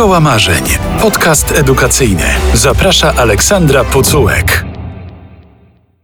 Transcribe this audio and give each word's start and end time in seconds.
Szkoła 0.00 0.20
Marzeń. 0.20 0.64
Podcast 1.00 1.52
edukacyjny. 1.52 2.24
Zaprasza 2.54 3.14
Aleksandra 3.14 3.84
Pucułek. 3.84 4.64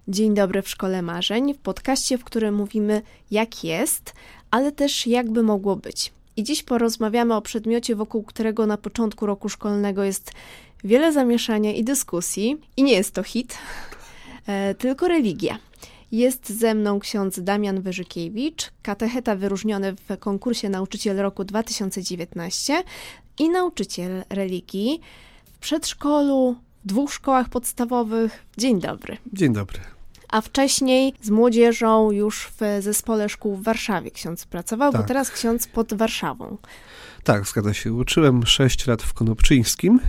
Dzień 0.09 0.35
dobry 0.35 0.63
w 0.63 0.69
Szkole 0.69 1.03
Marzeń, 1.03 1.55
w 1.55 1.59
podcaście, 1.59 2.19
w 2.19 2.25
którym 2.25 2.55
mówimy 2.55 3.03
jak 3.31 3.65
jest, 3.65 4.15
ale 4.51 4.73
też 4.73 5.07
jakby 5.07 5.43
mogło 5.43 5.77
być. 5.77 6.13
I 6.37 6.45
dziś 6.45 6.63
porozmawiamy 6.63 7.35
o 7.35 7.43
przedmiocie, 7.43 7.97
wokół 7.97 8.23
którego 8.23 8.67
na 8.67 8.77
początku 8.77 9.27
roku 9.27 9.49
szkolnego 9.49 10.05
jest 10.05 10.33
wiele 10.85 11.13
zamieszania 11.13 11.73
i 11.73 11.85
dyskusji. 11.85 12.57
I 12.77 12.83
nie 12.83 12.93
jest 12.93 13.15
to 13.15 13.23
hit, 13.23 13.59
e, 14.47 14.75
tylko 14.75 15.09
religia. 15.09 15.59
Jest 16.13 16.59
ze 16.59 16.75
mną 16.75 17.01
ksiądz 17.01 17.41
Damian 17.41 17.81
Wyżykiewicz, 17.81 18.71
katecheta 18.83 19.37
wyróżniony 19.37 19.95
w 20.09 20.19
konkursie 20.19 20.69
Nauczyciel 20.69 21.17
Roku 21.17 21.45
2019 21.45 22.83
i 23.39 23.49
nauczyciel 23.49 24.25
religii 24.31 25.01
w 25.53 25.59
przedszkolu, 25.59 26.57
w 26.85 26.89
dwóch 26.89 27.13
szkołach 27.13 27.49
podstawowych. 27.49 28.45
Dzień 28.59 28.81
dobry. 28.81 29.17
Dzień 29.33 29.53
dobry. 29.53 29.79
A 30.29 30.41
wcześniej 30.41 31.15
z 31.23 31.31
młodzieżą 31.31 32.11
już 32.11 32.49
w 32.61 32.83
zespole 32.83 33.29
szkół 33.29 33.57
w 33.57 33.63
Warszawie 33.63 34.11
ksiądz 34.11 34.47
pracował, 34.47 34.93
Tak. 34.93 35.01
bo 35.01 35.09
teraz 35.09 35.31
ksiądz 35.31 35.67
pod 35.67 35.95
Warszawą. 35.95 36.57
Tak, 37.25 37.47
zgadza 37.47 37.75
się. 37.75 37.93
Uczyłem 37.93 38.47
6 38.47 38.87
lat 38.87 39.03
w 39.03 39.15
Konopczyńskim 39.15 40.01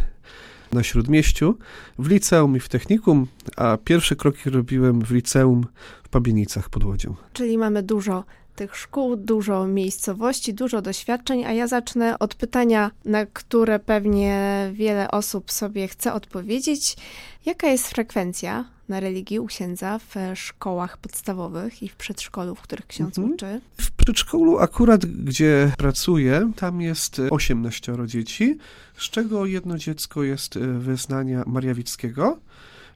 na 0.73 0.83
Śródmieściu, 0.83 1.57
w 1.99 2.07
liceum 2.07 2.55
i 2.55 2.59
w 2.59 2.69
technikum, 2.69 3.27
a 3.55 3.77
pierwsze 3.83 4.15
kroki 4.15 4.49
robiłem 4.49 5.01
w 5.01 5.11
liceum 5.11 5.65
w 6.03 6.09
Pabienicach 6.09 6.69
pod 6.69 6.83
Łodzią. 6.83 7.15
Czyli 7.33 7.57
mamy 7.57 7.83
dużo 7.83 8.23
tych 8.57 8.75
szkół, 8.77 9.15
dużo 9.15 9.67
miejscowości, 9.67 10.53
dużo 10.53 10.81
doświadczeń, 10.81 11.45
a 11.45 11.53
ja 11.53 11.67
zacznę 11.67 12.19
od 12.19 12.35
pytania, 12.35 12.91
na 13.05 13.25
które 13.25 13.79
pewnie 13.79 14.69
wiele 14.73 15.11
osób 15.11 15.51
sobie 15.51 15.87
chce 15.87 16.13
odpowiedzieć. 16.13 16.97
Jaka 17.45 17.67
jest 17.67 17.87
frekwencja 17.87 18.65
na 18.89 18.99
religii 18.99 19.39
u 19.39 19.45
księdza 19.45 19.99
w 19.99 20.15
szkołach 20.35 20.97
podstawowych 20.97 21.83
i 21.83 21.89
w 21.89 21.95
przedszkolu, 21.95 22.55
w 22.55 22.61
których 22.61 22.87
ksiądz 22.87 23.17
Mhm. 23.17 23.33
uczy? 23.35 23.61
W 23.81 23.91
przedszkolu 23.91 24.59
akurat, 24.59 25.05
gdzie 25.05 25.71
pracuję, 25.77 26.51
tam 26.55 26.81
jest 26.81 27.21
18 27.29 27.93
dzieci, 28.05 28.57
z 28.97 29.09
czego 29.09 29.45
jedno 29.45 29.77
dziecko 29.77 30.23
jest 30.23 30.57
wyznania 30.59 31.43
Mariawickiego. 31.47 32.37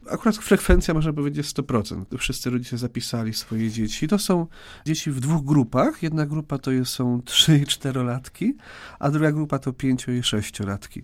Akurat 0.09 0.37
frekwencja, 0.37 0.93
można 0.93 1.13
powiedzieć, 1.13 1.47
100%. 1.47 2.17
Wszyscy 2.17 2.49
rodzice 2.49 2.77
zapisali 2.77 3.33
swoje 3.33 3.69
dzieci. 3.69 4.07
To 4.07 4.19
są 4.19 4.47
dzieci 4.85 5.11
w 5.11 5.19
dwóch 5.19 5.45
grupach. 5.45 6.03
Jedna 6.03 6.25
grupa 6.25 6.57
to 6.57 6.71
są 6.85 7.21
3 7.25 7.57
i 7.57 7.65
4-latki, 7.65 8.53
a 8.99 9.11
druga 9.11 9.31
grupa 9.31 9.59
to 9.59 9.73
5 9.73 10.03
i 10.07 10.21
6-latki. 10.21 11.01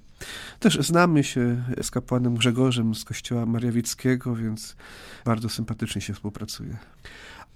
Też 0.60 0.80
znamy 0.80 1.24
się 1.24 1.64
z 1.82 1.92
kapłanem 1.92 2.36
Grzegorzem 2.36 2.96
z 2.96 3.06
kościoła 3.06 3.46
Mariawickiego, 3.46 4.36
więc 4.36 4.76
bardzo 5.26 5.50
sympatycznie 5.50 6.02
się 6.02 6.14
współpracuje. 6.14 6.78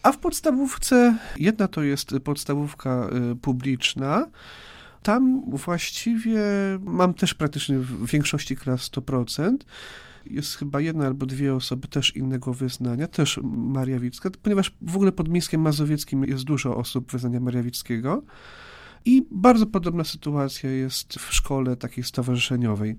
A 0.04 0.12
w 0.12 0.18
podstawówce, 0.18 1.18
jedna 1.38 1.68
to 1.68 1.84
jest 1.84 2.14
podstawówka 2.24 3.10
y, 3.32 3.36
publiczna, 3.36 4.28
tam 5.04 5.44
właściwie 5.48 6.42
mam 6.80 7.14
też 7.14 7.34
praktycznie 7.34 7.78
w 7.78 8.06
większości 8.12 8.56
klas 8.56 8.92
100%. 8.92 9.58
Jest 10.26 10.56
chyba 10.56 10.82
jedna 10.82 11.06
albo 11.06 11.26
dwie 11.26 11.56
osoby 11.56 11.88
też 11.88 12.16
innego 12.16 12.54
wyznania, 12.54 13.08
też 13.08 13.40
Mariawicka, 13.44 14.30
ponieważ 14.42 14.76
w 14.82 14.96
ogóle 14.96 15.12
pod 15.12 15.30
Mińskiem 15.30 15.62
Mazowieckim 15.62 16.24
jest 16.24 16.44
dużo 16.44 16.78
osób 16.78 17.12
wyznania 17.12 17.40
Mariawickiego. 17.40 18.24
I 19.06 19.28
bardzo 19.32 19.66
podobna 19.66 20.04
sytuacja 20.04 20.72
jest 20.72 21.14
w 21.14 21.34
szkole 21.34 21.76
takiej 21.76 22.04
stowarzyszeniowej. 22.04 22.96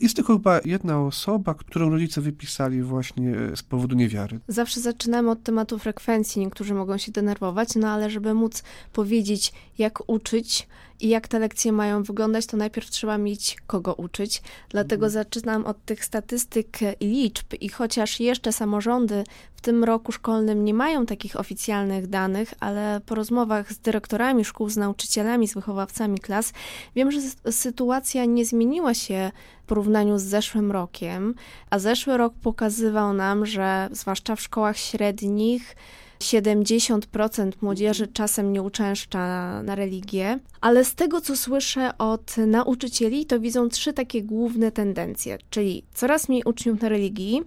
Jest 0.00 0.16
tylko 0.16 0.32
chyba 0.32 0.60
jedna 0.64 1.00
osoba, 1.00 1.54
którą 1.54 1.90
rodzice 1.90 2.20
wypisali 2.20 2.82
właśnie 2.82 3.34
z 3.54 3.62
powodu 3.62 3.96
niewiary. 3.96 4.40
Zawsze 4.48 4.80
zaczynamy 4.80 5.30
od 5.30 5.42
tematu 5.42 5.78
frekwencji. 5.78 6.40
Niektórzy 6.40 6.74
mogą 6.74 6.98
się 6.98 7.12
denerwować, 7.12 7.74
no 7.76 7.88
ale 7.88 8.10
żeby 8.10 8.34
móc 8.34 8.62
powiedzieć, 8.92 9.52
jak 9.78 10.08
uczyć 10.10 10.68
i 11.02 11.08
jak 11.08 11.28
te 11.28 11.38
lekcje 11.38 11.72
mają 11.72 12.02
wyglądać, 12.02 12.46
to 12.46 12.56
najpierw 12.56 12.90
trzeba 12.90 13.18
mieć 13.18 13.56
kogo 13.66 13.94
uczyć. 13.94 14.42
Dlatego 14.68 15.10
zaczynam 15.10 15.66
od 15.66 15.84
tych 15.84 16.04
statystyk 16.04 16.78
i 17.00 17.06
liczb. 17.06 17.46
I 17.60 17.68
chociaż 17.68 18.20
jeszcze 18.20 18.52
samorządy 18.52 19.24
w 19.56 19.60
tym 19.60 19.84
roku 19.84 20.12
szkolnym 20.12 20.64
nie 20.64 20.74
mają 20.74 21.06
takich 21.06 21.40
oficjalnych 21.40 22.06
danych, 22.06 22.54
ale 22.60 23.00
po 23.06 23.14
rozmowach 23.14 23.72
z 23.72 23.78
dyrektorami 23.78 24.44
szkół, 24.44 24.68
z 24.68 24.76
nauczycielami, 24.76 25.48
z 25.48 25.54
wychowawcami 25.54 26.18
klas, 26.18 26.52
wiem, 26.94 27.10
że 27.12 27.20
sy- 27.20 27.52
sytuacja 27.52 28.24
nie 28.24 28.44
zmieniła 28.44 28.94
się 28.94 29.30
w 29.62 29.66
porównaniu 29.66 30.18
z 30.18 30.22
zeszłym 30.22 30.72
rokiem, 30.72 31.34
a 31.70 31.78
zeszły 31.78 32.16
rok 32.16 32.34
pokazywał 32.42 33.12
nam, 33.12 33.46
że 33.46 33.88
zwłaszcza 33.92 34.36
w 34.36 34.40
szkołach 34.40 34.78
średnich 34.78 35.76
70% 36.22 37.52
młodzieży 37.60 38.06
czasem 38.06 38.52
nie 38.52 38.62
uczęszcza 38.62 39.18
na 39.62 39.74
religię, 39.74 40.38
ale 40.60 40.84
z 40.84 40.94
tego 40.94 41.20
co 41.20 41.36
słyszę 41.36 41.98
od 41.98 42.36
nauczycieli, 42.36 43.26
to 43.26 43.40
widzą 43.40 43.68
trzy 43.68 43.92
takie 43.92 44.22
główne 44.22 44.72
tendencje, 44.72 45.38
czyli 45.50 45.84
coraz 45.94 46.28
mniej 46.28 46.42
uczniów 46.44 46.80
na 46.80 46.88
religii, 46.88 47.42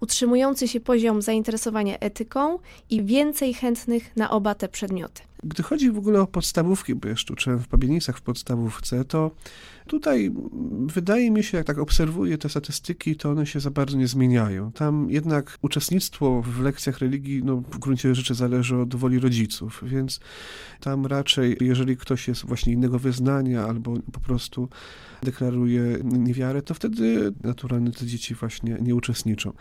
utrzymujący 0.00 0.68
się 0.68 0.80
poziom 0.80 1.22
zainteresowania 1.22 1.98
etyką 1.98 2.58
i 2.90 3.04
więcej 3.04 3.54
chętnych 3.54 4.16
na 4.16 4.30
oba 4.30 4.54
te 4.54 4.68
przedmioty. 4.68 5.27
Gdy 5.44 5.62
chodzi 5.62 5.90
w 5.90 5.98
ogóle 5.98 6.20
o 6.20 6.26
podstawówki, 6.26 6.94
bo 6.94 7.08
jeszcze 7.08 7.32
uczyłem 7.32 7.58
w 7.58 7.68
Pabienicach 7.68 8.18
w 8.18 8.22
podstawówce, 8.22 9.04
to 9.04 9.30
tutaj 9.86 10.32
wydaje 10.86 11.30
mi 11.30 11.44
się, 11.44 11.58
jak 11.58 11.66
tak 11.66 11.78
obserwuję 11.78 12.38
te 12.38 12.48
statystyki, 12.48 13.16
to 13.16 13.30
one 13.30 13.46
się 13.46 13.60
za 13.60 13.70
bardzo 13.70 13.96
nie 13.96 14.06
zmieniają. 14.06 14.72
Tam 14.72 15.10
jednak 15.10 15.58
uczestnictwo 15.62 16.42
w 16.42 16.60
lekcjach 16.60 16.98
religii, 16.98 17.42
no 17.44 17.56
w 17.56 17.78
gruncie 17.78 18.14
rzeczy 18.14 18.34
zależy 18.34 18.76
od 18.76 18.94
woli 18.94 19.18
rodziców, 19.18 19.82
więc 19.86 20.20
tam 20.80 21.06
raczej, 21.06 21.56
jeżeli 21.60 21.96
ktoś 21.96 22.28
jest 22.28 22.46
właśnie 22.46 22.72
innego 22.72 22.98
wyznania 22.98 23.64
albo 23.64 23.94
po 24.12 24.20
prostu 24.20 24.68
deklaruje 25.22 25.82
niewiarę, 26.04 26.62
to 26.62 26.74
wtedy 26.74 27.32
naturalnie 27.44 27.92
te 27.92 28.06
dzieci 28.06 28.34
właśnie 28.34 28.76
nie 28.80 28.94
uczestniczą. 28.94 29.52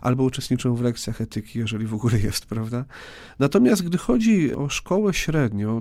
Albo 0.00 0.24
uczestniczą 0.24 0.74
w 0.74 0.82
lekcjach 0.82 1.20
etyki, 1.20 1.58
jeżeli 1.58 1.86
w 1.86 1.94
ogóle 1.94 2.20
jest, 2.20 2.46
prawda? 2.46 2.84
Natomiast 3.38 3.82
gdy 3.82 3.98
chodzi 3.98 4.54
o 4.54 4.68
szkołę 4.68 5.14
średnią, 5.14 5.29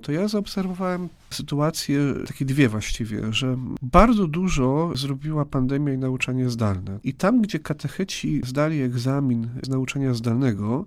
to 0.04 0.12
ja 0.12 0.28
zaobserwowałem 0.28 1.10
sytuacje, 1.30 2.00
takie 2.28 2.46
dwie 2.46 2.70
właściwie, 2.70 3.34
że 3.34 3.58
bardzo 3.82 4.28
dużo 4.28 4.92
zrobiła 4.96 5.46
pandemia 5.46 5.94
i 5.94 5.98
nauczanie 5.98 6.50
zdalne. 6.50 7.00
I 7.04 7.14
tam, 7.14 7.42
gdzie 7.42 7.59
katecheci 7.59 8.42
zdali 8.46 8.82
egzamin 8.82 9.50
z 9.64 9.70
nauczania 9.70 10.14
zdalnego, 10.14 10.86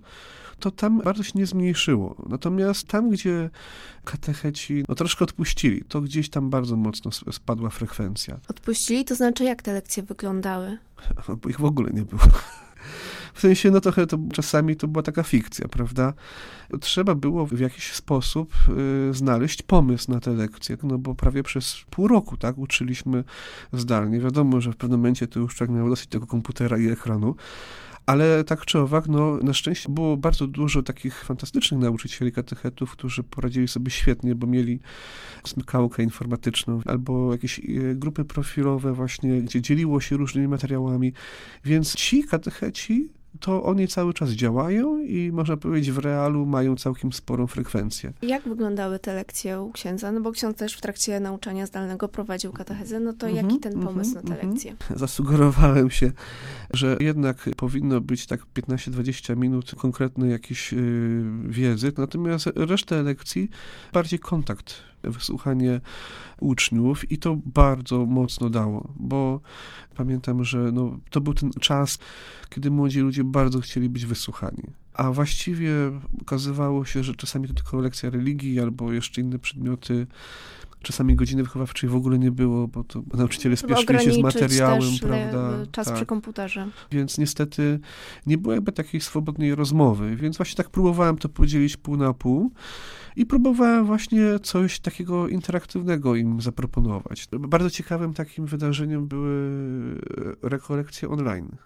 to 0.62 0.70
tam 0.70 1.00
bardzo 1.00 1.22
się 1.22 1.32
nie 1.34 1.46
zmniejszyło. 1.46 2.16
Natomiast 2.28 2.86
tam, 2.86 3.10
gdzie 3.10 3.50
katecheci 4.04 4.84
no, 4.88 4.94
troszkę 4.94 5.24
odpuścili, 5.24 5.84
to 5.88 6.00
gdzieś 6.00 6.30
tam 6.30 6.50
bardzo 6.50 6.76
mocno 6.76 7.10
spadła 7.32 7.70
frekwencja. 7.70 8.40
Odpuścili, 8.48 9.04
to 9.04 9.14
znaczy 9.14 9.44
jak 9.44 9.62
te 9.62 9.72
lekcje 9.72 10.02
wyglądały? 10.02 10.78
Bo 11.42 11.48
ich 11.48 11.60
w 11.60 11.64
ogóle 11.64 11.90
nie 11.92 12.02
było. 12.02 12.22
W 13.34 13.40
sensie, 13.40 13.70
no 13.70 13.80
trochę 13.80 14.06
to 14.06 14.18
czasami 14.32 14.76
to 14.76 14.88
była 14.88 15.02
taka 15.02 15.22
fikcja, 15.22 15.68
prawda? 15.68 16.12
Trzeba 16.80 17.14
było 17.14 17.46
w 17.46 17.60
jakiś 17.60 17.92
sposób 17.92 18.54
y, 19.10 19.14
znaleźć 19.14 19.62
pomysł 19.62 20.10
na 20.10 20.20
te 20.20 20.30
lekcje, 20.30 20.76
no 20.82 20.98
bo 20.98 21.14
prawie 21.14 21.42
przez 21.42 21.84
pół 21.90 22.08
roku, 22.08 22.36
tak, 22.36 22.58
uczyliśmy 22.58 23.24
zdalnie. 23.72 24.20
Wiadomo, 24.20 24.60
że 24.60 24.72
w 24.72 24.76
pewnym 24.76 25.00
momencie 25.00 25.26
to 25.26 25.40
już 25.40 25.54
człowiek 25.54 25.76
miał 25.76 25.88
dosyć 25.88 26.06
tego 26.06 26.26
komputera 26.26 26.78
i 26.78 26.88
ekranu, 26.88 27.34
ale 28.06 28.44
tak 28.44 28.64
czy 28.64 28.78
owak, 28.78 29.08
no 29.08 29.36
na 29.36 29.52
szczęście 29.52 29.88
było 29.92 30.16
bardzo 30.16 30.46
dużo 30.46 30.82
takich 30.82 31.24
fantastycznych 31.24 31.80
nauczycieli 31.80 32.32
katechetów, 32.32 32.92
którzy 32.92 33.22
poradzili 33.22 33.68
sobie 33.68 33.90
świetnie, 33.90 34.34
bo 34.34 34.46
mieli 34.46 34.80
smykałkę 35.46 36.02
informatyczną 36.02 36.80
albo 36.86 37.32
jakieś 37.32 37.58
e, 37.58 37.62
grupy 37.94 38.24
profilowe 38.24 38.92
właśnie, 38.92 39.42
gdzie 39.42 39.62
dzieliło 39.62 40.00
się 40.00 40.16
różnymi 40.16 40.48
materiałami. 40.48 41.12
Więc 41.64 41.94
ci 41.94 42.24
katecheci 42.24 43.08
to 43.42 43.62
oni 43.62 43.88
cały 43.88 44.14
czas 44.14 44.30
działają 44.30 44.98
i 44.98 45.32
można 45.32 45.56
powiedzieć 45.56 45.90
w 45.90 45.98
realu 45.98 46.46
mają 46.46 46.76
całkiem 46.76 47.12
sporą 47.12 47.46
frekwencję. 47.46 48.12
Jak 48.22 48.42
wyglądały 48.42 48.98
te 48.98 49.14
lekcje 49.14 49.60
u 49.60 49.72
księdza? 49.72 50.12
No 50.12 50.20
bo 50.20 50.32
ksiądz 50.32 50.56
też 50.56 50.74
w 50.74 50.80
trakcie 50.80 51.20
nauczania 51.20 51.66
zdalnego 51.66 52.08
prowadził 52.08 52.52
katechezę, 52.52 53.00
no 53.00 53.12
to 53.12 53.28
Mhm, 53.28 53.46
jaki 53.46 53.60
ten 53.60 53.72
mhm, 53.72 53.88
pomysł 53.88 54.14
na 54.14 54.22
te 54.22 54.32
mhm. 54.32 54.50
lekcje? 54.50 54.76
Zasugerowałem 54.96 55.90
się, 55.90 56.12
że 56.74 56.96
jednak 57.00 57.48
powinno 57.56 58.00
być 58.00 58.26
tak 58.26 58.40
15-20 58.54 59.36
minut 59.36 59.74
konkretnej 59.74 60.30
jakiejś 60.30 60.72
yy, 60.72 61.24
wiedzy, 61.46 61.92
natomiast 61.96 62.46
resztę 62.56 63.02
lekcji 63.02 63.50
bardziej 63.92 64.18
kontakt, 64.18 64.74
wysłuchanie 65.10 65.80
uczniów 66.40 67.10
i 67.10 67.18
to 67.18 67.36
bardzo 67.46 68.06
mocno 68.06 68.50
dało, 68.50 68.92
bo 68.96 69.40
pamiętam, 69.96 70.44
że 70.44 70.58
no, 70.58 70.98
to 71.10 71.20
był 71.20 71.34
ten 71.34 71.50
czas, 71.50 71.98
kiedy 72.48 72.70
młodzi 72.70 73.00
ludzie 73.00 73.24
bardzo 73.24 73.60
chcieli 73.60 73.88
być 73.88 74.06
wysłuchani. 74.06 74.62
A 74.94 75.10
właściwie 75.10 75.72
okazywało 76.22 76.84
się, 76.84 77.04
że 77.04 77.14
czasami 77.14 77.48
to 77.48 77.54
tylko 77.54 77.76
lekcja 77.80 78.10
religii 78.10 78.60
albo 78.60 78.92
jeszcze 78.92 79.20
inne 79.20 79.38
przedmioty 79.38 80.06
Czasami 80.82 81.14
godziny 81.14 81.42
wychowawczej 81.42 81.90
w 81.90 81.96
ogóle 81.96 82.18
nie 82.18 82.30
było, 82.30 82.68
bo 82.68 82.84
to 82.84 83.02
nauczyciele 83.14 83.56
spieszyli 83.56 84.00
się 84.00 84.12
z 84.12 84.18
materiałem, 84.18 84.80
też 84.80 85.00
prawda? 85.00 85.50
czas 85.72 85.86
Tak. 85.86 85.96
przy 85.96 86.06
komputerze. 86.06 86.68
Więc 86.90 87.18
niestety 87.18 87.80
nie 88.26 88.38
było 88.38 88.54
jakby 88.54 88.72
takiej 88.72 89.00
swobodnej 89.00 89.54
rozmowy, 89.54 90.16
więc 90.16 90.36
właśnie 90.36 90.56
tak 90.56 90.70
próbowałem 90.70 91.18
to 91.18 91.28
podzielić 91.28 91.76
pół 91.76 91.96
na 91.96 92.14
pół 92.14 92.52
i 93.16 93.26
próbowałem 93.26 93.86
właśnie 93.86 94.38
coś 94.42 94.80
takiego 94.80 95.28
interaktywnego 95.28 96.16
im 96.16 96.40
zaproponować. 96.40 97.28
Bardzo 97.32 97.70
ciekawym 97.70 98.14
takim 98.14 98.46
wydarzeniem 98.46 99.06
były 99.06 99.50
rekolekcje 100.42 101.08
online. 101.08 101.56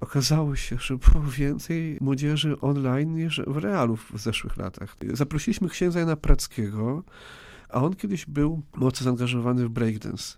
Okazało 0.00 0.56
się, 0.56 0.76
że 0.78 0.96
było 0.96 1.24
więcej 1.24 1.98
młodzieży 2.00 2.60
online 2.60 3.14
niż 3.14 3.40
w 3.46 3.56
realu 3.56 3.96
w 3.96 4.12
zeszłych 4.14 4.56
latach. 4.56 4.96
Zaprosiliśmy 5.12 5.68
księdza 5.68 6.00
Jana 6.00 6.16
Prackiego, 6.16 7.02
a 7.72 7.82
on 7.82 7.94
kiedyś 7.94 8.26
był 8.26 8.62
mocno 8.76 9.04
zaangażowany 9.04 9.64
w 9.64 9.68
breakdance. 9.68 10.36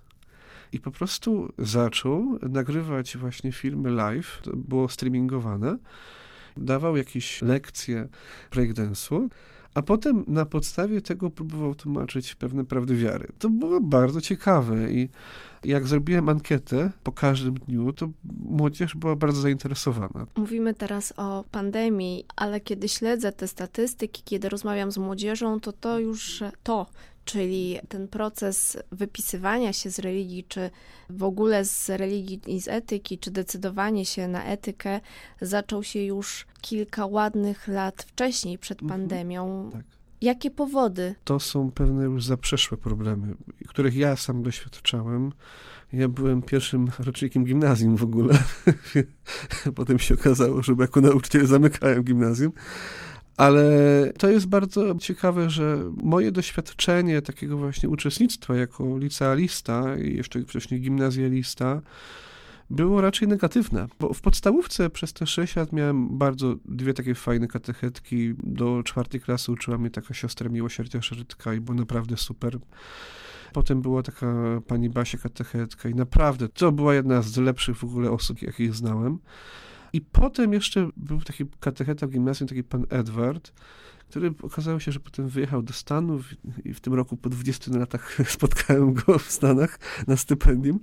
I 0.72 0.81
po 0.81 0.90
prostu 0.90 1.52
zaczął 1.58 2.38
nagrywać 2.42 3.16
właśnie 3.16 3.52
filmy 3.52 3.90
live, 3.90 4.40
to 4.42 4.56
było 4.56 4.88
streamingowane, 4.88 5.78
dawał 6.56 6.96
jakieś 6.96 7.42
lekcje 7.42 8.08
breakdance'u, 8.52 9.28
a 9.75 9.82
potem 9.82 10.25
na 10.26 10.46
podstawie 10.46 11.00
tego 11.00 11.31
próbował 11.31 11.75
tłumaczyć 11.75 12.34
pewne 12.34 12.64
prawdy 12.64 12.96
wiary. 12.96 13.28
To 13.38 13.50
było 13.50 13.81
bardzo 13.81 14.20
ciekawe 14.20 14.92
i 14.92 15.08
jak 15.64 15.87
zrobiłem 15.87 16.28
ankietę 16.28 16.90
po 17.02 17.12
każdym 17.12 17.55
dniu, 17.55 17.93
to 17.93 18.08
młodzież 18.44 18.94
była 18.94 19.16
bardzo 19.16 19.40
zainteresowana. 19.40 20.26
Mówimy 20.37 20.75
teraz 20.75 21.14
o 21.16 21.44
pandemii, 21.50 22.25
ale 22.37 22.61
kiedy 22.61 22.88
śledzę 22.88 23.32
te 23.32 23.49
statystyki, 23.49 24.22
kiedy 24.25 24.49
rozmawiam 24.49 24.93
z 24.93 24.99
młodzieżą, 24.99 25.61
to 25.61 25.72
to 25.72 25.99
już 25.99 26.43
to, 26.62 26.87
czyli 27.25 27.78
ten 27.88 28.08
proces 28.08 28.78
wypisywania 28.93 29.72
się 29.72 29.90
z 29.90 29.99
religii, 29.99 30.44
czy 30.49 30.70
w 31.11 31.22
ogóle 31.22 31.64
z 31.64 31.90
religii 31.90 32.40
i 32.46 32.60
z 32.60 32.69
etyki, 32.69 33.19
czy 33.19 33.31
decydowanie 33.31 34.05
się 34.05 34.28
na 34.28 34.44
etykę, 34.44 35.00
zaczął 35.40 35.82
się 35.82 36.02
już 36.02 36.46
kilka 36.60 37.06
ładnych 37.06 37.69
lat 37.69 38.02
wcześniej, 38.02 38.58
przed 38.58 38.82
Mhm. 38.82 39.00
pandemią. 39.00 39.70
Tak. 39.72 39.84
Jakie 40.24 40.50
powody? 40.50 41.14
To 41.24 41.40
są 41.40 41.70
pewne 41.70 42.04
już 42.04 42.24
zaprzeszłe 42.24 42.78
problemy, 42.78 43.34
których 43.68 43.96
ja 43.96 44.16
sam 44.16 44.42
doświadczałem. 44.42 45.32
Ja 45.92 46.08
byłem 46.08 46.42
pierwszym 46.42 46.88
rocznikiem 46.98 47.44
gimnazjum 47.44 47.96
w 47.96 48.02
ogóle. 48.02 48.38
Potem 49.76 49.98
się 49.98 50.14
okazało, 50.14 50.62
że 50.62 50.74
jako 50.78 51.00
nauczyciel 51.00 51.46
zamykałem 51.46 52.02
gimnazjum. 52.02 52.52
Ale 53.36 53.72
to 54.18 54.28
jest 54.28 54.46
bardzo 54.46 54.94
ciekawe, 54.94 55.50
że 55.50 55.90
moje 56.02 56.32
doświadczenie 56.32 57.22
takiego 57.22 57.56
właśnie 57.56 57.88
uczestnictwa 57.88 58.56
jako 58.56 58.98
licealista 58.98 59.96
i 59.96 60.16
jeszcze 60.16 60.42
wcześniej 60.42 60.80
gimnazjalista 60.80 61.82
było 62.70 63.00
raczej 63.00 63.28
negatywne, 63.28 63.87
bo 64.00 64.14
w 64.14 64.20
podstawówce 64.20 64.90
przez 64.90 65.12
te 65.12 65.26
6 65.26 65.56
lat 65.56 65.72
miałem 65.72 66.19
bardzo 66.19 66.55
dwie 66.64 66.94
takie 66.94 67.14
fajne 67.14 67.49
katechetki. 67.49 68.34
Do 68.43 68.82
czwartej 68.82 69.20
klasy 69.20 69.52
uczyła 69.52 69.78
mnie 69.78 69.90
taka 69.90 70.14
siostra 70.14 70.49
Miłosierdzia 70.49 71.02
Szerytka 71.02 71.55
i 71.55 71.61
było 71.61 71.78
naprawdę 71.78 72.16
super. 72.16 72.58
Potem 73.52 73.82
była 73.82 74.02
taka 74.02 74.61
pani 74.66 74.90
Basia 74.90 75.19
katechetka 75.19 75.88
i 75.88 75.94
naprawdę 75.94 76.49
to 76.49 76.72
była 76.72 76.94
jedna 76.94 77.22
z 77.22 77.37
lepszych 77.37 77.76
w 77.76 77.84
ogóle 77.84 78.11
osób, 78.11 78.43
jakich 78.43 78.75
znałem. 78.75 79.19
I 79.94 80.00
potem 80.00 80.52
jeszcze 80.52 80.88
był 80.96 81.20
taki 81.20 81.44
katecheta 81.61 82.06
w 82.06 82.11
gimnazjum, 82.11 82.49
taki 82.49 82.64
pan 82.64 82.87
Edward, 82.91 83.52
który 84.08 84.35
okazało 84.43 84.81
się, 84.81 84.93
że 84.93 85.00
potem 85.00 85.29
wyjechał 85.29 85.62
do 85.62 85.73
Stanów 85.73 86.26
i 86.64 86.75
w 86.75 86.81
tym 86.81 86.94
roku 86.94 87.17
po 87.17 87.29
20 87.29 87.79
latach 87.79 88.19
spotkałem 88.29 88.94
go 88.94 89.19
w 89.19 89.31
Stanach 89.31 89.79
na 90.06 90.17
stypendium. 90.17 90.81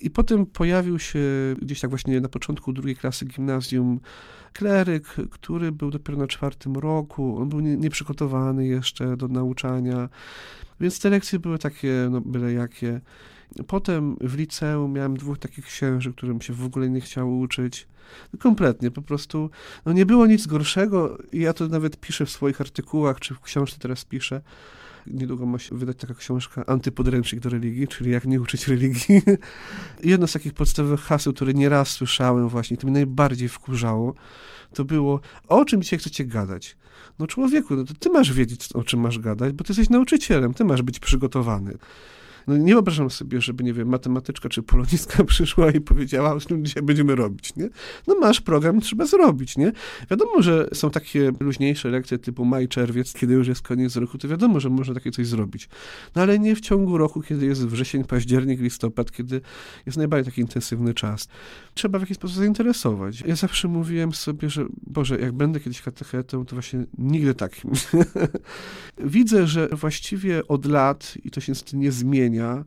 I 0.00 0.10
potem 0.10 0.46
pojawił 0.46 0.98
się 0.98 1.20
gdzieś 1.62 1.80
tak 1.80 1.90
właśnie 1.90 2.20
na 2.20 2.28
początku 2.28 2.72
drugiej 2.72 2.96
klasy 2.96 3.24
gimnazjum 3.24 4.00
kleryk, 4.52 5.16
który 5.30 5.72
był 5.72 5.90
dopiero 5.90 6.18
na 6.18 6.26
czwartym 6.26 6.74
roku. 6.74 7.38
On 7.38 7.48
był 7.48 7.60
nie- 7.60 7.76
nieprzygotowany 7.76 8.66
jeszcze 8.66 9.16
do 9.16 9.28
nauczania, 9.28 10.08
więc 10.80 11.00
te 11.00 11.10
lekcje 11.10 11.38
były 11.38 11.58
takie, 11.58 12.08
no 12.10 12.20
byle 12.20 12.52
jakie. 12.52 13.00
Potem 13.66 14.16
w 14.20 14.34
liceum 14.34 14.92
miałem 14.92 15.16
dwóch 15.16 15.38
takich 15.38 15.66
księży, 15.66 16.12
którym 16.12 16.40
się 16.40 16.52
w 16.52 16.64
ogóle 16.64 16.90
nie 16.90 17.00
chciało 17.00 17.36
uczyć. 17.36 17.88
Kompletnie, 18.38 18.90
po 18.90 19.02
prostu 19.02 19.50
no 19.86 19.92
nie 19.92 20.06
było 20.06 20.26
nic 20.26 20.46
gorszego 20.46 21.18
ja 21.32 21.52
to 21.52 21.68
nawet 21.68 22.00
piszę 22.00 22.26
w 22.26 22.30
swoich 22.30 22.60
artykułach, 22.60 23.20
czy 23.20 23.34
w 23.34 23.40
książce 23.40 23.78
teraz 23.78 24.04
piszę. 24.04 24.40
Niedługo 25.06 25.46
ma 25.46 25.58
się 25.58 25.76
wydać 25.76 25.96
taka 25.96 26.14
książka 26.14 26.66
Antypodręcznik 26.66 27.40
do 27.40 27.48
religii, 27.48 27.88
czyli 27.88 28.10
jak 28.10 28.24
nie 28.24 28.40
uczyć 28.40 28.68
religii. 28.68 29.22
Jedno 30.04 30.26
z 30.26 30.32
takich 30.32 30.54
podstawowych 30.54 31.00
haseł, 31.00 31.32
które 31.32 31.54
nieraz 31.54 31.88
słyszałem 31.88 32.48
właśnie, 32.48 32.76
to 32.76 32.86
mnie 32.86 32.94
najbardziej 32.94 33.48
wkurzało, 33.48 34.14
to 34.74 34.84
było, 34.84 35.20
o 35.48 35.64
czym 35.64 35.82
dzisiaj 35.82 35.98
chcecie 35.98 36.24
gadać? 36.24 36.76
No 37.18 37.26
człowieku, 37.26 37.76
no 37.76 37.84
to 37.84 37.94
ty 37.94 38.10
masz 38.10 38.32
wiedzieć, 38.32 38.72
o 38.72 38.84
czym 38.84 39.00
masz 39.00 39.18
gadać, 39.18 39.52
bo 39.52 39.64
ty 39.64 39.72
jesteś 39.72 39.90
nauczycielem, 39.90 40.54
ty 40.54 40.64
masz 40.64 40.82
być 40.82 40.98
przygotowany. 40.98 41.78
No 42.46 42.56
nie 42.56 42.72
wyobrażam 42.72 43.10
sobie, 43.10 43.40
żeby, 43.40 43.64
nie 43.64 43.72
wiem, 43.72 43.88
matematyczka 43.88 44.48
czy 44.48 44.62
polonistka 44.62 45.24
przyszła 45.34 45.70
i 45.70 45.80
powiedziała, 45.80 46.34
o 46.34 46.40
czym 46.40 46.64
dzisiaj 46.64 46.82
będziemy 46.82 47.14
robić, 47.14 47.56
nie? 47.56 47.68
No 48.06 48.14
masz 48.20 48.40
program, 48.40 48.80
trzeba 48.80 49.06
zrobić, 49.06 49.56
nie? 49.56 49.72
Wiadomo, 50.10 50.42
że 50.42 50.68
są 50.72 50.90
takie 50.90 51.32
luźniejsze 51.40 51.88
lekcje 51.88 52.18
typu 52.18 52.44
maj, 52.44 52.68
czerwiec, 52.68 53.12
kiedy 53.12 53.34
już 53.34 53.48
jest 53.48 53.62
koniec 53.62 53.96
roku, 53.96 54.18
to 54.18 54.28
wiadomo, 54.28 54.60
że 54.60 54.70
można 54.70 54.94
takie 54.94 55.10
coś 55.10 55.26
zrobić. 55.26 55.68
No 56.14 56.22
ale 56.22 56.38
nie 56.38 56.56
w 56.56 56.60
ciągu 56.60 56.98
roku, 56.98 57.22
kiedy 57.22 57.46
jest 57.46 57.66
wrzesień, 57.66 58.04
październik, 58.04 58.60
listopad, 58.60 59.12
kiedy 59.12 59.40
jest 59.86 59.98
najbardziej 59.98 60.32
taki 60.32 60.40
intensywny 60.40 60.94
czas. 60.94 61.28
Trzeba 61.74 61.98
w 61.98 62.02
jakiś 62.02 62.16
sposób 62.16 62.36
zainteresować. 62.36 63.20
Ja 63.26 63.36
zawsze 63.36 63.68
mówiłem 63.68 64.12
sobie, 64.12 64.50
że 64.50 64.66
Boże, 64.86 65.20
jak 65.20 65.32
będę 65.32 65.60
kiedyś 65.60 65.82
katechetą, 65.82 66.46
to 66.46 66.56
właśnie 66.56 66.84
nigdy 66.98 67.34
takim. 67.34 67.70
Widzę, 69.16 69.46
że 69.46 69.68
właściwie 69.68 70.48
od 70.48 70.66
lat, 70.66 71.14
i 71.24 71.30
to 71.30 71.40
się 71.40 71.52
niestety 71.52 71.76
nie 71.76 71.92
zmienia, 72.36 72.64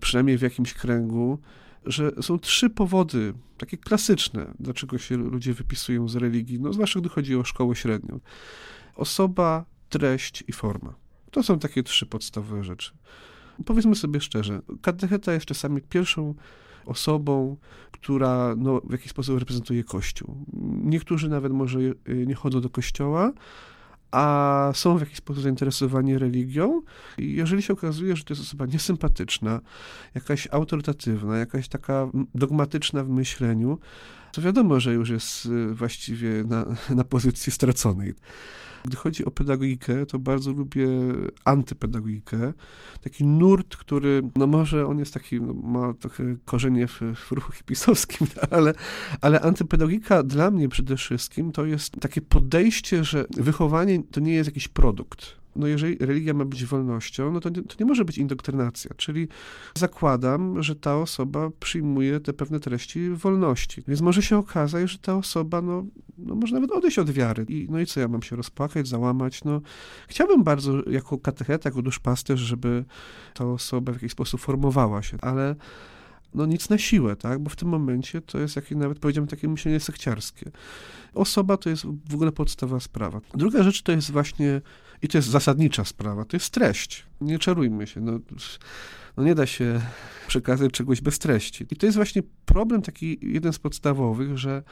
przynajmniej 0.00 0.38
w 0.38 0.42
jakimś 0.42 0.74
kręgu, 0.74 1.38
że 1.84 2.10
są 2.22 2.38
trzy 2.38 2.70
powody, 2.70 3.34
takie 3.58 3.76
klasyczne, 3.76 4.54
dlaczego 4.60 4.98
się 4.98 5.16
ludzie 5.16 5.54
wypisują 5.54 6.08
z 6.08 6.16
religii, 6.16 6.60
no 6.60 6.72
zwłaszcza 6.72 7.00
gdy 7.00 7.08
chodzi 7.08 7.36
o 7.36 7.44
szkołę 7.44 7.76
średnią. 7.76 8.20
Osoba, 8.96 9.64
treść 9.88 10.44
i 10.48 10.52
forma. 10.52 10.94
To 11.30 11.42
są 11.42 11.58
takie 11.58 11.82
trzy 11.82 12.06
podstawowe 12.06 12.64
rzeczy. 12.64 12.92
Powiedzmy 13.64 13.94
sobie 13.94 14.20
szczerze, 14.20 14.62
katecheta 14.82 15.32
jest 15.32 15.46
czasami 15.46 15.82
pierwszą 15.82 16.34
osobą, 16.86 17.56
która 17.92 18.54
no, 18.58 18.80
w 18.84 18.92
jakiś 18.92 19.10
sposób 19.10 19.38
reprezentuje 19.38 19.84
Kościół. 19.84 20.44
Niektórzy 20.84 21.28
nawet 21.28 21.52
może 21.52 21.78
y, 21.80 21.94
nie 22.26 22.34
chodzą 22.34 22.60
do 22.60 22.70
kościoła, 22.70 23.32
a 24.16 24.70
są 24.74 24.96
w 24.96 25.00
jakiś 25.00 25.16
sposób 25.16 25.42
zainteresowani 25.42 26.18
religią. 26.18 26.82
I 27.18 27.34
jeżeli 27.34 27.62
się 27.62 27.72
okazuje, 27.72 28.16
że 28.16 28.24
to 28.24 28.34
jest 28.34 28.42
osoba 28.42 28.66
niesympatyczna, 28.66 29.60
jakaś 30.14 30.48
autorytatywna, 30.50 31.36
jakaś 31.38 31.68
taka 31.68 32.08
dogmatyczna 32.34 33.04
w 33.04 33.08
myśleniu, 33.08 33.78
to 34.36 34.42
wiadomo, 34.42 34.80
że 34.80 34.94
już 34.94 35.10
jest 35.10 35.46
y, 35.46 35.74
właściwie 35.74 36.44
na, 36.44 36.66
na 36.90 37.04
pozycji 37.04 37.52
straconej. 37.52 38.14
Gdy 38.84 38.96
chodzi 38.96 39.24
o 39.24 39.30
pedagogikę, 39.30 40.06
to 40.06 40.18
bardzo 40.18 40.52
lubię 40.52 40.88
antypedagogikę. 41.44 42.52
Taki 43.02 43.24
nurt, 43.24 43.76
który, 43.76 44.22
no 44.36 44.46
może 44.46 44.86
on 44.86 44.98
jest 44.98 45.14
taki, 45.14 45.40
no, 45.40 45.54
ma 45.54 45.94
trochę 45.94 46.36
korzenie 46.44 46.86
w, 46.86 47.00
w 47.14 47.32
ruchu 47.32 47.52
hipisowskim, 47.52 48.26
ale, 48.50 48.74
ale 49.20 49.40
antypedagogika 49.40 50.22
dla 50.22 50.50
mnie 50.50 50.68
przede 50.68 50.96
wszystkim 50.96 51.52
to 51.52 51.64
jest 51.64 52.00
takie 52.00 52.20
podejście, 52.20 53.04
że 53.04 53.24
wychowanie 53.30 54.02
to 54.02 54.20
nie 54.20 54.34
jest 54.34 54.48
jakiś 54.48 54.68
produkt. 54.68 55.45
No 55.56 55.66
jeżeli 55.66 55.98
religia 55.98 56.34
ma 56.34 56.44
być 56.44 56.64
wolnością, 56.64 57.32
no 57.32 57.40
to 57.40 57.48
nie, 57.48 57.62
to 57.62 57.76
nie 57.80 57.86
może 57.86 58.04
być 58.04 58.18
indoktrynacja, 58.18 58.90
czyli 58.96 59.28
zakładam, 59.74 60.62
że 60.62 60.76
ta 60.76 60.96
osoba 60.96 61.50
przyjmuje 61.60 62.20
te 62.20 62.32
pewne 62.32 62.60
treści 62.60 63.10
wolności. 63.10 63.82
Więc 63.88 64.00
może 64.00 64.22
się 64.22 64.38
okazać, 64.38 64.90
że 64.90 64.98
ta 64.98 65.16
osoba, 65.16 65.62
no, 65.62 65.84
no 66.18 66.34
może 66.34 66.54
nawet 66.54 66.70
odejść 66.70 66.98
od 66.98 67.10
wiary. 67.10 67.46
I, 67.48 67.66
no 67.70 67.80
i 67.80 67.86
co, 67.86 68.00
ja 68.00 68.08
mam 68.08 68.22
się 68.22 68.36
rozpłakać, 68.36 68.88
załamać? 68.88 69.44
No, 69.44 69.60
chciałbym 70.08 70.44
bardzo 70.44 70.90
jako 70.90 71.18
katecheta, 71.18 71.68
jako 71.68 71.82
duszpasterz, 71.82 72.40
żeby 72.40 72.84
ta 73.34 73.46
osoba 73.46 73.92
w 73.92 73.94
jakiś 73.94 74.12
sposób 74.12 74.40
formowała 74.40 75.02
się, 75.02 75.16
ale 75.20 75.56
no 76.34 76.46
nic 76.46 76.68
na 76.68 76.78
siłę, 76.78 77.16
tak? 77.16 77.38
Bo 77.38 77.50
w 77.50 77.56
tym 77.56 77.68
momencie 77.68 78.20
to 78.20 78.38
jest 78.38 78.56
jakieś 78.56 78.78
nawet 78.78 78.98
powiedziałbym 78.98 79.28
takie 79.28 79.48
myślenie 79.48 79.80
sekciarskie. 79.80 80.50
Osoba 81.14 81.56
to 81.56 81.70
jest 81.70 81.84
w 82.10 82.14
ogóle 82.14 82.32
podstawowa 82.32 82.80
sprawa. 82.80 83.20
Druga 83.34 83.62
rzecz 83.62 83.82
to 83.82 83.92
jest 83.92 84.10
właśnie, 84.10 84.60
i 85.06 85.08
to 85.08 85.18
jest 85.18 85.28
zasadnicza 85.28 85.84
sprawa, 85.84 86.24
to 86.24 86.36
jest 86.36 86.50
treść. 86.50 87.06
Nie 87.20 87.38
czarujmy 87.38 87.86
się, 87.86 88.00
no, 88.00 88.18
no 89.16 89.24
nie 89.24 89.34
da 89.34 89.46
się 89.46 89.80
przekazać 90.26 90.72
czegoś 90.72 91.00
bez 91.00 91.18
treści. 91.18 91.66
I 91.70 91.76
to 91.76 91.86
jest 91.86 91.96
właśnie 91.96 92.22
problem 92.44 92.82
taki 92.82 93.18
jeden 93.22 93.52
z 93.52 93.58
podstawowych, 93.58 94.38
że 94.38 94.62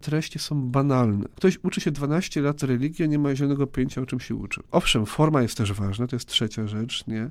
treści 0.00 0.38
są 0.38 0.62
banalne. 0.62 1.24
Ktoś 1.36 1.58
uczy 1.62 1.80
się 1.80 1.90
12 1.90 2.40
lat 2.40 2.62
religii, 2.62 3.04
a 3.04 3.08
nie 3.08 3.18
ma 3.18 3.34
zielonego 3.34 3.66
pojęcia, 3.66 4.00
o 4.00 4.06
czym 4.06 4.20
się 4.20 4.34
uczy. 4.34 4.60
Owszem, 4.70 5.06
forma 5.06 5.42
jest 5.42 5.56
też 5.56 5.72
ważna, 5.72 6.06
to 6.06 6.16
jest 6.16 6.28
trzecia 6.28 6.66
rzecz, 6.66 7.06
nie? 7.06 7.30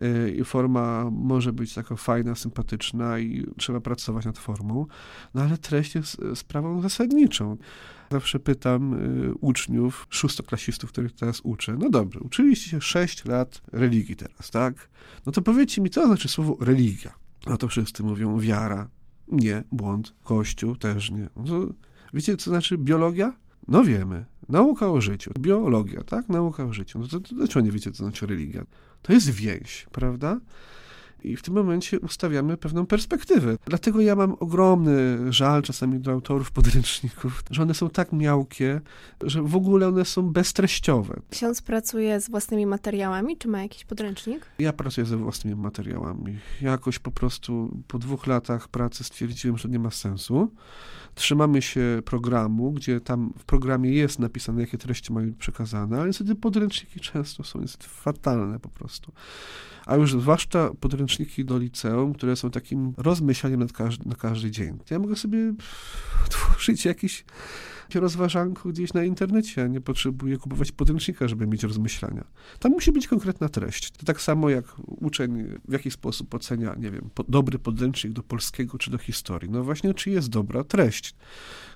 Yy, 0.00 0.30
I 0.30 0.44
forma 0.44 1.10
może 1.10 1.52
być 1.52 1.74
taka 1.74 1.96
fajna, 1.96 2.34
sympatyczna 2.34 3.18
i 3.18 3.46
trzeba 3.58 3.80
pracować 3.80 4.24
nad 4.24 4.38
formą, 4.38 4.86
no 5.34 5.42
ale 5.42 5.58
treść 5.58 5.94
jest 5.94 6.16
sprawą 6.34 6.80
zasadniczą. 6.82 7.56
Zawsze 8.12 8.40
pytam 8.40 8.94
y, 8.94 9.34
uczniów, 9.34 10.06
szóstoklasistów, 10.10 10.92
których 10.92 11.12
teraz 11.12 11.40
uczę, 11.40 11.76
no 11.78 11.90
dobrze, 11.90 12.20
uczyliście 12.20 12.70
się 12.70 12.80
6 12.80 13.24
lat 13.24 13.62
religii 13.72 14.16
teraz, 14.16 14.50
tak? 14.50 14.90
No 15.26 15.32
to 15.32 15.42
powiedzcie 15.42 15.82
mi, 15.82 15.90
co 15.90 16.06
znaczy 16.06 16.28
słowo 16.28 16.56
religia? 16.60 17.14
No 17.46 17.56
to 17.56 17.68
wszyscy 17.68 18.02
mówią 18.02 18.38
wiara. 18.38 18.88
Nie, 19.28 19.64
błąd. 19.72 20.14
Kościół 20.22 20.76
też 20.76 21.10
nie. 21.10 21.28
No 21.36 21.44
to, 21.44 21.66
wiecie, 22.14 22.36
co 22.36 22.50
znaczy 22.50 22.78
biologia? 22.78 23.32
No 23.68 23.84
wiemy. 23.84 24.24
Nauka 24.48 24.90
o 24.90 25.00
życiu. 25.00 25.32
Biologia, 25.38 26.04
tak? 26.04 26.28
Nauka 26.28 26.64
o 26.64 26.72
życiu. 26.72 26.98
No 26.98 27.08
to, 27.08 27.20
to 27.20 27.34
dlaczego 27.34 27.66
nie 27.66 27.72
wiecie, 27.72 27.92
co 27.92 28.04
znaczy 28.04 28.26
religia? 28.26 28.64
To 29.02 29.12
jest 29.12 29.30
więź, 29.30 29.86
prawda? 29.92 30.40
I 31.24 31.36
w 31.36 31.42
tym 31.42 31.54
momencie 31.54 32.00
ustawiamy 32.00 32.56
pewną 32.56 32.86
perspektywę. 32.86 33.56
Dlatego 33.66 34.00
ja 34.00 34.16
mam 34.16 34.36
ogromny 34.40 35.32
żal 35.32 35.62
czasami 35.62 36.00
do 36.00 36.12
autorów 36.12 36.50
podręczników, 36.50 37.44
że 37.50 37.62
one 37.62 37.74
są 37.74 37.90
tak 37.90 38.12
miałkie, 38.12 38.80
że 39.22 39.42
w 39.42 39.56
ogóle 39.56 39.88
one 39.88 40.04
są 40.04 40.22
beztreściowe. 40.22 41.20
Ksiądz 41.30 41.62
pracuje 41.62 42.20
z 42.20 42.30
własnymi 42.30 42.66
materiałami, 42.66 43.36
czy 43.36 43.48
ma 43.48 43.62
jakiś 43.62 43.84
podręcznik? 43.84 44.46
Ja 44.58 44.72
pracuję 44.72 45.06
ze 45.06 45.16
własnymi 45.16 45.56
materiałami. 45.56 46.38
Jakoś 46.60 46.98
po 46.98 47.10
prostu 47.10 47.76
po 47.88 47.98
dwóch 47.98 48.26
latach 48.26 48.68
pracy 48.68 49.04
stwierdziłem, 49.04 49.58
że 49.58 49.68
nie 49.68 49.78
ma 49.78 49.90
sensu. 49.90 50.52
Trzymamy 51.14 51.62
się 51.62 52.02
programu, 52.04 52.72
gdzie 52.72 53.00
tam 53.00 53.32
w 53.38 53.44
programie 53.44 53.92
jest 53.92 54.18
napisane, 54.18 54.60
jakie 54.60 54.78
treści 54.78 55.12
mają 55.12 55.26
być 55.26 55.36
przekazane, 55.36 55.96
ale 55.96 56.06
niestety 56.06 56.34
podręczniki 56.34 57.00
często 57.00 57.44
są 57.44 57.60
niestety 57.60 57.88
fatalne 57.88 58.60
po 58.60 58.68
prostu 58.68 59.12
a 59.90 59.96
już 59.96 60.12
zwłaszcza 60.12 60.70
podręczniki 60.80 61.44
do 61.44 61.58
liceum, 61.58 62.14
które 62.14 62.36
są 62.36 62.50
takim 62.50 62.94
rozmyślaniem 62.96 63.60
na 63.60 63.66
każdy, 63.66 64.08
na 64.08 64.14
każdy 64.14 64.50
dzień. 64.50 64.78
Ja 64.90 64.98
mogę 64.98 65.16
sobie 65.16 65.38
tworzyć 66.30 66.84
jakiś 66.84 67.24
rozważanku 67.94 68.68
gdzieś 68.68 68.92
na 68.92 69.04
internecie, 69.04 69.68
nie 69.68 69.80
potrzebuję 69.80 70.36
kupować 70.36 70.72
podręcznika, 70.72 71.28
żeby 71.28 71.46
mieć 71.46 71.62
rozmyślania. 71.62 72.24
Tam 72.58 72.72
musi 72.72 72.92
być 72.92 73.08
konkretna 73.08 73.48
treść. 73.48 73.90
To 73.90 74.06
tak 74.06 74.20
samo 74.20 74.50
jak 74.50 74.64
uczeń 74.86 75.44
w 75.68 75.72
jaki 75.72 75.90
sposób 75.90 76.34
ocenia, 76.34 76.74
nie 76.78 76.90
wiem, 76.90 77.10
po, 77.14 77.24
dobry 77.24 77.58
podręcznik 77.58 78.12
do 78.12 78.22
polskiego 78.22 78.78
czy 78.78 78.90
do 78.90 78.98
historii. 78.98 79.50
No 79.50 79.64
właśnie, 79.64 79.94
czy 79.94 80.10
jest 80.10 80.28
dobra 80.28 80.64
treść, 80.64 81.14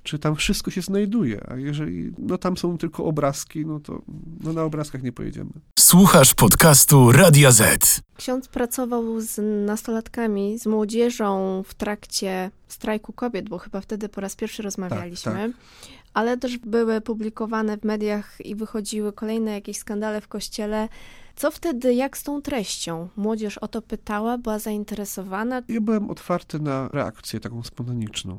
czy 0.02 0.18
tam 0.18 0.36
wszystko 0.36 0.70
się 0.70 0.82
znajduje, 0.82 1.50
a 1.50 1.56
jeżeli 1.56 2.12
no 2.18 2.38
tam 2.38 2.56
są 2.56 2.78
tylko 2.78 3.04
obrazki, 3.04 3.66
no 3.66 3.80
to 3.80 4.02
no 4.40 4.52
na 4.52 4.62
obrazkach 4.62 5.02
nie 5.02 5.12
pojedziemy. 5.12 5.50
Słuchasz 5.78 6.34
podcastu 6.34 7.12
Radia 7.12 7.52
Z. 7.52 8.00
Ksiądz 8.16 8.48
pracował 8.48 9.20
z 9.20 9.66
nastolatkami, 9.66 10.58
z 10.58 10.66
młodzieżą 10.66 11.62
w 11.66 11.74
trakcie 11.74 12.50
strajku 12.68 13.12
kobiet, 13.12 13.48
bo 13.48 13.58
chyba 13.58 13.80
wtedy 13.80 14.08
po 14.08 14.20
raz 14.20 14.36
pierwszy 14.36 14.62
rozmawialiśmy. 14.62 15.32
Tak, 15.32 15.40
tak. 15.42 16.03
Ale 16.14 16.36
też 16.36 16.58
były 16.58 17.00
publikowane 17.00 17.76
w 17.76 17.84
mediach 17.84 18.46
i 18.46 18.54
wychodziły 18.54 19.12
kolejne 19.12 19.50
jakieś 19.50 19.76
skandale 19.76 20.20
w 20.20 20.28
kościele. 20.28 20.88
Co 21.36 21.50
wtedy, 21.50 21.94
jak 21.94 22.18
z 22.18 22.22
tą 22.22 22.42
treścią? 22.42 23.08
Młodzież 23.16 23.58
o 23.58 23.68
to 23.68 23.82
pytała, 23.82 24.38
była 24.38 24.58
zainteresowana? 24.58 25.62
Ja 25.68 25.80
byłem 25.80 26.10
otwarty 26.10 26.58
na 26.58 26.88
reakcję 26.88 27.40
taką 27.40 27.62
spontaniczną. 27.62 28.38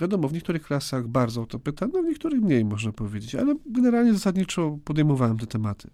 Wiadomo, 0.00 0.28
w 0.28 0.32
niektórych 0.32 0.62
klasach 0.62 1.08
bardzo 1.08 1.42
o 1.42 1.46
to 1.46 1.58
pytano, 1.58 2.02
w 2.02 2.06
niektórych 2.06 2.40
mniej, 2.40 2.64
można 2.64 2.92
powiedzieć, 2.92 3.34
ale 3.34 3.54
generalnie 3.66 4.12
zasadniczo 4.12 4.78
podejmowałem 4.84 5.38
te 5.38 5.46
tematy. 5.46 5.90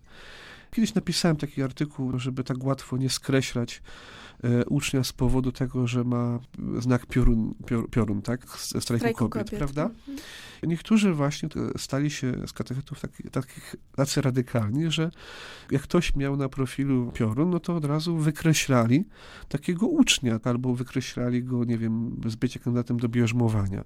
Kiedyś 0.71 0.95
napisałem 0.95 1.37
taki 1.37 1.63
artykuł, 1.63 2.19
żeby 2.19 2.45
tak 2.45 2.65
łatwo 2.65 2.97
nie 2.97 3.11
skreślać 3.11 3.83
e, 4.45 4.65
ucznia 4.65 5.05
z 5.05 5.13
powodu 5.13 5.53
tego, 5.53 5.87
że 5.87 6.05
ma 6.05 6.39
znak 6.79 7.07
piorun, 7.07 7.55
pior, 7.67 7.91
piorun 7.91 8.23
tak, 8.23 8.47
z 8.49 8.83
strajku, 8.83 9.15
kobiet, 9.15 9.45
kobiet, 9.45 9.59
prawda? 9.59 9.85
Mhm. 9.85 10.19
Niektórzy 10.63 11.15
właśnie 11.15 11.49
stali 11.77 12.11
się 12.11 12.33
z 12.47 12.53
katechetów 12.53 13.01
takich, 13.01 13.31
takich 13.31 13.77
tacy 13.97 14.21
radykalni, 14.21 14.91
że 14.91 15.11
jak 15.71 15.83
ktoś 15.83 16.17
miał 16.17 16.37
na 16.37 16.49
profilu 16.49 17.13
piorun, 17.13 17.51
no 17.51 17.61
to 17.61 17.77
od 17.77 17.85
razu 17.85 18.17
wykreślali 18.17 19.05
takiego 19.49 19.87
ucznia, 19.87 20.41
albo 20.45 20.75
wykreślali 20.75 21.43
go, 21.43 21.65
nie 21.65 21.79
wiem, 21.79 22.21
z 22.27 22.35
bycia 22.35 22.61
kandydatem 22.61 23.01
do 23.01 23.09
bierzmowania. 23.09 23.85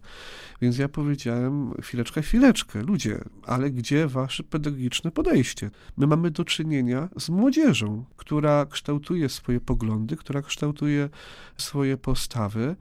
Więc 0.63 0.79
ja 0.79 0.89
powiedziałem, 0.89 1.75
chwileczkę, 1.83 2.23
chwileczkę, 2.23 2.83
ludzie, 2.83 3.25
ale 3.47 3.71
gdzie 3.71 4.07
wasze 4.07 4.43
pedagogiczne 4.43 5.11
podejście? 5.11 5.71
My 5.97 6.07
mamy 6.07 6.31
do 6.31 6.45
czynienia 6.45 7.09
z 7.19 7.29
młodzieżą, 7.29 8.05
która 8.17 8.67
kształtuje 8.67 9.29
swoje 9.29 9.61
poglądy, 9.61 10.17
która 10.17 10.43
kształtuje 10.43 11.09
swoje 11.57 11.97
postawy, 11.97 12.69
E, 12.69 12.77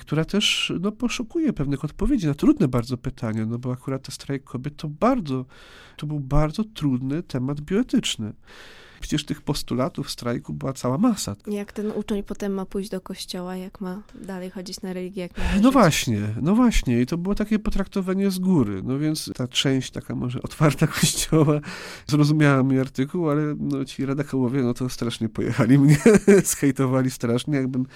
która 0.00 0.24
też 0.24 0.72
no, 0.80 0.92
poszukuje 0.92 1.52
pewnych 1.52 1.84
odpowiedzi 1.84 2.26
na 2.26 2.34
trudne 2.34 2.68
bardzo 2.68 2.96
pytania, 2.96 3.46
no 3.46 3.58
bo 3.58 3.72
akurat 3.72 4.02
ten 4.02 4.12
strajk 4.12 4.44
kobiet 4.44 4.76
to 4.76 4.88
bardzo, 4.88 5.46
to 5.96 6.06
był 6.06 6.20
bardzo 6.20 6.64
trudny 6.64 7.22
temat 7.22 7.60
bioetyczny. 7.60 8.32
Przecież 9.00 9.24
tych 9.24 9.42
postulatów 9.42 10.10
strajku 10.10 10.52
była 10.52 10.72
cała 10.72 10.98
masa. 10.98 11.36
Jak 11.46 11.72
ten 11.72 11.92
uczeń 11.92 12.22
potem 12.22 12.52
ma 12.52 12.66
pójść 12.66 12.90
do 12.90 13.00
kościoła, 13.00 13.56
jak 13.56 13.80
ma 13.80 14.02
dalej 14.14 14.50
chodzić 14.50 14.82
na 14.82 14.92
religię? 14.92 15.22
Jak 15.22 15.38
ma 15.38 15.44
no 15.44 15.62
żyć? 15.62 15.72
właśnie, 15.72 16.20
no 16.42 16.54
właśnie. 16.54 17.00
I 17.00 17.06
to 17.06 17.18
było 17.18 17.34
takie 17.34 17.58
potraktowanie 17.58 18.30
z 18.30 18.38
góry. 18.38 18.82
No 18.84 18.98
więc 18.98 19.30
ta 19.34 19.48
część 19.48 19.90
taka 19.90 20.14
może 20.14 20.42
otwarta 20.42 20.86
kościoła, 21.00 21.60
zrozumiała 22.06 22.62
mój 22.62 22.80
artykuł, 22.80 23.30
ale 23.30 23.54
no 23.58 23.84
ci 23.84 24.06
radakołowie, 24.06 24.62
no 24.62 24.74
to 24.74 24.88
strasznie 24.88 25.28
pojechali 25.28 25.78
mnie, 25.78 25.98
skejtowali 26.44 27.10
strasznie, 27.10 27.56
jakbym, 27.56 27.86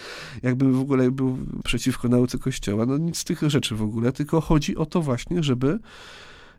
jakbym 0.43 0.73
w 0.73 0.81
ogóle 0.81 1.11
był 1.11 1.39
przeciwko 1.65 2.09
nauce 2.09 2.39
kościoła. 2.39 2.87
No 2.87 2.99
nic 2.99 3.19
z 3.19 3.25
tych 3.25 3.43
rzeczy 3.43 3.77
w 3.77 3.83
ogóle, 3.83 4.13
tylko 4.13 4.41
chodzi 4.41 4.77
o 4.77 4.87
to 4.87 5.03
właśnie, 5.03 5.43
żeby 5.43 5.79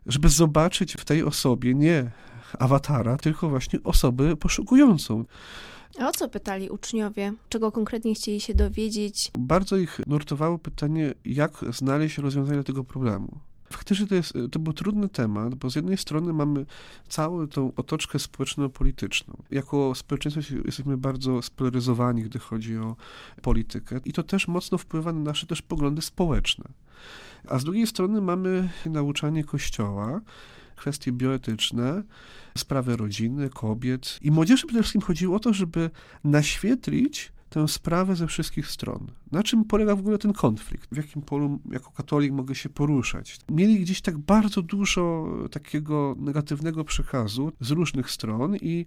żeby 0.06 0.30
zobaczyć 0.30 0.94
w 0.94 1.06
tej 1.06 1.24
osobie 1.24 1.74
nie 1.74 2.12
awatara, 2.60 3.18
tylko 3.18 3.50
właśnie 3.50 3.80
osobę 3.84 4.36
poszukującą. 4.36 5.26
A 6.00 6.10
o 6.10 6.12
co 6.12 6.30
pytali 6.30 6.70
uczniowie? 6.70 7.34
Czego 7.50 7.72
konkretnie 7.72 8.16
chcieli 8.16 8.42
się 8.42 8.54
dowiedzieć? 8.54 9.32
Bardzo 9.40 9.78
ich 9.78 10.00
nurtowało 10.08 10.58
pytanie, 10.58 11.14
jak 11.26 11.66
znaleźć 11.70 12.18
rozwiązanie 12.18 12.64
tego 12.64 12.84
problemu. 12.84 13.40
Faktycznie 13.74 14.08
to, 14.08 14.16
jest, 14.16 14.34
to 14.52 14.60
był 14.60 14.74
trudny 14.74 15.10
temat, 15.10 15.56
bo 15.56 15.70
z 15.70 15.76
jednej 15.76 15.98
strony 15.98 16.34
mamy 16.34 16.66
całą 17.10 17.48
tą 17.48 17.72
otoczkę 17.76 18.20
społeczno-polityczną. 18.20 19.44
Jako 19.52 19.96
społeczeństwo 19.96 20.56
jesteśmy 20.66 20.98
bardzo 20.98 21.42
spolaryzowani, 21.42 22.24
gdy 22.24 22.40
chodzi 22.40 22.78
o 22.78 22.96
politykę 23.42 24.00
i 24.06 24.14
to 24.14 24.24
też 24.24 24.48
mocno 24.48 24.78
wpływa 24.78 25.14
na 25.14 25.20
nasze 25.20 25.48
też 25.48 25.62
poglądy 25.62 26.02
społeczne. 26.02 26.66
A 27.48 27.60
z 27.60 27.64
drugiej 27.64 27.88
strony 27.88 28.22
mamy 28.22 28.70
nauczanie 28.86 29.44
Kościoła, 29.44 30.22
kwestie 30.76 31.12
bioetyczne, 31.12 32.04
sprawy 32.58 32.98
rodziny, 32.98 33.50
kobiet. 33.50 34.20
I 34.22 34.32
młodzieży 34.32 34.68
przede 34.68 34.82
wszystkim 34.84 35.02
chodziło 35.02 35.36
o 35.36 35.40
to, 35.40 35.54
żeby 35.54 35.90
naświetlić 36.24 37.34
tę 37.54 37.68
sprawę 37.68 38.16
ze 38.16 38.28
wszystkich 38.28 38.68
stron. 38.68 39.08
Na 39.32 39.44
czym 39.44 39.66
polega 39.66 39.96
w 39.96 40.00
ogóle 40.00 40.18
ten 40.18 40.34
konflikt? 40.34 40.90
W 40.92 40.98
jakim 40.98 41.22
polu 41.22 41.60
jako 41.72 41.92
katolik 41.92 42.32
mogę 42.32 42.56
się 42.56 42.70
poruszać? 42.70 43.40
Mieli 43.52 43.80
gdzieś 43.80 44.02
tak 44.02 44.18
bardzo 44.18 44.62
dużo 44.62 45.28
takiego 45.52 46.16
negatywnego 46.20 46.84
przekazu 46.84 47.52
z 47.60 47.72
różnych 47.72 48.12
stron 48.12 48.56
i 48.56 48.86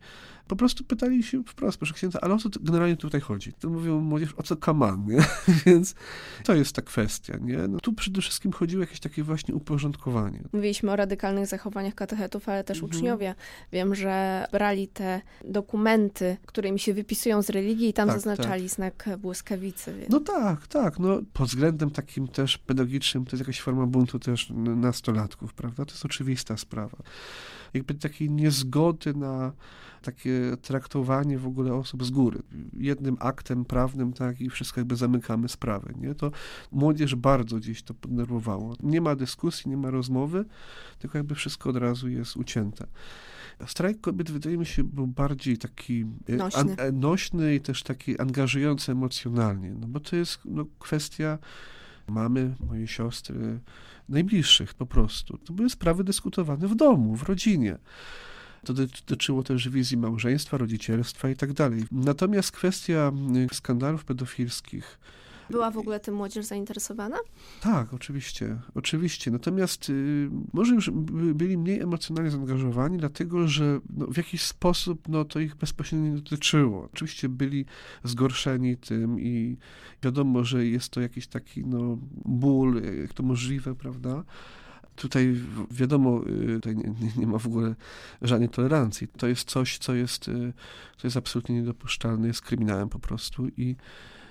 po 0.48 0.56
prostu 0.56 0.84
pytali 0.84 1.22
się 1.22 1.42
wprost, 1.44 1.78
proszę 1.78 1.94
księdza, 1.94 2.18
ale 2.22 2.34
o 2.34 2.38
co 2.38 2.48
generalnie 2.60 2.96
tutaj 2.96 3.20
chodzi? 3.20 3.52
To 3.52 3.70
mówią 3.70 4.00
młodzież, 4.00 4.34
o 4.36 4.42
co 4.42 4.56
kaman, 4.56 5.06
nie? 5.06 5.24
Więc 5.66 5.94
to 6.44 6.54
jest 6.54 6.72
ta 6.72 6.82
kwestia, 6.82 7.36
nie? 7.40 7.58
No, 7.68 7.80
tu 7.80 7.92
przede 7.92 8.20
wszystkim 8.20 8.52
chodziło 8.52 8.80
jakieś 8.80 9.00
takie 9.00 9.22
właśnie 9.22 9.54
uporządkowanie. 9.54 10.42
Mówiliśmy 10.52 10.92
o 10.92 10.96
radykalnych 10.96 11.46
zachowaniach 11.46 11.94
katechetów, 11.94 12.48
ale 12.48 12.64
też 12.64 12.78
mhm. 12.78 12.92
uczniowie. 12.92 13.34
Wiem, 13.72 13.94
że 13.94 14.46
brali 14.52 14.88
te 14.88 15.20
dokumenty, 15.44 16.36
którymi 16.46 16.78
się 16.78 16.94
wypisują 16.94 17.42
z 17.42 17.50
religii 17.50 17.88
i 17.88 17.92
tam 17.92 18.08
tak, 18.08 18.16
zaznaczali 18.16 18.62
tak. 18.62 18.70
znak 18.70 19.08
błyskawicy. 19.18 19.94
Więc... 19.98 20.10
No 20.10 20.20
tak, 20.20 20.66
tak. 20.66 20.98
No, 20.98 21.20
pod 21.32 21.48
względem 21.48 21.90
takim 21.90 22.28
też 22.28 22.58
pedagogicznym 22.58 23.24
to 23.24 23.30
jest 23.36 23.40
jakaś 23.40 23.60
forma 23.60 23.86
buntu 23.86 24.18
też 24.18 24.50
nastolatków, 24.56 25.54
prawda? 25.54 25.84
To 25.84 25.92
jest 25.92 26.04
oczywista 26.04 26.56
sprawa. 26.56 26.98
Jakby 27.74 27.94
takiej 27.94 28.30
niezgody 28.30 29.14
na 29.14 29.52
takie 30.02 30.56
traktowanie 30.62 31.38
w 31.38 31.46
ogóle 31.46 31.74
osób 31.74 32.04
z 32.04 32.10
góry. 32.10 32.42
Jednym 32.72 33.16
aktem 33.20 33.64
prawnym, 33.64 34.12
tak, 34.12 34.40
i 34.40 34.50
wszystko 34.50 34.80
jakby 34.80 34.96
zamykamy 34.96 35.48
sprawę, 35.48 35.92
nie? 36.00 36.14
To 36.14 36.30
młodzież 36.72 37.14
bardzo 37.14 37.56
gdzieś 37.56 37.82
to 37.82 37.94
podnerwowało. 37.94 38.74
Nie 38.82 39.00
ma 39.00 39.16
dyskusji, 39.16 39.70
nie 39.70 39.76
ma 39.76 39.90
rozmowy, 39.90 40.44
tylko 40.98 41.18
jakby 41.18 41.34
wszystko 41.34 41.70
od 41.70 41.76
razu 41.76 42.08
jest 42.08 42.36
ucięte. 42.36 42.86
Strajk 43.66 44.00
kobiet 44.00 44.30
wydaje 44.30 44.58
mi 44.58 44.66
się 44.66 44.84
był 44.84 45.06
bardziej 45.06 45.58
taki 45.58 46.06
e, 46.28 46.36
nośny, 46.36 46.60
an, 46.60 47.00
nośny 47.00 47.54
i 47.54 47.60
też 47.60 47.82
taki 47.82 48.20
angażujący 48.20 48.92
emocjonalnie, 48.92 49.74
no 49.80 49.86
bo 49.86 50.00
to 50.00 50.16
jest 50.16 50.38
no, 50.44 50.64
kwestia 50.78 51.38
mamy, 52.08 52.54
mojej 52.66 52.88
siostry, 52.88 53.60
najbliższych 54.08 54.74
po 54.74 54.86
prostu. 54.86 55.38
To 55.38 55.52
były 55.52 55.70
sprawy 55.70 56.04
dyskutowane 56.04 56.68
w 56.68 56.74
domu, 56.74 57.16
w 57.16 57.22
rodzinie. 57.22 57.78
To 58.64 58.74
dotyczyło 58.74 59.42
też 59.42 59.68
wizji 59.68 59.96
małżeństwa, 59.96 60.56
rodzicielstwa 60.58 61.30
i 61.30 61.36
tak 61.36 61.52
dalej. 61.52 61.84
Natomiast 61.92 62.52
kwestia 62.52 63.12
y, 63.52 63.54
skandalów 63.54 64.04
pedofilskich, 64.04 64.98
była 65.50 65.70
w 65.70 65.78
ogóle 65.78 66.00
tym 66.00 66.14
młodzież 66.14 66.44
zainteresowana? 66.44 67.16
Tak, 67.60 67.94
oczywiście, 67.94 68.58
oczywiście. 68.74 69.30
Natomiast 69.30 69.90
y, 69.90 70.30
może 70.52 70.74
już 70.74 70.90
byli 71.34 71.58
mniej 71.58 71.80
emocjonalnie 71.80 72.30
zaangażowani, 72.30 72.98
dlatego 72.98 73.48
że 73.48 73.80
no, 73.90 74.06
w 74.06 74.16
jakiś 74.16 74.42
sposób 74.42 75.08
no, 75.08 75.24
to 75.24 75.40
ich 75.40 75.54
bezpośrednio 75.54 76.08
nie 76.08 76.16
dotyczyło. 76.16 76.88
Oczywiście 76.94 77.28
byli 77.28 77.64
zgorszeni 78.04 78.76
tym 78.76 79.20
i 79.20 79.56
wiadomo, 80.02 80.44
że 80.44 80.66
jest 80.66 80.88
to 80.88 81.00
jakiś 81.00 81.26
taki 81.26 81.66
no, 81.66 81.98
ból, 82.24 82.82
jak 83.00 83.12
to 83.12 83.22
możliwe, 83.22 83.74
prawda? 83.74 84.24
Tutaj 84.96 85.34
wiadomo, 85.70 86.22
y, 86.26 86.54
tutaj 86.54 86.76
nie, 86.76 86.94
nie, 87.16 87.26
ma 87.26 87.38
w 87.38 87.46
ogóle 87.46 87.74
żadnej 88.22 88.48
tolerancji. 88.48 89.08
To 89.08 89.26
jest 89.26 89.50
coś, 89.50 89.78
co 89.78 89.94
jest, 89.94 90.28
y, 90.28 90.52
co 90.96 91.06
jest 91.06 91.16
absolutnie 91.16 91.54
niedopuszczalne, 91.54 92.26
jest 92.26 92.42
kryminałem 92.42 92.88
po 92.88 92.98
prostu 92.98 93.48
i 93.56 93.76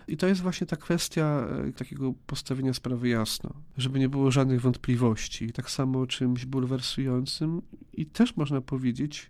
i 0.07 0.17
to 0.17 0.27
jest 0.27 0.41
właśnie 0.41 0.67
ta 0.67 0.75
kwestia 0.75 1.47
e, 1.67 1.71
takiego 1.71 2.13
postawienia 2.27 2.73
sprawy 2.73 3.09
jasno, 3.09 3.53
żeby 3.77 3.99
nie 3.99 4.09
było 4.09 4.31
żadnych 4.31 4.61
wątpliwości. 4.61 5.53
Tak 5.53 5.69
samo 5.71 6.07
czymś 6.07 6.45
bulwersującym 6.45 7.61
i 7.93 8.05
też 8.05 8.35
można 8.35 8.61
powiedzieć 8.61 9.29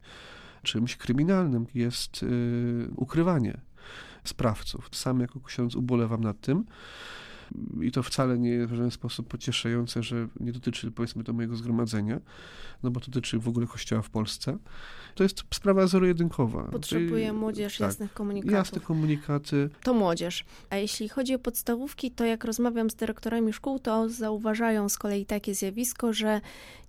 czymś 0.64 0.96
kryminalnym 0.96 1.66
jest 1.74 2.22
yy, 2.22 2.90
ukrywanie 2.96 3.58
sprawców. 4.24 4.90
Sam 4.92 5.20
jako 5.20 5.40
ksiądz 5.40 5.76
ubolewam 5.76 6.22
nad 6.22 6.42
tym. 6.42 6.66
I 7.82 7.92
to 7.92 8.04
wcale 8.04 8.40
nie 8.40 8.50
jest 8.50 8.72
w 8.72 8.76
żaden 8.76 8.92
sposób 8.92 9.28
pocieszające, 9.28 10.04
że 10.04 10.28
nie 10.40 10.52
dotyczy, 10.52 10.92
powiedzmy, 10.92 11.24
to 11.24 11.34
mojego 11.34 11.56
zgromadzenia, 11.56 12.20
no 12.84 12.92
bo 12.92 13.00
to 13.00 13.06
dotyczy 13.06 13.40
w 13.40 13.48
ogóle 13.48 13.68
kościoła 13.68 14.02
w 14.02 14.10
Polsce. 14.10 14.58
To 15.16 15.24
jest 15.24 15.44
sprawa 15.54 15.88
zero-jedynkowa. 15.88 16.64
Potrzebuje 16.64 17.34
młodzież 17.34 17.78
tak, 17.78 17.88
jasnych 17.88 18.14
komunikatów. 18.14 18.54
Jasne 18.54 18.80
komunikaty. 18.80 19.70
To 19.84 19.94
młodzież. 19.94 20.46
A 20.70 20.76
jeśli 20.76 21.10
chodzi 21.10 21.36
o 21.36 21.40
podstawówki, 21.40 22.12
to 22.12 22.26
jak 22.26 22.44
rozmawiam 22.44 22.90
z 22.90 22.96
dyrektorami 22.96 23.54
szkół, 23.54 23.80
to 23.80 24.10
zauważają 24.10 24.90
z 24.90 24.98
kolei 24.98 25.26
takie 25.26 25.56
zjawisko, 25.56 26.14
że 26.14 26.42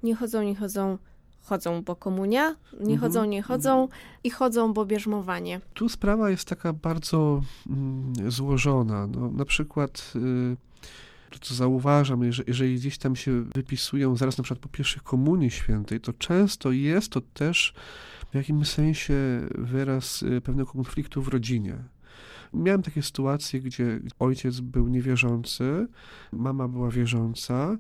nie 0.03 0.15
chodzą, 0.15 0.43
nie 0.43 0.57
chodzą 0.57 0.99
chodzą, 1.47 1.83
bo 1.83 1.97
komunia, 1.97 2.57
nie 2.73 2.95
mhm. 2.95 2.99
chodzą, 2.99 3.25
nie 3.25 3.43
chodzą 3.43 3.83
mhm. 3.83 4.01
i 4.25 4.31
chodzą, 4.31 4.73
bo 4.73 4.87
bierzmowanie. 4.87 5.61
Tu 5.75 5.89
sprawa 5.89 6.31
jest 6.31 6.49
taka 6.49 6.73
bardzo 6.73 7.43
mm, 7.67 8.31
złożona. 8.31 9.07
No, 9.07 9.31
na 9.31 9.45
przykład 9.45 10.13
y, 10.17 10.57
to, 11.31 11.39
co 11.39 11.55
zauważam, 11.55 12.23
jeżeli, 12.23 12.49
jeżeli 12.49 12.77
gdzieś 12.77 12.99
tam 12.99 13.17
się 13.17 13.43
wypisują 13.43 14.17
zaraz 14.17 14.39
na 14.39 14.45
przykład 14.45 14.63
po 14.63 14.69
pierwszej 14.69 15.03
komunii 15.05 15.51
świętej, 15.51 16.01
to 16.01 16.13
często 16.13 16.73
jest 16.73 17.09
to 17.09 17.21
też 17.21 17.75
jakimś 18.37 18.69
sensie 18.69 19.15
wyraz 19.55 20.23
y, 20.23 20.41
pewnego 20.41 20.73
konfliktu 20.73 21.23
w 21.23 21.29
rodzinie. 21.29 21.77
Miałem 22.53 22.83
takie 22.83 23.03
sytuacje, 23.03 23.61
gdzie 23.61 24.01
ojciec 24.19 24.61
był 24.61 24.89
niewierzący, 24.89 25.87
mama 26.33 26.69
była 26.69 26.91
wierząca 26.91 27.79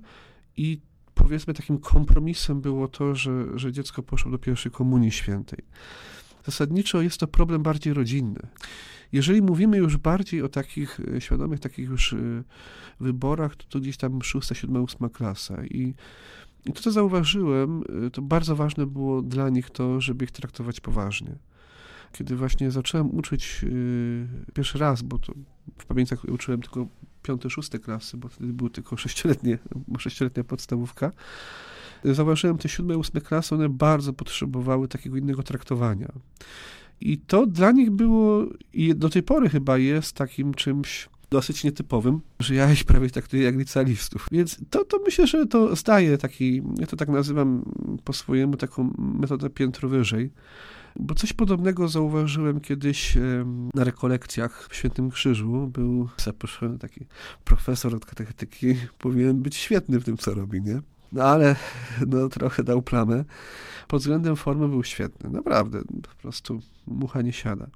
i 0.56 0.80
powiedzmy 1.14 1.54
takim 1.54 1.78
kompromisem 1.78 2.60
było 2.60 2.88
to, 2.88 3.14
że, 3.14 3.58
że 3.58 3.72
dziecko 3.72 4.02
poszło 4.02 4.30
do 4.30 4.38
pierwszej 4.38 4.72
komunii 4.72 5.12
świętej. 5.12 5.58
Zasadniczo 6.44 7.02
jest 7.02 7.18
to 7.18 7.26
problem 7.26 7.62
bardziej 7.62 7.94
rodzinny. 7.94 8.40
Jeżeli 9.12 9.42
mówimy 9.42 9.76
już 9.76 9.96
bardziej 9.96 10.42
o 10.42 10.48
takich 10.48 11.00
e, 11.16 11.20
świadomych, 11.20 11.60
takich 11.60 11.88
już 11.88 12.12
e, 12.12 12.16
wyborach, 13.00 13.56
to, 13.56 13.64
to 13.68 13.80
gdzieś 13.80 13.96
tam 13.96 14.22
szósta, 14.22 14.54
siódma, 14.54 14.80
ósma 14.80 15.08
klasa. 15.08 15.64
I, 15.64 15.94
I 16.66 16.72
to, 16.72 16.82
co 16.82 16.92
zauważyłem, 16.92 17.82
e, 18.06 18.10
to 18.10 18.22
bardzo 18.22 18.56
ważne 18.56 18.86
było 18.86 19.22
dla 19.22 19.48
nich 19.48 19.70
to, 19.70 20.00
żeby 20.00 20.24
ich 20.24 20.30
traktować 20.30 20.80
poważnie. 20.80 21.36
Kiedy 22.12 22.36
właśnie 22.36 22.70
zacząłem 22.70 23.14
uczyć 23.18 23.64
pierwszy 24.54 24.78
raz, 24.78 25.02
bo 25.02 25.18
to 25.18 25.32
w 25.78 25.86
pamięciach 25.86 26.24
uczyłem 26.24 26.62
tylko 26.62 26.86
piąte, 27.22 27.50
szóste 27.50 27.78
klasy, 27.78 28.16
bo 28.16 28.28
wtedy 28.28 28.52
były 28.52 28.70
tylko 28.70 28.96
sześcioletnie, 29.06 29.58
sześcioletnia 29.98 30.44
podstawówka, 30.44 31.12
zauważyłem 32.04 32.58
te 32.58 32.68
siódme, 32.68 32.98
ósme 32.98 33.20
klasy, 33.20 33.54
one 33.54 33.68
bardzo 33.68 34.12
potrzebowały 34.12 34.88
takiego 34.88 35.16
innego 35.16 35.42
traktowania. 35.42 36.12
I 37.00 37.18
to 37.18 37.46
dla 37.46 37.72
nich 37.72 37.90
było, 37.90 38.46
i 38.72 38.94
do 38.94 39.08
tej 39.08 39.22
pory 39.22 39.48
chyba 39.48 39.78
jest 39.78 40.12
takim 40.12 40.54
czymś 40.54 41.08
dosyć 41.30 41.64
nietypowym, 41.64 42.20
że 42.40 42.54
ja 42.54 42.72
ich 42.72 42.84
prawie 42.84 43.10
traktuję 43.10 43.42
jak 43.42 43.56
licealistów. 43.56 44.26
Więc 44.32 44.60
to, 44.70 44.84
to 44.84 44.98
myślę, 45.04 45.26
że 45.26 45.46
to 45.46 45.76
zdaje 45.76 46.18
taki, 46.18 46.62
ja 46.78 46.86
to 46.86 46.96
tak 46.96 47.08
nazywam 47.08 47.62
po 48.04 48.12
swojemu, 48.12 48.56
taką 48.56 48.94
metodę 48.98 49.50
piętro 49.50 49.88
wyżej, 49.88 50.30
bo 50.96 51.14
coś 51.14 51.32
podobnego 51.32 51.88
zauważyłem 51.88 52.60
kiedyś 52.60 53.16
na 53.74 53.84
rekolekcjach 53.84 54.68
w 54.70 54.76
Świętym 54.76 55.10
Krzyżu. 55.10 55.66
Był 55.66 56.08
zaproszony 56.16 56.78
taki 56.78 57.06
profesor 57.44 57.94
od 57.94 58.06
katechetyki. 58.06 58.76
Powinien 58.98 59.42
być 59.42 59.56
świetny 59.56 60.00
w 60.00 60.04
tym, 60.04 60.16
co 60.16 60.34
robi, 60.34 60.62
nie? 60.62 60.80
No 61.12 61.24
ale 61.24 61.56
no, 62.06 62.28
trochę 62.28 62.64
dał 62.64 62.82
plamę. 62.82 63.24
Pod 63.88 64.00
względem 64.00 64.36
formy 64.36 64.68
był 64.68 64.84
świetny. 64.84 65.30
Naprawdę, 65.30 65.82
po 65.84 66.22
prostu 66.22 66.60
mucha 66.86 67.22
nie 67.22 67.32
siada. 67.32 67.66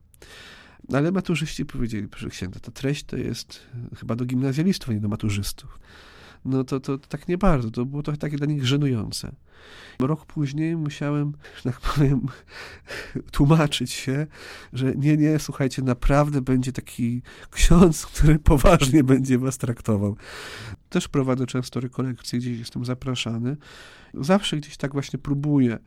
Ale 0.95 1.13
maturzyści 1.13 1.67
powiedzieli, 1.67 2.09
proszę 2.09 2.29
księdza, 2.29 2.61
ta 2.61 2.71
treść 2.71 3.05
to 3.05 3.17
jest 3.17 3.61
chyba 3.97 4.17
do 4.17 4.25
gimnazjalistów, 4.25 4.91
a 4.91 4.93
nie 4.93 5.01
do 5.01 5.09
maturzystów 5.09 5.79
no 6.45 6.65
to, 6.65 6.81
to, 6.81 6.99
to 6.99 7.09
tak 7.09 7.29
nie 7.29 7.39
bardzo. 7.39 7.71
To 7.71 7.85
było 7.85 8.03
trochę 8.03 8.19
takie 8.19 8.37
dla 8.37 8.47
nich 8.47 8.67
żenujące. 8.67 9.33
Rok 9.99 10.27
później 10.27 10.77
musiałem, 10.77 11.33
że 11.57 11.63
tak 11.63 11.81
powiem, 11.81 12.27
tłumaczyć 13.33 13.93
się, 13.93 14.27
że 14.73 14.95
nie, 14.95 15.17
nie, 15.17 15.39
słuchajcie, 15.39 15.83
naprawdę 15.83 16.41
będzie 16.41 16.73
taki 16.73 17.23
ksiądz, 17.51 18.07
który 18.07 18.39
poważnie 18.39 19.05
będzie 19.05 19.39
was 19.39 19.59
traktował. 19.59 20.17
Też 20.89 21.09
prowadzę 21.09 21.47
często 21.47 21.81
rekolekcje, 21.81 22.39
gdzieś 22.39 22.59
jestem 22.59 22.85
zapraszany. 22.85 23.57
Zawsze 24.15 24.57
gdzieś 24.57 24.77
tak 24.77 24.93
właśnie 24.93 25.19
próbuję. 25.19 25.79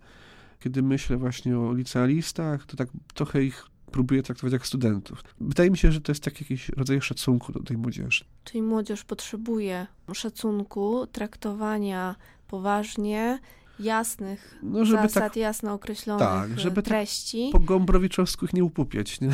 Kiedy 0.60 0.84
myślę 0.84 1.17
właśnie 1.17 1.58
o 1.58 1.73
licealistach, 1.73 2.65
to 2.65 2.77
tak 2.77 2.89
trochę 3.13 3.43
ich 3.43 3.65
próbuje 3.93 4.23
traktować 4.23 4.53
jak 4.53 4.67
studentów. 4.67 5.23
Wydaje 5.41 5.71
mi 5.71 5.77
się, 5.77 5.91
że 5.91 6.01
to 6.01 6.12
jest 6.12 6.23
taki 6.23 6.43
jakiś 6.43 6.69
rodzaj 6.69 7.01
szacunku 7.01 7.51
do 7.51 7.63
tej 7.63 7.77
młodzieży. 7.77 8.25
Czyli 8.43 8.62
młodzież 8.62 9.03
potrzebuje 9.03 9.88
szacunku, 10.13 11.08
traktowania 11.08 12.15
poważnie, 12.47 13.39
jasnych 13.79 14.60
no, 14.63 14.86
żeby 14.86 15.03
zasad, 15.03 15.23
tak, 15.23 15.36
jasno 15.36 15.73
określonych 15.73 16.27
tak, 16.27 16.60
żeby 16.60 16.75
tak 16.75 16.86
treści. 16.86 17.49
Tak 17.51 17.62
po 17.62 17.67
gombrowiczowsku 17.67 18.45
ich 18.45 18.53
nie 18.53 18.63
upupiać. 18.63 19.21
Nie? 19.21 19.29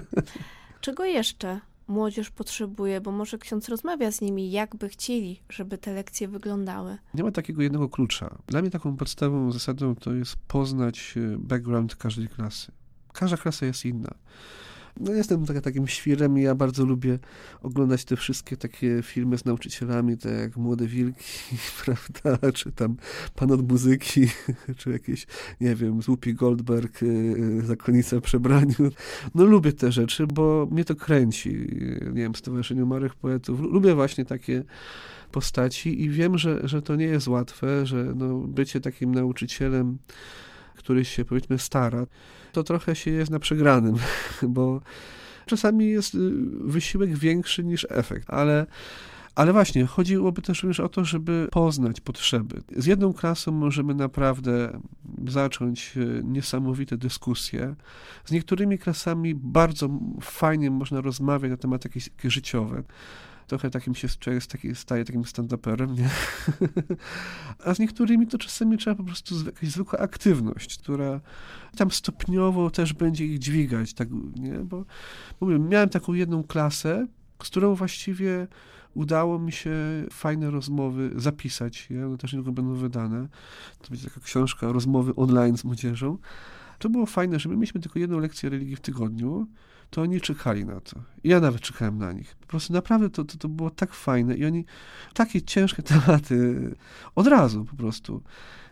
Czego 0.80 1.04
jeszcze 1.04 1.60
młodzież 1.88 2.30
potrzebuje, 2.30 3.00
bo 3.00 3.12
może 3.12 3.38
ksiądz 3.38 3.68
rozmawia 3.68 4.12
z 4.12 4.20
nimi, 4.20 4.50
jak 4.50 4.76
by 4.76 4.88
chcieli, 4.88 5.40
żeby 5.48 5.78
te 5.78 5.94
lekcje 5.94 6.28
wyglądały. 6.28 6.98
Nie 7.14 7.22
ma 7.22 7.30
takiego 7.30 7.62
jednego 7.62 7.88
klucza. 7.88 8.38
Dla 8.46 8.62
mnie 8.62 8.70
taką 8.70 8.96
podstawową 8.96 9.52
zasadą 9.52 9.94
to 9.94 10.14
jest 10.14 10.36
poznać 10.36 11.14
e, 11.16 11.38
background 11.38 11.96
każdej 11.96 12.28
klasy. 12.28 12.72
Każda 13.18 13.36
klasa 13.36 13.66
jest 13.66 13.84
inna. 13.84 14.14
No 15.00 15.12
jestem 15.12 15.46
tak, 15.46 15.60
takim 15.60 15.88
świrem 15.88 16.38
i 16.38 16.42
ja 16.42 16.54
bardzo 16.54 16.84
lubię 16.84 17.18
oglądać 17.62 18.04
te 18.04 18.16
wszystkie 18.16 18.56
takie 18.56 19.02
filmy 19.02 19.38
z 19.38 19.44
nauczycielami, 19.44 20.18
tak 20.18 20.32
jak 20.32 20.56
Młode 20.56 20.86
Wilki, 20.86 21.56
prawda, 21.84 22.52
czy 22.52 22.72
tam 22.72 22.96
Pan 23.34 23.52
od 23.52 23.70
muzyki, 23.70 24.28
czy 24.78 24.90
jakieś, 24.90 25.26
nie 25.60 25.74
wiem, 25.74 26.02
Złupi 26.02 26.34
Goldberg, 26.34 27.02
y, 27.02 27.62
Zakonnica 27.64 28.16
w 28.16 28.20
przebraniu. 28.20 28.74
No 29.34 29.44
lubię 29.44 29.72
te 29.72 29.92
rzeczy, 29.92 30.26
bo 30.26 30.68
mnie 30.70 30.84
to 30.84 30.94
kręci. 30.94 31.50
Nie 32.12 32.22
wiem, 32.22 32.34
Stowarzyszeniu 32.34 32.86
Marych 32.86 33.14
Poetów. 33.14 33.60
Lubię 33.60 33.94
właśnie 33.94 34.24
takie 34.24 34.64
postaci 35.32 36.02
i 36.02 36.10
wiem, 36.10 36.38
że, 36.38 36.68
że 36.68 36.82
to 36.82 36.96
nie 36.96 37.06
jest 37.06 37.28
łatwe, 37.28 37.86
że 37.86 38.12
no, 38.16 38.38
bycie 38.38 38.80
takim 38.80 39.14
nauczycielem, 39.14 39.98
który 40.76 41.04
się 41.04 41.24
powiedzmy 41.24 41.58
stara, 41.58 42.06
to 42.52 42.62
trochę 42.62 42.96
się 42.96 43.10
jest 43.10 43.30
na 43.30 43.38
przegranym, 43.38 43.94
bo 44.56 44.80
czasami 45.46 45.88
jest 45.88 46.14
y, 46.14 46.18
wysiłek 46.60 47.18
większy 47.18 47.64
niż 47.64 47.86
efekt, 47.90 48.30
ale 48.30 48.66
ale 49.36 49.52
właśnie, 49.52 49.86
chodziłoby 49.86 50.42
też 50.42 50.62
również 50.62 50.80
o 50.80 50.88
to, 50.88 51.04
żeby 51.04 51.48
poznać 51.52 52.00
potrzeby. 52.00 52.62
Z 52.76 52.86
jedną 52.86 53.12
klasą 53.12 53.52
możemy 53.52 53.94
naprawdę 53.94 54.80
zacząć 55.28 55.96
y, 55.96 56.22
niesamowite 56.24 56.96
dyskusje. 56.96 57.74
Z 58.24 58.32
niektórymi 58.32 58.78
klasami 58.78 59.34
bardzo 59.34 59.88
fajnie 60.20 60.70
można 60.70 61.00
rozmawiać 61.00 61.50
na 61.50 61.56
tematy 61.56 61.88
jakieś, 61.88 62.06
jakieś 62.06 62.32
życiowe 62.32 62.82
trochę 63.46 63.70
takim 63.70 63.94
się 63.94 64.08
człowiek 64.08 64.46
taki, 64.46 64.74
staje 64.74 65.04
takim 65.04 65.22
stand-uperem, 65.22 65.98
nie? 65.98 66.08
A 67.64 67.74
z 67.74 67.78
niektórymi 67.78 68.26
to 68.26 68.38
czasami 68.38 68.78
trzeba 68.78 68.96
po 68.96 69.04
prostu 69.04 69.44
jakaś 69.46 69.68
zwykła 69.68 69.98
aktywność, 69.98 70.78
która 70.78 71.20
tam 71.76 71.90
stopniowo 71.90 72.70
też 72.70 72.92
będzie 72.92 73.26
ich 73.26 73.38
dźwigać, 73.38 73.94
tak, 73.94 74.08
nie? 74.36 74.52
Bo 74.52 74.84
mówię, 75.40 75.58
miałem 75.58 75.88
taką 75.88 76.12
jedną 76.12 76.44
klasę, 76.44 77.06
z 77.42 77.46
którą 77.46 77.74
właściwie 77.74 78.46
udało 78.94 79.38
mi 79.38 79.52
się 79.52 79.70
fajne 80.12 80.50
rozmowy 80.50 81.10
zapisać. 81.16 81.90
Je. 81.90 82.06
One 82.06 82.18
też 82.18 82.32
niedługo 82.32 82.52
będą 82.52 82.74
wydane. 82.74 83.28
To 83.82 83.88
będzie 83.88 84.04
taka 84.04 84.20
książka, 84.20 84.72
rozmowy 84.72 85.14
online 85.14 85.56
z 85.56 85.64
młodzieżą. 85.64 86.18
To 86.78 86.88
było 86.88 87.06
fajne, 87.06 87.38
że 87.38 87.48
my 87.48 87.56
mieliśmy 87.56 87.80
tylko 87.80 87.98
jedną 87.98 88.18
lekcję 88.18 88.50
religii 88.50 88.76
w 88.76 88.80
tygodniu, 88.80 89.46
to 89.90 90.02
oni 90.02 90.20
czekali 90.20 90.64
na 90.64 90.80
to. 90.80 91.00
Ja 91.24 91.40
nawet 91.40 91.60
czekałem 91.60 91.98
na 91.98 92.12
nich. 92.12 92.36
Po 92.36 92.46
prostu 92.46 92.72
naprawdę 92.72 93.10
to, 93.10 93.24
to, 93.24 93.38
to 93.38 93.48
było 93.48 93.70
tak 93.70 93.94
fajne 93.94 94.34
i 94.36 94.44
oni 94.44 94.64
takie 95.14 95.42
ciężkie 95.42 95.82
tematy 95.92 96.70
od 97.14 97.26
razu 97.26 97.64
po 97.64 97.76
prostu. 97.76 98.22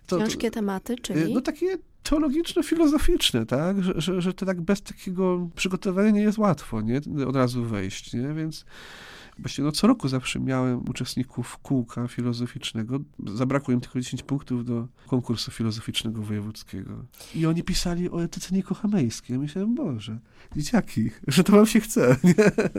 To, 0.06 0.18
Ciężkie 0.18 0.50
tematy, 0.50 0.96
czyli? 0.96 1.34
No 1.34 1.40
takie 1.40 1.78
teologiczno-filozoficzne, 2.02 3.46
tak? 3.46 3.82
Że, 3.82 4.00
że, 4.00 4.20
że 4.20 4.34
to 4.34 4.46
tak 4.46 4.60
bez 4.60 4.82
takiego 4.82 5.48
przygotowania 5.54 6.10
nie 6.10 6.20
jest 6.20 6.38
łatwo, 6.38 6.80
nie? 6.80 7.00
Od 7.26 7.36
razu 7.36 7.64
wejść, 7.64 8.12
nie? 8.12 8.34
Więc 8.34 8.64
Właśnie 9.38 9.64
no, 9.64 9.72
co 9.72 9.86
roku 9.86 10.08
zawsze 10.08 10.40
miałem 10.40 10.88
uczestników 10.88 11.58
kółka 11.58 12.08
filozoficznego. 12.08 12.98
Zabrakło 13.34 13.74
im 13.74 13.80
tylko 13.80 14.00
10 14.00 14.22
punktów 14.22 14.64
do 14.64 14.88
konkursu 15.06 15.50
filozoficznego 15.50 16.22
wojewódzkiego. 16.22 17.04
I 17.34 17.46
oni 17.46 17.62
pisali 17.62 18.10
o 18.10 18.22
etyce 18.22 18.54
niekohamejskiej. 18.54 19.34
Ja 19.34 19.40
myślałem, 19.40 19.74
Boże, 19.74 20.18
dzieciaki, 20.56 21.10
że 21.26 21.44
to 21.44 21.52
wam 21.52 21.66
się 21.66 21.80
chce. 21.80 22.16
Nie? 22.24 22.34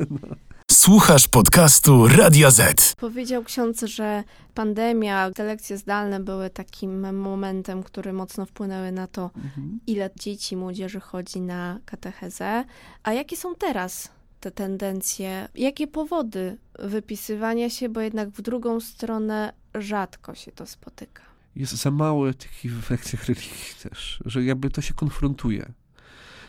No. 0.09 0.35
Słuchasz 0.71 1.27
podcastu 1.27 2.07
Radia 2.07 2.51
Z. 2.51 2.95
Powiedział 2.95 3.43
ksiądz, 3.43 3.83
że 3.83 4.23
pandemia, 4.53 5.31
te 5.31 5.43
lekcje 5.43 5.77
zdalne 5.77 6.19
były 6.19 6.49
takim 6.49 7.17
momentem, 7.17 7.83
który 7.83 8.13
mocno 8.13 8.45
wpłynęły 8.45 8.91
na 8.91 9.07
to, 9.07 9.31
mhm. 9.35 9.79
ile 9.87 10.09
dzieci, 10.19 10.57
młodzieży 10.57 10.99
chodzi 10.99 11.41
na 11.41 11.79
katechezę. 11.85 12.65
A 13.03 13.13
jakie 13.13 13.37
są 13.37 13.55
teraz 13.55 14.14
te 14.45 14.51
tendencje? 14.51 15.47
Jakie 15.55 15.87
powody 15.87 16.57
wypisywania 16.79 17.69
się, 17.69 17.89
bo 17.89 18.01
jednak 18.01 18.29
w 18.29 18.41
drugą 18.41 18.79
stronę 18.79 19.53
rzadko 19.75 20.35
się 20.35 20.51
to 20.51 20.65
spotyka? 20.65 21.21
Jest 21.55 21.73
za 21.73 21.91
mało 21.91 22.29
etyki 22.29 22.69
w 22.69 22.89
lekcjach 22.89 23.25
religii 23.25 23.73
też, 23.83 24.23
że 24.25 24.43
jakby 24.43 24.69
to 24.69 24.81
się 24.81 24.93
konfrontuje. 24.93 25.71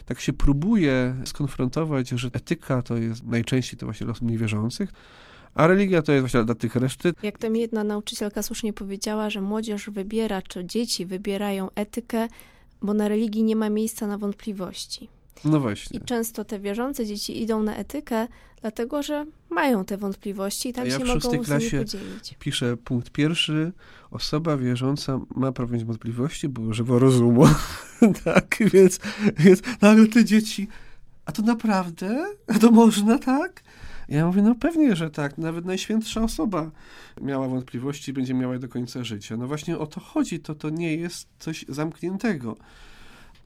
Tak 0.05 0.21
się 0.21 0.33
próbuje 0.33 1.17
skonfrontować, 1.25 2.09
że 2.09 2.29
etyka 2.33 2.83
to 2.83 2.97
jest 2.97 3.25
najczęściej 3.25 3.79
to 3.79 3.87
właśnie 3.87 4.07
los 4.07 4.23
niewierzących, 4.23 4.91
a 5.55 5.67
religia 5.67 6.03
to 6.03 6.13
jest 6.13 6.23
właśnie 6.23 6.45
dla 6.45 6.55
tych 6.55 6.77
reszty. 6.77 7.13
Jak 7.23 7.39
tam 7.39 7.57
jedna 7.57 7.85
nauczycielka 7.85 8.43
słusznie 8.43 8.73
powiedziała, 8.73 9.31
że 9.31 9.41
młodzież 9.41 9.91
wybiera, 9.91 10.43
czy 10.43 10.65
dzieci 10.65 11.07
wybierają 11.07 11.69
etykę, 11.75 12.29
bo 12.83 12.95
na 12.95 13.09
religii 13.09 13.43
nie 13.43 13.57
ma 13.57 13.71
miejsca 13.71 14.07
na 14.07 14.19
wątpliwości. 14.19 15.09
No 15.45 15.61
właśnie. 15.61 15.99
I 15.99 16.03
często 16.03 16.45
te 16.45 16.61
wierzące 16.61 17.07
dzieci 17.07 17.43
idą 17.43 17.63
na 17.63 17.77
etykę, 17.77 18.29
dlatego 18.61 19.03
że 19.03 19.27
mają 19.51 19.85
te 19.85 19.97
wątpliwości 19.97 20.69
i 20.69 20.73
tam 20.73 20.87
ja 20.87 20.99
się 20.99 21.05
mogą 21.05 21.21
sobie 21.21 21.39
podzielić. 21.39 22.35
Piszę 22.39 22.77
punkt 22.77 23.11
pierwszy. 23.11 23.73
Osoba 24.11 24.57
wierząca 24.57 25.21
ma 25.37 25.53
mieć 25.71 25.85
wątpliwości, 25.85 26.49
bo 26.49 26.63
używa 26.63 26.99
rozumu. 26.99 27.47
tak, 28.25 28.57
więc, 28.73 29.01
więc 29.39 29.63
nagle 29.81 30.07
te 30.07 30.25
dzieci, 30.25 30.69
a 31.25 31.33
to 31.33 31.43
naprawdę? 31.43 32.27
A 32.47 32.59
to 32.59 32.71
można 32.71 33.19
tak? 33.19 33.63
Ja 34.09 34.27
mówię, 34.27 34.43
no 34.43 34.55
pewnie, 34.55 34.97
że 34.97 35.11
tak. 35.11 35.39
Nawet 35.39 35.65
najświętsza 35.65 36.23
osoba 36.23 36.71
miała 37.21 37.49
wątpliwości 37.49 38.11
i 38.11 38.15
będzie 38.15 38.35
miała 38.35 38.53
je 38.53 38.59
do 38.59 38.69
końca 38.69 39.05
życia. 39.05 39.37
No 39.37 39.47
właśnie 39.47 39.79
o 39.79 39.87
to 39.87 40.01
chodzi. 40.01 40.41
To, 40.41 40.55
to 40.55 40.71
nie 40.71 40.97
jest 40.97 41.29
coś 41.39 41.65
zamkniętego 41.69 42.57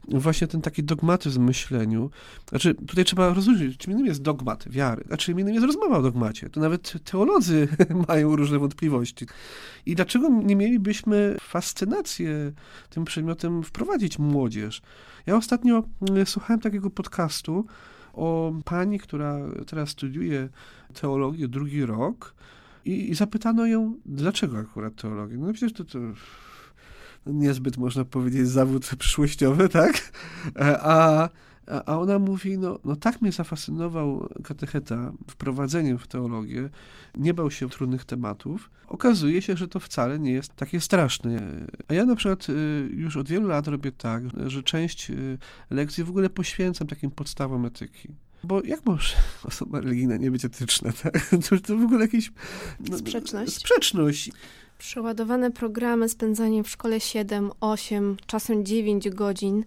właśnie 0.09 0.47
ten 0.47 0.61
taki 0.61 0.85
dogmatyzm 0.85 1.43
w 1.43 1.47
myśleniu. 1.47 2.11
Znaczy, 2.49 2.75
tutaj 2.75 3.05
trzeba 3.05 3.35
rozróżnić, 3.35 3.77
czym 3.77 3.93
innym 3.93 4.07
jest 4.07 4.23
dogmat 4.23 4.69
wiary, 4.69 5.05
a 5.11 5.17
czym 5.17 5.41
innym 5.41 5.55
jest 5.55 5.67
rozmowa 5.67 5.99
o 5.99 6.03
dogmacie. 6.03 6.51
To 6.51 6.61
nawet 6.61 6.95
teolodzy 7.05 7.69
mają 8.09 8.37
różne 8.37 8.59
wątpliwości. 8.59 9.27
I 9.87 9.95
dlaczego 9.95 10.29
nie 10.29 10.57
mielibyśmy 10.57 11.37
fascynację 11.41 12.53
tym 12.91 13.05
przedmiotem 13.05 13.63
wprowadzić 13.63 14.19
młodzież? 14.19 14.83
Ja 15.27 15.37
ostatnio 15.37 15.85
mm, 16.11 16.27
słuchałem 16.27 16.61
takiego 16.61 16.91
podcastu 16.91 17.67
o 18.13 18.53
pani, 18.65 18.99
która 18.99 19.39
teraz 19.67 19.89
studiuje 19.89 20.49
teologię 21.01 21.49
drugi 21.49 21.87
rok 21.87 22.35
i, 22.85 23.11
i 23.11 23.15
zapytano 23.15 23.67
ją, 23.67 23.95
dlaczego 24.07 24.59
akurat 24.59 24.95
teologię? 24.95 25.37
No 25.37 25.53
przecież 25.53 25.73
to, 25.73 25.85
to 25.85 25.99
niezbyt, 27.27 27.77
można 27.77 28.05
powiedzieć, 28.05 28.49
zawód 28.49 28.91
przyszłościowy, 28.99 29.69
tak? 29.69 30.13
E, 30.57 30.81
a, 30.83 31.29
a 31.87 31.99
ona 31.99 32.19
mówi, 32.19 32.59
no, 32.59 32.79
no 32.85 32.97
tak 32.97 33.23
mnie 33.23 33.33
zafascynował 33.33 34.29
katecheta 34.45 35.13
wprowadzeniem 35.31 35.99
w 35.99 36.07
teologię, 36.07 36.71
nie 37.19 37.35
bał 37.35 37.51
się 37.51 37.69
trudnych 37.69 38.05
tematów. 38.05 38.71
Okazuje 38.87 39.43
się, 39.43 39.57
że 39.57 39.69
to 39.69 39.81
wcale 39.81 40.19
nie 40.19 40.33
jest 40.33 40.57
takie 40.57 40.81
straszne. 40.81 41.43
A 41.89 41.95
ja 41.95 42.05
na 42.05 42.17
przykład 42.17 42.49
y, 42.49 42.89
już 42.93 43.17
od 43.17 43.29
wielu 43.29 43.49
lat 43.49 43.69
robię 43.69 43.93
tak, 43.93 44.23
że 44.47 44.63
część 44.63 45.11
y, 45.11 45.39
lekcji 45.71 46.05
w 46.05 46.11
ogóle 46.11 46.31
poświęcam 46.31 46.87
takim 46.87 47.11
podstawom 47.11 47.67
etyki. 47.67 48.09
Bo 48.45 48.63
jak 48.65 48.87
może 48.87 49.17
osoba 49.45 49.81
religijna 49.81 50.17
nie 50.17 50.31
być 50.31 50.45
etyczna, 50.45 50.93
tak? 51.03 51.31
To, 51.49 51.61
to 51.61 51.77
w 51.77 51.83
ogóle 51.83 52.01
jakieś... 52.01 52.33
No, 52.91 52.99
sprzeczność. 52.99 53.53
Sprzeczność. 53.53 54.31
Przeładowane 54.81 55.51
programy, 55.51 56.09
spędzanie 56.09 56.65
w 56.65 56.69
szkole 56.69 57.01
7, 57.01 57.51
8, 57.61 58.17
czasem 58.27 58.65
9 58.65 59.11
godzin 59.11 59.65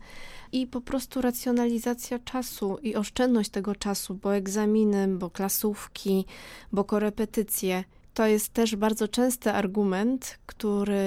i 0.51 0.67
po 0.67 0.81
prostu 0.81 1.21
racjonalizacja 1.21 2.19
czasu 2.19 2.77
i 2.81 2.95
oszczędność 2.95 3.49
tego 3.49 3.75
czasu, 3.75 4.13
bo 4.15 4.35
egzaminy, 4.35 5.07
bo 5.07 5.29
klasówki, 5.29 6.25
bo 6.71 6.83
korepetycje. 6.83 7.83
To 8.13 8.27
jest 8.27 8.53
też 8.53 8.75
bardzo 8.75 9.07
częsty 9.07 9.51
argument, 9.51 10.39
który 10.45 11.05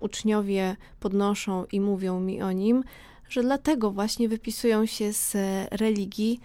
uczniowie 0.00 0.76
podnoszą 1.00 1.64
i 1.72 1.80
mówią 1.80 2.20
mi 2.20 2.42
o 2.42 2.52
nim, 2.52 2.84
że 3.28 3.42
dlatego 3.42 3.90
właśnie 3.90 4.28
wypisują 4.28 4.86
się 4.86 5.12
z 5.12 5.36
religii, 5.70 6.40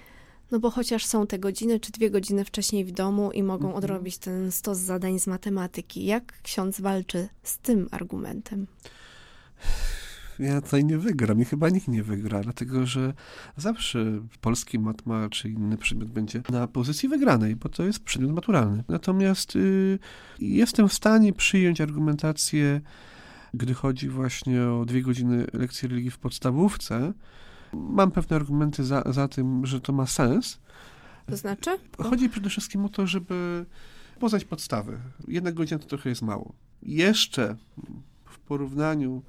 no 0.52 0.60
bo 0.60 0.72
chociaż 0.72 1.06
są 1.06 1.28
te 1.28 1.40
godziny 1.40 1.80
czy 1.80 1.92
dwie 1.92 2.12
godziny 2.12 2.46
wcześniej 2.46 2.86
w 2.86 2.92
domu 2.92 3.32
i 3.32 3.44
mogą 3.44 3.66
mhm. 3.66 3.76
odrobić 3.76 4.18
ten 4.18 4.52
stos 4.52 4.78
zadań 4.78 5.20
z 5.20 5.28
matematyki. 5.28 6.06
Jak 6.06 6.42
ksiądz 6.42 6.82
walczy 6.82 7.30
z 7.44 7.58
tym 7.58 7.88
argumentem? 7.92 8.68
ja 10.42 10.62
tutaj 10.62 10.86
nie 10.86 10.98
wygram 10.98 11.42
i 11.42 11.46
chyba 11.46 11.70
nikt 11.70 11.88
nie 11.88 12.04
wygra, 12.04 12.42
dlatego 12.42 12.86
że 12.86 13.14
zawsze 13.58 14.22
polski 14.42 14.80
matma 14.80 15.30
czy 15.30 15.50
inny 15.50 15.78
przedmiot 15.78 16.10
będzie 16.10 16.42
na 16.50 16.68
pozycji 16.68 17.10
wygranej, 17.10 17.56
bo 17.56 17.70
to 17.70 17.84
jest 17.84 18.04
przedmiot 18.04 18.32
maturalny. 18.32 18.84
Natomiast 18.88 19.56
y, 19.56 20.00
jestem 20.40 20.90
w 20.90 20.94
stanie 20.94 21.34
przyjąć 21.34 21.82
argumentację, 21.82 22.82
gdy 23.54 23.74
chodzi 23.74 24.10
właśnie 24.10 24.64
o 24.64 24.86
dwie 24.86 25.02
godziny 25.02 25.46
lekcji 25.54 25.88
religii 25.88 26.12
w 26.12 26.20
podstawówce, 26.20 27.14
Mam 27.74 28.12
pewne 28.12 28.36
argumenty 28.36 28.84
za, 28.84 29.04
za 29.06 29.28
tym, 29.28 29.66
że 29.66 29.82
to 29.82 29.94
ma 29.94 30.06
sens. 30.06 30.60
To 31.26 31.38
znaczy? 31.38 31.78
Chodzi 31.98 32.30
przede 32.30 32.50
wszystkim 32.50 32.86
o 32.86 32.90
to, 32.90 33.08
żeby 33.08 33.66
poznać 34.20 34.46
podstawy. 34.46 35.00
Jedna 35.28 35.52
godzina 35.52 35.80
to 35.80 35.88
trochę 35.88 36.10
jest 36.10 36.22
mało. 36.22 36.54
Jeszcze 36.84 37.56
w 38.26 38.40
porównaniu 38.40 39.22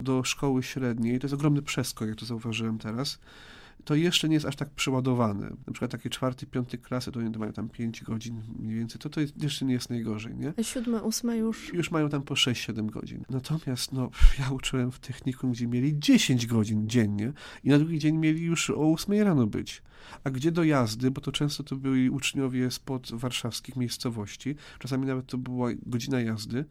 do 0.00 0.24
szkoły 0.24 0.62
średniej, 0.62 1.18
to 1.18 1.26
jest 1.26 1.34
ogromny 1.34 1.62
przeskok, 1.62 2.08
jak 2.08 2.16
to 2.16 2.26
zauważyłem 2.26 2.78
teraz, 2.78 3.18
to 3.84 3.94
jeszcze 3.94 4.28
nie 4.28 4.34
jest 4.34 4.46
aż 4.46 4.56
tak 4.56 4.70
przeładowane. 4.70 5.50
Na 5.66 5.72
przykład 5.72 5.90
takie 5.90 6.10
czwarty, 6.10 6.46
piąty 6.46 6.78
klasy, 6.78 7.12
to 7.12 7.20
oni 7.20 7.38
mają 7.38 7.52
tam 7.52 7.68
pięć 7.68 8.02
godzin 8.02 8.42
mniej 8.58 8.76
więcej, 8.76 9.00
to 9.00 9.08
to 9.08 9.20
jest, 9.20 9.42
jeszcze 9.42 9.64
nie 9.64 9.72
jest 9.74 9.90
najgorzej, 9.90 10.36
nie? 10.36 10.52
A 10.58 10.62
siódme, 10.62 11.02
ósme 11.02 11.36
już? 11.36 11.74
Już 11.74 11.90
mają 11.90 12.08
tam 12.08 12.22
po 12.22 12.34
6-7 12.34 12.86
godzin. 12.86 13.24
Natomiast, 13.30 13.92
no, 13.92 14.10
ja 14.38 14.50
uczyłem 14.50 14.92
w 14.92 14.98
technikum, 14.98 15.52
gdzie 15.52 15.66
mieli 15.66 15.98
10 15.98 16.46
godzin 16.46 16.88
dziennie 16.88 17.32
i 17.64 17.68
na 17.68 17.78
drugi 17.78 17.98
dzień 17.98 18.16
mieli 18.16 18.42
już 18.42 18.70
o 18.70 18.92
8 18.92 19.22
rano 19.22 19.46
być. 19.46 19.82
A 20.24 20.30
gdzie 20.30 20.52
do 20.52 20.64
jazdy, 20.64 21.10
bo 21.10 21.20
to 21.20 21.32
często 21.32 21.62
to 21.62 21.76
byli 21.76 22.10
uczniowie 22.10 22.70
spod 22.70 23.10
warszawskich 23.12 23.76
miejscowości, 23.76 24.56
czasami 24.78 25.06
nawet 25.06 25.26
to 25.26 25.38
była 25.38 25.68
godzina 25.86 26.20
jazdy, 26.20 26.64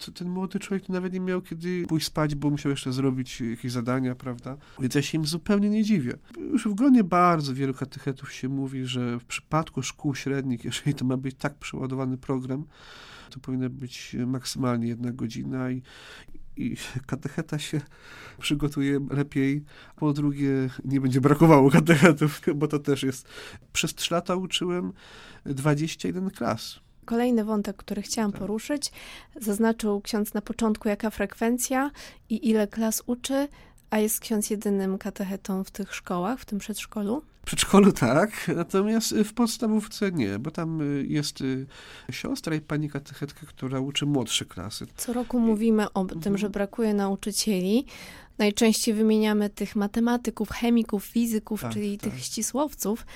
to 0.00 0.12
ten 0.12 0.28
młody 0.28 0.58
człowiek 0.58 0.88
nawet 0.88 1.12
nie 1.12 1.20
miał 1.20 1.42
kiedy 1.42 1.86
pójść 1.88 2.06
spać, 2.06 2.34
bo 2.34 2.50
musiał 2.50 2.70
jeszcze 2.70 2.92
zrobić 2.92 3.40
jakieś 3.40 3.72
zadania, 3.72 4.14
prawda? 4.14 4.56
Więc 4.80 4.94
ja 4.94 5.02
się 5.02 5.18
im 5.18 5.26
zupełnie 5.26 5.70
nie 5.70 5.84
dziwię. 5.84 6.14
Już 6.38 6.68
w 6.68 6.74
gronie 6.74 7.04
bardzo 7.04 7.54
wielu 7.54 7.74
katechetów 7.74 8.32
się 8.32 8.48
mówi, 8.48 8.86
że 8.86 9.18
w 9.18 9.24
przypadku 9.24 9.82
szkół 9.82 10.14
średnich, 10.14 10.64
jeżeli 10.70 10.94
to 10.94 11.04
ma 11.04 11.16
być 11.16 11.36
tak 11.36 11.58
przeładowany 11.58 12.18
program, 12.18 12.64
to 13.30 13.40
powinna 13.40 13.68
być 13.68 14.16
maksymalnie 14.26 14.88
jedna 14.88 15.12
godzina 15.12 15.70
i, 15.70 15.82
i 16.56 16.76
katecheta 17.06 17.58
się 17.58 17.80
przygotuje 18.40 19.00
lepiej. 19.10 19.64
Po 19.96 20.12
drugie, 20.12 20.70
nie 20.84 21.00
będzie 21.00 21.20
brakowało 21.20 21.70
katechetów, 21.70 22.40
bo 22.54 22.68
to 22.68 22.78
też 22.78 23.02
jest. 23.02 23.28
Przez 23.72 23.94
trzy 23.94 24.14
lata 24.14 24.36
uczyłem 24.36 24.92
21 25.44 26.30
klas. 26.30 26.80
Kolejny 27.10 27.44
wątek, 27.44 27.76
który 27.76 28.02
chciałam 28.02 28.32
tak. 28.32 28.40
poruszyć, 28.40 28.92
zaznaczył 29.40 30.00
ksiądz 30.00 30.34
na 30.34 30.40
początku, 30.40 30.88
jaka 30.88 31.10
frekwencja 31.10 31.90
i 32.28 32.48
ile 32.48 32.66
klas 32.68 33.02
uczy, 33.06 33.48
A 33.90 33.98
jest 33.98 34.20
ksiądz 34.20 34.50
jedynym 34.50 34.98
katechetą 34.98 35.64
w 35.64 35.70
tych 35.70 35.94
szkołach, 35.94 36.40
w 36.40 36.44
tym 36.44 36.58
przedszkolu? 36.58 37.22
W 37.42 37.46
przedszkolu 37.46 37.92
tak, 37.92 38.30
natomiast 38.56 39.14
w 39.14 39.34
podstawówce 39.34 40.12
nie, 40.12 40.38
bo 40.38 40.50
tam 40.50 40.80
y, 40.80 41.06
jest 41.08 41.40
y, 41.40 41.66
siostra 42.10 42.54
i 42.56 42.60
pani 42.60 42.90
katechetka, 42.90 43.46
która 43.46 43.80
uczy 43.80 44.06
młodsze 44.06 44.44
klasy. 44.44 44.86
Co 44.96 45.12
roku 45.12 45.40
mówimy 45.40 45.92
o 45.92 46.04
tym, 46.04 46.38
że 46.38 46.50
brakuje 46.50 46.94
nauczycieli. 46.94 47.86
Najczęściej 48.38 48.94
wymieniamy 48.94 49.50
tych 49.50 49.76
matematyków, 49.76 50.50
chemików, 50.50 51.04
fizyków, 51.04 51.60
Tak, 51.60 51.72
czyli 51.72 51.98
tak. 51.98 52.10
tych 52.10 52.24
ścisłowców, 52.24 53.06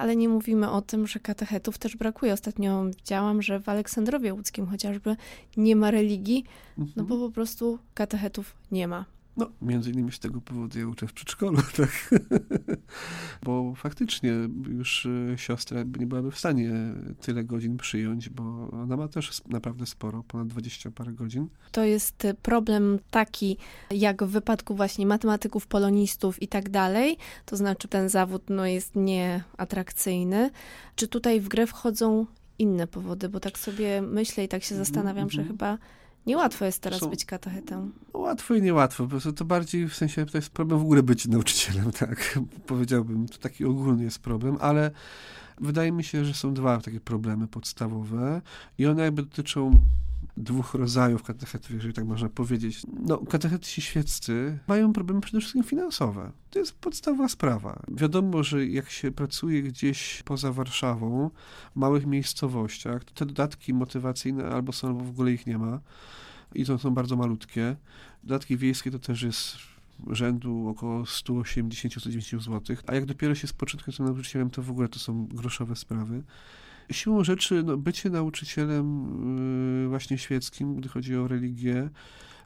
ale 0.00 0.16
nie 0.16 0.28
mówimy 0.28 0.70
o 0.70 0.82
tym, 0.82 1.06
że 1.06 1.20
katechetów 1.20 1.78
też 1.78 1.96
brakuje. 1.96 2.32
Ostatnio 2.32 2.84
widziałam, 2.84 3.42
że 3.42 3.60
w 3.60 3.68
Aleksandrowie 3.68 4.34
Łódzkim 4.34 4.66
chociażby 4.66 5.16
nie 5.56 5.76
ma 5.76 5.90
religii, 5.90 6.44
no 6.96 7.04
bo 7.04 7.18
po 7.18 7.30
prostu 7.30 7.78
katechetów 7.94 8.54
nie 8.72 8.88
ma. 8.88 9.04
No, 9.40 9.50
między 9.62 9.90
innymi 9.90 10.12
z 10.12 10.18
tego 10.18 10.40
powodu 10.40 10.78
ja 10.78 10.88
uczę 10.88 11.06
w 11.06 11.12
przedszkolu, 11.12 11.58
tak. 11.76 12.10
bo 13.42 13.74
faktycznie 13.74 14.32
już 14.68 15.06
y, 15.06 15.34
siostra 15.36 15.82
nie 15.98 16.06
byłaby 16.06 16.30
w 16.30 16.38
stanie 16.38 16.70
tyle 17.20 17.44
godzin 17.44 17.76
przyjąć, 17.76 18.28
bo 18.28 18.70
ona 18.72 18.96
ma 18.96 19.08
też 19.08 19.42
naprawdę 19.48 19.86
sporo, 19.86 20.22
ponad 20.22 20.48
20 20.48 20.90
parę 20.90 21.12
godzin. 21.12 21.48
To 21.72 21.84
jest 21.84 22.24
y, 22.24 22.34
problem 22.34 22.98
taki, 23.10 23.56
jak 23.90 24.24
w 24.24 24.28
wypadku 24.30 24.74
właśnie 24.74 25.06
matematyków, 25.06 25.66
polonistów 25.66 26.42
i 26.42 26.48
tak 26.48 26.68
dalej, 26.70 27.16
to 27.46 27.56
znaczy 27.56 27.88
ten 27.88 28.08
zawód 28.08 28.42
no, 28.50 28.66
jest 28.66 28.96
nieatrakcyjny. 28.96 30.50
Czy 30.96 31.08
tutaj 31.08 31.40
w 31.40 31.48
grę 31.48 31.66
wchodzą 31.66 32.26
inne 32.58 32.86
powody? 32.86 33.28
Bo 33.28 33.40
tak 33.40 33.58
sobie 33.58 34.02
myślę 34.02 34.44
i 34.44 34.48
tak 34.48 34.62
się 34.62 34.74
zastanawiam, 34.74 35.30
że 35.30 35.40
Mhm. 35.42 35.58
chyba 35.58 35.78
niełatwo 36.26 36.64
jest 36.64 36.82
teraz 36.82 37.00
Są- 37.00 37.10
być 37.10 37.24
katechetą. 37.24 37.90
No, 38.14 38.20
łatwo 38.20 38.54
i 38.54 38.62
niełatwo, 38.62 39.04
po 39.04 39.10
prostu 39.10 39.32
to 39.32 39.44
bardziej 39.44 39.88
w 39.88 39.94
sensie 39.94 40.26
to 40.26 40.38
jest 40.38 40.50
problem 40.50 40.78
w 40.80 40.82
ogóle 40.82 41.02
być 41.02 41.26
nauczycielem, 41.26 41.92
tak. 42.06 42.38
Powiedziałbym, 42.66 43.28
to 43.28 43.38
taki 43.38 43.64
ogólny 43.64 44.04
jest 44.04 44.18
problem, 44.18 44.56
ale 44.60 44.90
wydaje 45.60 45.92
mi 45.92 46.04
się, 46.04 46.24
że 46.24 46.34
są 46.34 46.54
dwa 46.54 46.80
takie 46.80 47.00
problemy 47.00 47.48
podstawowe 47.48 48.40
i 48.78 48.86
one 48.86 49.02
jakby 49.02 49.22
dotyczą 49.22 49.80
dwóch 50.40 50.74
rodzajów 50.74 51.22
katechetów, 51.22 51.70
jeżeli 51.70 51.94
tak 51.94 52.04
można 52.04 52.28
powiedzieć. 52.28 52.82
No, 53.06 53.18
katecheci 53.18 53.82
świeccy 53.82 54.58
mają 54.68 54.92
problemy 54.92 55.20
przede 55.20 55.40
wszystkim 55.40 55.64
finansowe. 55.64 56.32
To 56.50 56.58
jest 56.58 56.72
podstawowa 56.72 57.28
sprawa. 57.28 57.82
Wiadomo, 57.88 58.42
że 58.42 58.66
jak 58.66 58.90
się 58.90 59.12
pracuje 59.12 59.62
gdzieś 59.62 60.22
poza 60.22 60.52
Warszawą, 60.52 61.30
w 61.72 61.76
małych 61.76 62.06
miejscowościach, 62.06 63.04
to 63.04 63.12
te 63.14 63.26
dodatki 63.26 63.74
motywacyjne 63.74 64.44
albo 64.44 64.72
są, 64.72 64.88
albo 64.88 65.04
w 65.04 65.10
ogóle 65.10 65.32
ich 65.32 65.46
nie 65.46 65.58
ma 65.58 65.80
i 66.54 66.64
to 66.64 66.78
są 66.78 66.90
bardzo 66.90 67.16
malutkie. 67.16 67.76
Dodatki 68.24 68.56
wiejskie 68.56 68.90
to 68.90 68.98
też 68.98 69.22
jest 69.22 69.56
rzędu 70.10 70.68
około 70.68 71.02
180-190 71.02 72.40
zł, 72.40 72.76
a 72.86 72.94
jak 72.94 73.04
dopiero 73.04 73.34
się 73.34 73.46
z 73.46 73.52
początkującym 73.52 74.06
nauczycielem, 74.06 74.50
to 74.50 74.62
w 74.62 74.70
ogóle 74.70 74.88
to 74.88 74.98
są 74.98 75.26
groszowe 75.26 75.76
sprawy. 75.76 76.22
Siłą 76.90 77.24
rzeczy, 77.24 77.62
no, 77.62 77.76
bycie 77.76 78.10
nauczycielem 78.10 79.04
yy, 79.82 79.88
właśnie 79.88 80.18
świeckim, 80.18 80.76
gdy 80.76 80.88
chodzi 80.88 81.16
o 81.16 81.28
religię, 81.28 81.90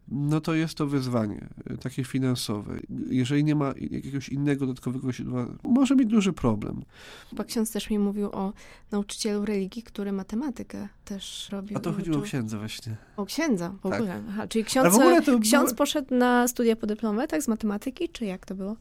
no 0.09 0.41
to 0.41 0.55
jest 0.55 0.75
to 0.75 0.87
wyzwanie, 0.87 1.49
y, 1.71 1.79
takie 1.79 2.05
finansowe. 2.05 2.79
Jeżeli 3.09 3.45
nie 3.45 3.55
ma 3.55 3.75
jakiegoś 3.91 4.29
innego 4.29 4.67
dodatkowego 4.67 5.13
źródła, 5.13 5.47
może 5.65 5.97
mieć 5.97 6.09
duży 6.09 6.33
problem. 6.33 6.83
Chyba 7.31 7.45
ksiądz 7.45 7.71
też 7.73 7.91
mi 7.91 7.99
mówił 7.99 8.31
o 8.33 8.53
nauczycielu 8.91 9.45
religii, 9.45 9.83
który 9.83 10.13
matematykę 10.13 10.89
też 11.05 11.49
robił. 11.53 11.77
A 11.77 11.81
to 11.81 11.93
chodziło 11.93 12.19
o 12.19 12.23
księdza 12.23 12.59
właśnie. 12.59 12.97
O 13.17 13.25
księdza 13.27 13.69
w 13.71 13.83
Tak. 13.83 13.95
ogóle. 13.95 14.23
Aha, 14.29 14.49
czyli 14.49 14.65
ksiądz, 14.65 14.99
ksiądz 15.43 15.71
było- 15.71 15.77
poszedł 15.77 16.15
na 16.15 16.49
studia 16.49 16.77
podyplomowe, 16.77 17.27
tak, 17.29 17.43
z 17.43 17.49
matematyki, 17.49 18.09
czy 18.09 18.25
jak 18.25 18.47
to 18.47 18.55
było? 18.55 18.77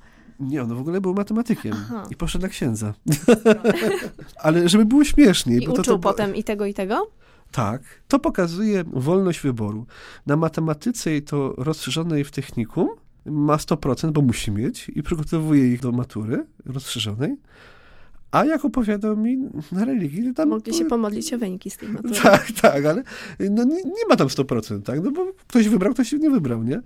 Nie, 0.50 0.62
on 0.62 0.76
w 0.76 0.80
ogóle 0.80 1.02
był 1.02 1.14
matematykiem 1.14 1.74
Aha. 1.74 2.08
i 2.12 2.16
poszedł 2.16 2.42
na 2.42 2.50
księdza. 2.50 2.94
Ale 4.44 4.70
żeby 4.70 4.86
było 4.86 5.04
śmieszniej. 5.04 5.64
I 5.64 5.68
bo 5.68 5.74
to, 5.74 5.82
uczył 5.82 5.94
to, 5.94 6.00
było- 6.00 6.14
potem 6.14 6.36
i 6.36 6.44
tego, 6.44 6.66
i 6.66 6.74
tego? 6.74 7.08
Tak. 7.52 7.82
To 8.08 8.20
pokazuje 8.20 8.84
wolność 8.94 9.40
wyboru. 9.40 9.86
Na 10.26 10.36
matematyce 10.36 11.16
i 11.16 11.22
to 11.22 11.54
rozszerzonej 11.58 12.24
w 12.24 12.32
technikum 12.32 12.88
ma 13.26 13.56
100%, 13.58 14.12
bo 14.12 14.22
musi 14.22 14.52
mieć 14.52 14.90
i 14.96 15.04
przygotowuje 15.04 15.68
ich 15.74 15.80
do 15.82 15.92
matury 15.92 16.46
rozszerzonej. 16.66 17.38
A 18.32 18.46
jak 18.46 18.66
opowiadał 18.66 19.18
mi 19.18 19.38
na 19.72 19.86
religii, 19.86 20.24
to 20.28 20.34
tam... 20.34 20.50
Mogli 20.50 20.74
się 20.74 20.86
pomodlić 20.86 21.34
o 21.34 21.38
wyniki 21.38 21.70
z 21.70 21.78
tej 21.78 21.90
matury. 21.94 22.16
Tak, 22.16 22.52
tak, 22.62 22.86
ale 22.86 23.04
no 23.40 23.64
nie, 23.64 23.84
nie 23.84 24.06
ma 24.10 24.16
tam 24.16 24.28
100%, 24.28 24.82
tak? 24.82 25.04
No 25.04 25.12
bo 25.12 25.26
ktoś 25.48 25.70
wybrał, 25.70 25.94
ktoś 25.94 26.12
nie 26.12 26.30
wybrał, 26.30 26.64
nie? 26.64 26.82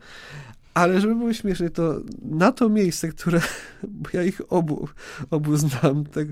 Ale 0.78 1.02
żeby 1.02 1.16
było 1.16 1.34
śmiesznie, 1.34 1.70
to 1.70 2.02
na 2.22 2.52
to 2.52 2.70
miejsce, 2.70 3.08
które, 3.08 3.42
bo 4.02 4.10
ja 4.14 4.24
ich 4.24 4.42
obu, 4.50 4.88
obu 5.30 5.58
znam, 5.58 6.06
te, 6.06 6.26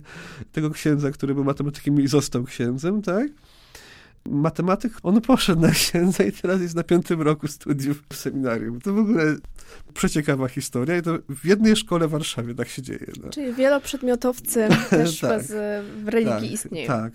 tego 0.52 0.70
księdza, 0.70 1.12
który 1.12 1.36
był 1.36 1.44
matematykiem 1.44 2.02
i 2.02 2.08
został 2.08 2.44
księdzem, 2.44 3.02
tak? 3.02 3.28
Matematyk, 4.30 4.94
on 5.04 5.22
poszedł 5.22 5.62
na 5.62 5.72
księdza 5.72 6.24
i 6.24 6.32
teraz 6.32 6.62
jest 6.62 6.76
na 6.76 6.84
piątym 6.84 7.22
roku 7.22 7.48
studiów 7.48 8.04
w 8.10 8.16
seminarium. 8.16 8.82
To 8.82 8.94
w 8.94 8.98
ogóle 8.98 9.36
przeciekawa 9.94 10.48
historia 10.48 10.98
i 10.98 11.02
to 11.02 11.20
w 11.30 11.46
jednej 11.46 11.76
szkole 11.76 12.08
w 12.08 12.12
Warszawie 12.12 12.56
tak 12.56 12.68
się 12.68 12.82
dzieje. 12.82 13.08
No. 13.24 13.30
Czyli 13.30 13.54
wieloprzedmiotowcy 13.54 14.68
też 14.90 15.20
Tak. 15.20 15.30
bez, 15.30 15.54
w 16.04 16.08
religii 16.08 16.34
tak, 16.34 16.52
istnieją. 16.52 16.88
Tak. 16.88 17.14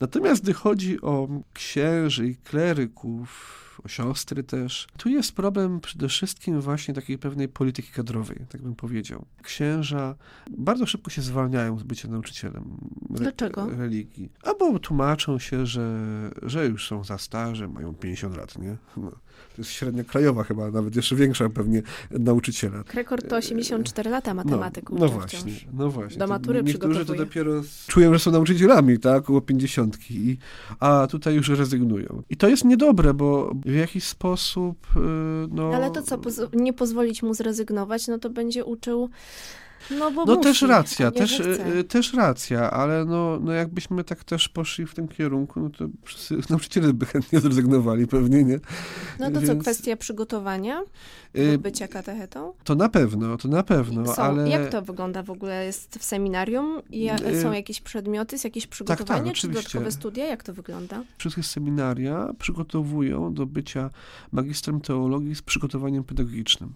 Natomiast 0.00 0.42
gdy 0.42 0.52
chodzi 0.52 1.00
o 1.00 1.28
księży 1.52 2.28
i 2.28 2.36
kleryków, 2.36 3.63
o 3.84 3.88
siostry 3.88 4.42
też, 4.42 4.86
tu 4.96 5.08
jest 5.08 5.32
problem 5.32 5.80
przede 5.80 6.08
wszystkim 6.08 6.60
właśnie 6.60 6.94
takiej 6.94 7.18
pewnej 7.18 7.48
polityki 7.48 7.92
kadrowej, 7.92 8.40
tak 8.48 8.62
bym 8.62 8.74
powiedział. 8.74 9.24
Księża 9.42 10.14
bardzo 10.50 10.86
szybko 10.86 11.10
się 11.10 11.22
zwalniają 11.22 11.78
z 11.78 11.82
bycia 11.82 12.08
nauczycielem 12.08 12.64
re- 13.10 13.18
Dlaczego? 13.20 13.66
religii. 13.76 14.28
Albo 14.42 14.78
tłumaczą 14.78 15.38
się, 15.38 15.66
że, 15.66 16.00
że 16.42 16.66
już 16.66 16.88
są 16.88 17.04
za 17.04 17.18
starzy, 17.18 17.68
mają 17.68 17.94
50 17.94 18.36
lat, 18.36 18.58
nie? 18.58 18.76
No, 18.96 19.10
to 19.10 19.58
jest 19.62 19.70
średnia 19.70 20.04
krajowa 20.04 20.44
chyba, 20.44 20.70
nawet 20.70 20.96
jeszcze 20.96 21.16
większa 21.16 21.48
pewnie 21.48 21.82
nauczyciela. 22.10 22.84
Rekord 22.94 23.28
to 23.28 23.36
84 23.36 24.10
lata 24.10 24.34
matematyków. 24.34 24.98
No, 24.98 25.04
no 25.06 25.12
to 25.12 25.18
właśnie, 25.18 25.52
no 25.72 25.90
właśnie. 25.90 26.18
Do 26.18 26.24
To 26.26 26.32
matury 26.32 26.62
Niektórzy 26.62 27.04
to 27.06 27.14
dopiero 27.14 27.52
czują, 27.86 28.12
że 28.12 28.18
są 28.18 28.30
nauczycielami, 28.30 28.98
tak, 28.98 29.22
około 29.22 29.40
pięćdziesiątki, 29.40 30.14
i- 30.28 30.38
a 30.80 31.06
tutaj 31.10 31.34
już 31.34 31.48
rezygnują. 31.48 32.22
I 32.30 32.36
to 32.36 32.48
jest 32.48 32.64
niedobre, 32.64 33.14
bo 33.14 33.54
w 33.64 33.74
jakiś 33.74 34.04
sposób, 34.04 34.86
y, 34.96 35.00
no... 35.50 35.74
Ale 35.74 35.90
to 35.90 36.02
co, 36.02 36.18
poz- 36.18 36.48
nie 36.52 36.72
pozwolić 36.72 37.22
mu 37.22 37.34
zrezygnować, 37.34 38.08
no 38.08 38.18
to 38.18 38.30
będzie 38.30 38.64
uczył, 38.64 39.10
no 39.90 40.10
bo 40.10 40.24
No 40.24 40.34
musi, 40.34 40.42
też 40.48 40.62
racja, 40.62 41.10
też, 41.10 41.32
chce. 41.32 41.76
y, 41.78 41.84
też 41.84 42.14
racja, 42.14 42.70
ale 42.70 43.04
no, 43.04 43.38
no 43.40 43.52
jakbyśmy 43.52 44.04
tak 44.04 44.24
też 44.24 44.48
poszli 44.48 44.86
w 44.86 44.94
tym 44.94 45.08
kierunku, 45.08 45.60
no 45.60 45.70
to 45.70 45.88
wszyscy 46.04 46.36
nauczyciele 46.50 46.92
by 46.92 47.06
chętnie 47.06 47.40
zrezygnowali 47.40 48.06
pewnie, 48.06 48.44
nie? 48.44 48.60
No 49.20 49.30
to 49.30 49.40
co, 49.40 49.46
więc- 49.46 49.62
kwestia 49.62 49.96
przygotowania 49.96 50.82
Y, 51.38 51.52
do 51.52 51.58
bycia 51.58 51.88
katechetą? 51.88 52.52
To 52.64 52.74
na 52.74 52.88
pewno, 52.88 53.36
to 53.36 53.48
na 53.48 53.62
pewno, 53.62 54.14
Są, 54.14 54.22
ale... 54.22 54.48
Jak 54.48 54.68
to 54.70 54.82
wygląda 54.82 55.22
w 55.22 55.30
ogóle? 55.30 55.64
Jest 55.64 55.98
w 55.98 56.04
seminarium? 56.04 56.82
Y, 57.32 57.42
są 57.42 57.52
jakieś 57.52 57.80
przedmioty, 57.80 58.34
jest 58.34 58.44
jakieś 58.44 58.66
przygotowanie, 58.66 59.32
czy 59.32 59.38
oczywiście. 59.38 59.48
dodatkowe 59.48 59.92
studia? 59.92 60.26
Jak 60.26 60.42
to 60.42 60.52
wygląda? 60.54 61.02
Wszystkie 61.18 61.42
seminaria 61.42 62.30
przygotowują 62.38 63.34
do 63.34 63.46
bycia 63.46 63.90
magistrem 64.32 64.80
teologii 64.80 65.34
z 65.34 65.42
przygotowaniem 65.42 66.04
pedagogicznym. 66.04 66.74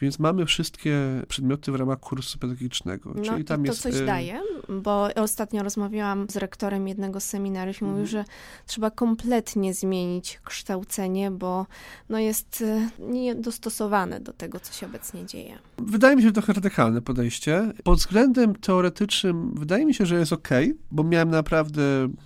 Więc 0.00 0.18
mamy 0.18 0.46
wszystkie 0.46 0.98
przedmioty 1.28 1.72
w 1.72 1.74
ramach 1.74 2.00
kursu 2.00 2.38
pedagogicznego. 2.38 3.12
No 3.16 3.22
czyli 3.24 3.44
tam 3.44 3.62
to 3.64 3.66
jest, 3.72 3.82
coś 3.82 3.94
y, 3.94 4.06
daje, 4.06 4.40
bo 4.68 5.08
ostatnio 5.14 5.62
rozmawiałam 5.62 6.26
z 6.30 6.36
rektorem 6.36 6.88
jednego 6.88 7.20
z 7.20 7.24
seminariów 7.24 7.80
i 7.80 7.84
mówił, 7.84 8.00
Mhm. 8.04 8.06
że 8.10 8.24
trzeba 8.66 8.90
kompletnie 8.90 9.74
zmienić 9.74 10.40
kształcenie, 10.44 11.30
bo 11.30 11.66
no 12.08 12.18
jest 12.18 12.60
y, 12.60 12.88
niedostosowane 12.98 14.20
do 14.20 14.32
tego, 14.32 14.60
co 14.60 14.72
się 14.72 14.86
obecnie 14.86 15.26
dzieje. 15.26 15.58
Wydaje 15.78 16.16
mi 16.16 16.22
się, 16.22 16.28
że 16.28 16.32
trochę 16.32 16.52
radykalne 16.52 17.02
podejście. 17.02 17.72
Pod 17.84 17.98
względem 17.98 18.54
teoretycznym 18.54 19.54
wydaje 19.54 19.86
mi 19.86 19.94
się, 19.94 20.06
że 20.06 20.18
jest 20.18 20.32
ok, 20.32 20.48
bo 20.90 21.04
miałem 21.04 21.30
naprawdę 21.30 21.82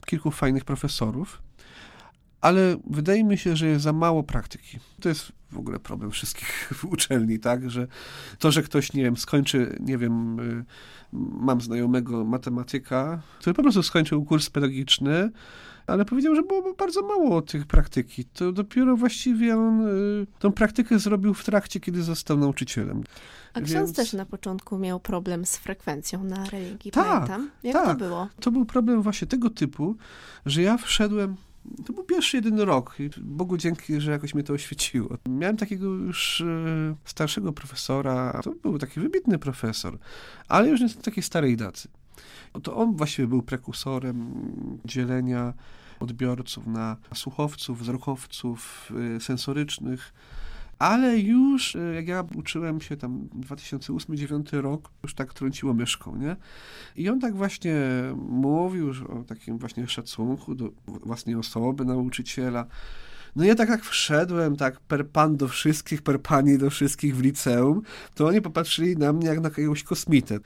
kilku 0.06 0.30
fajnych 0.30 0.64
profesorów, 0.64 1.42
ale 2.44 2.76
wydaje 2.86 3.24
mi 3.24 3.38
się, 3.38 3.56
że 3.56 3.66
jest 3.66 3.84
za 3.84 3.92
mało 3.92 4.22
praktyki. 4.22 4.78
To 5.00 5.08
jest 5.08 5.32
w 5.52 5.58
ogóle 5.58 5.78
problem 5.78 6.10
wszystkich 6.10 6.70
uczelni, 6.92 7.38
tak, 7.38 7.70
że 7.70 7.86
to, 8.38 8.50
że 8.52 8.62
ktoś, 8.62 8.92
nie 8.92 9.02
wiem, 9.02 9.16
skończy, 9.16 9.76
nie 9.80 9.98
wiem, 9.98 10.40
y, 10.40 10.64
mam 11.12 11.60
znajomego 11.60 12.24
matematyka, 12.24 13.22
który 13.38 13.54
po 13.54 13.62
prostu 13.62 13.82
skończył 13.82 14.24
kurs 14.24 14.50
pedagogiczny, 14.50 15.30
ale 15.86 16.04
powiedział, 16.04 16.34
że 16.34 16.42
było 16.42 16.74
bardzo 16.74 17.02
mało 17.02 17.42
tych 17.42 17.66
praktyki. 17.66 18.24
To 18.24 18.52
dopiero 18.52 18.96
właściwie 18.96 19.56
on 19.56 19.86
y, 19.88 20.26
tą 20.38 20.52
praktykę 20.52 20.98
zrobił 20.98 21.34
w 21.34 21.44
trakcie, 21.44 21.80
kiedy 21.80 22.02
został 22.02 22.36
nauczycielem. 22.38 23.02
A 23.54 23.60
ksiądz 23.60 23.72
Więc- 23.72 23.96
też 23.96 24.12
na 24.12 24.26
początku 24.26 24.78
miał 24.78 25.00
problem 25.00 25.46
z 25.46 25.56
frekwencją 25.56 26.24
na 26.24 26.44
religii, 26.44 26.90
Tak, 26.90 27.06
pamiętam. 27.06 27.50
Jak 27.62 27.74
to 27.76 27.84
tak. 27.84 27.98
było? 27.98 28.28
To 28.40 28.50
był 28.50 28.64
problem 28.64 29.02
właśnie 29.02 29.26
tego 29.26 29.50
typu, 29.50 29.96
że 30.46 30.62
ja 30.62 30.76
wszedłem 30.76 31.36
To 31.86 31.92
był 31.92 32.04
pierwszy, 32.04 32.36
jedyny 32.36 32.64
rok. 32.64 32.96
I 32.98 33.10
Bogu 33.20 33.56
dzięki, 33.56 34.00
że 34.00 34.10
jakoś 34.10 34.34
mnie 34.34 34.44
to 34.44 34.52
oświeciło. 34.52 35.16
Miałem 35.28 35.56
takiego 35.56 35.86
już 35.86 36.40
e, 36.40 36.94
starszego 37.04 37.52
profesora. 37.52 38.40
To 38.44 38.50
był 38.50 38.78
taki 38.78 39.00
wybitny 39.00 39.38
profesor, 39.38 39.98
ale 40.48 40.68
już 40.68 40.80
nie 40.80 40.88
z 40.88 40.96
takiej 40.96 41.22
starej 41.22 41.56
daty. 41.56 41.88
To 42.62 42.76
on 42.76 42.96
właściwie 42.96 43.28
był 43.28 43.42
prekursorem 43.42 44.34
dzielenia 44.84 45.54
odbiorców 46.00 46.66
na 46.66 46.96
słuchowców, 47.14 47.78
wzrokowców, 47.78 48.92
y, 49.16 49.20
sensorycznych. 49.20 50.12
Ale 50.84 51.18
już 51.18 51.74
y, 51.74 51.92
jak 51.94 52.08
ja 52.08 52.24
uczyłem 52.36 52.80
się 52.80 52.96
tam 52.96 53.28
2008-2009 53.40 54.60
rok, 54.60 54.90
już 55.02 55.14
tak 55.14 55.34
trąciło 55.34 55.74
myszką, 55.74 56.16
nie? 56.16 56.36
I 56.96 57.08
on 57.08 57.20
tak 57.20 57.36
właśnie 57.36 57.74
mówił 58.16 58.90
o 59.08 59.24
takim 59.24 59.58
właśnie 59.58 59.88
szacunku 59.88 60.54
do 60.54 60.70
własnej 60.86 61.34
osoby 61.34 61.84
nauczyciela. 61.84 62.66
No 63.36 63.44
ja 63.44 63.54
tak 63.54 63.68
jak 63.68 63.84
wszedłem, 63.84 64.56
tak 64.56 64.80
per 64.80 65.08
pan 65.08 65.36
do 65.36 65.48
wszystkich, 65.48 66.02
per 66.02 66.20
pani 66.22 66.58
do 66.58 66.70
wszystkich 66.70 67.16
w 67.16 67.22
liceum, 67.22 67.82
to 68.14 68.26
oni 68.26 68.40
popatrzyli 68.40 68.96
na 68.96 69.12
mnie 69.12 69.26
jak 69.26 69.40
na 69.40 69.48
jakiegoś 69.48 69.82
kosmitę. 69.82 70.38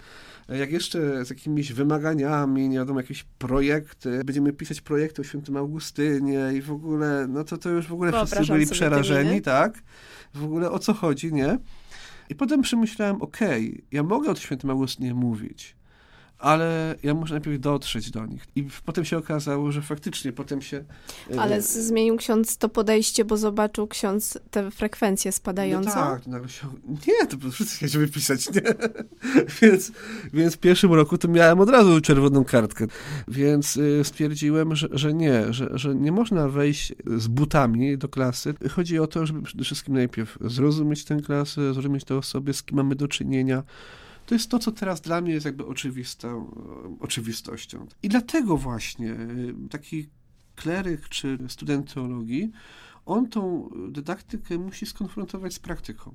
Jak 0.48 0.72
jeszcze 0.72 1.24
z 1.24 1.31
jakimiś 1.31 1.72
wymaganiami, 1.72 2.68
nie 2.68 2.79
wiadomo, 2.79 3.01
jakieś 3.01 3.24
projekty, 3.38 4.24
będziemy 4.24 4.53
pisać 4.53 4.81
projekty 4.81 5.22
o 5.22 5.24
świętym 5.24 5.57
Augustynie 5.57 6.51
i 6.55 6.62
w 6.62 6.72
ogóle, 6.72 7.27
no 7.29 7.44
to 7.44 7.59
to 7.59 7.70
już 7.70 7.87
w 7.87 7.92
ogóle 7.92 8.12
wszyscy 8.12 8.31
Wyobrażam 8.31 8.57
byli 8.57 8.66
sobie 8.66 8.77
przerażeni, 8.77 9.42
tak? 9.42 9.83
W 10.35 10.44
ogóle 10.44 10.70
o 10.70 10.79
co 10.79 10.94
chodzi, 10.94 11.33
nie? 11.33 11.59
I 12.29 12.35
potem 12.35 12.62
przemyślałem, 12.62 13.22
okej, 13.22 13.85
ja 13.92 14.03
mogę 14.03 14.31
o 14.31 14.35
świętym 14.35 14.70
Augustynie 14.70 15.14
mówić, 15.14 15.77
ale 16.38 16.94
ja 17.03 17.14
muszę 17.14 17.35
najpierw 17.35 17.61
dotrzeć 17.61 18.11
do 18.11 18.27
nich. 18.27 18.44
I 18.57 18.64
potem 18.85 19.05
się 19.05 19.18
okazało, 19.18 19.72
że 19.72 19.83
faktycznie 19.83 20.33
potem 20.33 20.62
się... 20.62 20.85
e, 21.35 21.40
Ale 21.40 21.62
zmienił 21.62 22.16
ksiądz 22.16 22.57
to 22.57 22.68
podejście, 22.68 23.24
bo 23.24 23.37
zobaczył 23.37 23.87
ksiądz 23.87 24.38
tę 24.51 24.70
frekwencję 24.70 25.33
spadającą. 25.33 25.88
No 25.88 25.94
tak, 25.94 26.27
nagle 26.27 26.48
się... 26.48 26.66
Nie, 26.88 27.27
to 27.27 27.37
po 27.37 27.42
prostu 27.42 27.64
chciałem 27.64 28.07
wypisać, 28.07 28.51
nie? 28.55 28.62
więc, 29.62 29.92
więc 30.33 30.55
w 30.55 30.59
pierwszym 30.59 30.92
roku 30.92 31.18
to 31.18 31.29
miałem 31.29 31.61
od 31.61 31.70
razu 31.70 32.01
czerwoną 32.01 32.44
kartkę. 32.44 32.87
Więc 33.29 33.77
y, 33.77 34.01
stwierdziłem, 34.05 34.77
że, 34.77 34.88
że 34.92 35.14
nie, 35.14 35.53
że, 35.53 35.70
że 35.72 35.94
nie 35.94 36.12
można 36.12 36.48
wejść 36.48 36.92
z 37.16 37.29
butami 37.29 37.98
do 37.98 38.09
klasy. 38.09 38.55
Chodzi 38.70 38.98
o 38.98 39.07
to, 39.07 39.27
żeby 39.27 39.42
przede 39.42 39.64
wszystkim 39.64 39.94
najpierw 39.94 40.38
zrozumieć 40.40 41.05
tę 41.05 41.16
klasę, 41.16 41.74
zrozumieć 41.74 42.05
te 42.05 42.16
osoby, 42.16 42.55
z 42.55 42.62
kim 42.62 42.77
mamy 42.77 42.94
do 42.94 43.09
czynienia. 43.09 43.62
To 44.28 44.34
jest 44.34 44.50
to, 44.50 44.58
co 44.58 44.72
teraz 44.72 45.00
dla 45.00 45.20
mnie 45.20 45.32
jest 45.32 45.46
jakby 45.46 45.66
oczywistą, 45.66 46.56
oczywistością. 47.00 47.86
I 48.02 48.08
dlatego 48.08 48.56
właśnie 48.56 49.12
y, 49.12 49.54
taki 49.70 50.08
kleryk 50.56 51.08
czy 51.08 51.38
student 51.48 51.94
teologii 51.94 52.50
on 53.06 53.28
tą 53.28 53.70
dydaktykę 53.88 54.58
musi 54.58 54.86
skonfrontować 54.86 55.54
z 55.54 55.58
praktyką. 55.58 56.14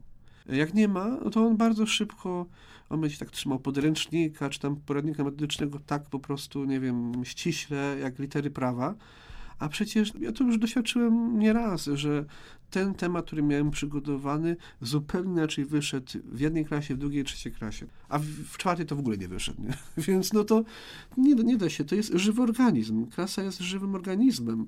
Jak 0.49 0.73
nie 0.73 0.88
ma, 0.88 1.08
no 1.08 1.30
to 1.30 1.45
on 1.45 1.58
bardzo 1.58 1.86
szybko, 1.86 2.45
on 2.89 3.02
będzie 3.02 3.17
tak 3.17 3.32
trzymał 3.32 3.60
podręcznika, 3.60 4.49
czy 4.49 4.60
tam 4.60 4.76
poradnika 4.76 5.23
metodycznego 5.23 5.80
tak 5.80 6.10
po 6.10 6.19
prostu, 6.19 6.65
nie 6.65 6.80
wiem, 6.80 7.26
ściśle, 7.26 7.97
jak 7.99 8.19
litery 8.19 8.52
prawa. 8.52 8.95
A 9.60 9.69
przecież 9.69 10.13
ja 10.19 10.32
to 10.32 10.43
już 10.43 10.58
doświadczyłem 10.58 11.39
nieraz, 11.39 11.89
że 11.93 12.26
ten 12.74 12.94
temat, 12.94 13.26
który 13.26 13.44
miałem 13.44 13.72
przygotowany, 13.72 14.56
zupełnie 14.82 15.32
inaczej 15.32 15.66
wyszedł 15.66 16.12
w 16.26 16.40
jednej 16.40 16.66
klasie, 16.66 16.96
w 16.96 16.98
drugiej, 16.98 17.24
trzeciej 17.24 17.54
klasie. 17.54 17.88
A 18.10 18.20
w, 18.20 18.26
w 18.26 18.58
czwartej 18.58 18.86
to 18.86 18.96
w 18.96 19.00
ogóle 19.00 19.18
nie 19.18 19.28
wyszedł. 19.28 19.62
Nie? 19.62 19.74
Więc 20.08 20.34
no 20.34 20.44
to 20.44 20.64
nie, 21.18 21.36
nie 21.36 21.58
da 21.58 21.70
się. 21.70 21.84
To 21.84 21.96
jest 21.96 22.14
żywy 22.14 22.42
organizm. 22.42 23.08
Klasa 23.08 23.44
jest 23.44 23.60
żywym 23.60 23.96
organizmem. 23.96 24.68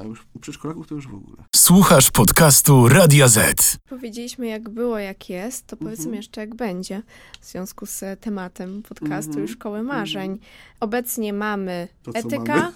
A 0.00 0.02
już 0.04 0.26
u 0.34 0.38
przedszkolaków 0.38 0.86
to 0.88 0.94
już 0.94 1.08
w 1.08 1.14
ogóle. 1.14 1.36
Słuchasz 1.56 2.10
podcastu 2.10 2.88
Radia 2.88 3.28
Z. 3.28 3.76
Powiedzieliśmy, 3.88 4.46
jak 4.46 4.68
było, 4.68 4.98
jak 4.98 5.30
jest, 5.30 5.66
to 5.66 5.76
powiedzmy 5.76 6.04
Mhm. 6.04 6.14
jeszcze, 6.16 6.40
jak 6.40 6.54
będzie 6.54 7.02
w 7.40 7.46
związku 7.46 7.86
z 7.86 8.02
e, 8.02 8.16
tematem 8.16 8.82
podcastu 8.82 9.30
Mhm. 9.30 9.46
i 9.46 9.48
Szkoły 9.48 9.82
Marzeń. 9.82 10.38
Obecnie 10.80 11.32
mamy 11.32 11.88
To, 12.02 12.10
etyka, 12.14 12.72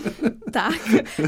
tak, 0.52 0.78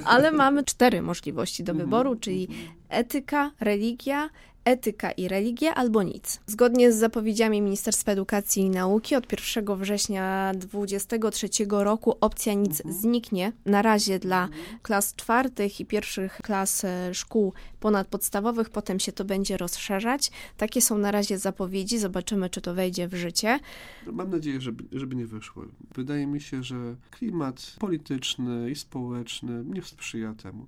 ale 0.05 0.33
mamy 0.33 0.65
cztery 0.65 1.03
możliwości 1.03 1.65
do 1.65 1.73
Mhm. 1.73 1.89
wyboru, 1.89 2.17
czyli 2.17 2.49
etyka, 2.89 3.51
religia, 3.61 4.31
etyka 4.71 5.11
i 5.11 5.29
religia 5.29 5.75
albo 5.75 6.03
nic. 6.03 6.41
Zgodnie 6.47 6.93
z 6.93 6.97
zapowiedziami 6.97 7.63
Ministerstwa 7.63 8.13
Edukacji 8.13 8.63
i 8.63 8.71
Nauki 8.71 9.17
od 9.17 9.27
1 9.57 9.77
września 9.77 10.53
2023 10.55 11.49
roku 11.71 12.17
opcja 12.21 12.53
nic 12.55 12.81
Mhm. 12.81 12.95
zniknie. 13.01 13.53
Na 13.67 13.83
razie 13.83 14.19
dla 14.19 14.49
klas 14.83 15.15
czwartych 15.15 15.81
i 15.81 15.87
pierwszych 15.87 16.37
klas 16.43 16.85
e, 16.85 17.15
szkół 17.15 17.53
ponadpodstawowych, 17.81 18.71
potem 18.71 19.01
się 19.01 19.13
to 19.13 19.25
będzie 19.25 19.57
rozszerzać. 19.57 20.31
Takie 20.57 20.83
są 20.83 20.99
na 20.99 21.11
razie 21.11 21.39
zapowiedzi, 21.39 21.99
zobaczymy 21.99 22.51
czy 22.51 22.61
to 22.61 22.75
wejdzie 22.75 23.09
w 23.09 23.15
życie. 23.15 23.59
Mam 24.07 24.31
nadzieję, 24.31 24.61
żeby, 24.61 24.85
żeby 24.99 25.17
nie 25.17 25.27
wyszło. 25.27 25.65
Wydaje 25.95 26.27
mi 26.27 26.41
się, 26.41 26.63
że 26.63 26.97
klimat 27.11 27.77
polityczny 27.79 28.71
i 28.71 28.75
społeczny 28.75 29.65
nie 29.65 29.83
sprzyja 29.83 30.35
temu. 30.35 30.67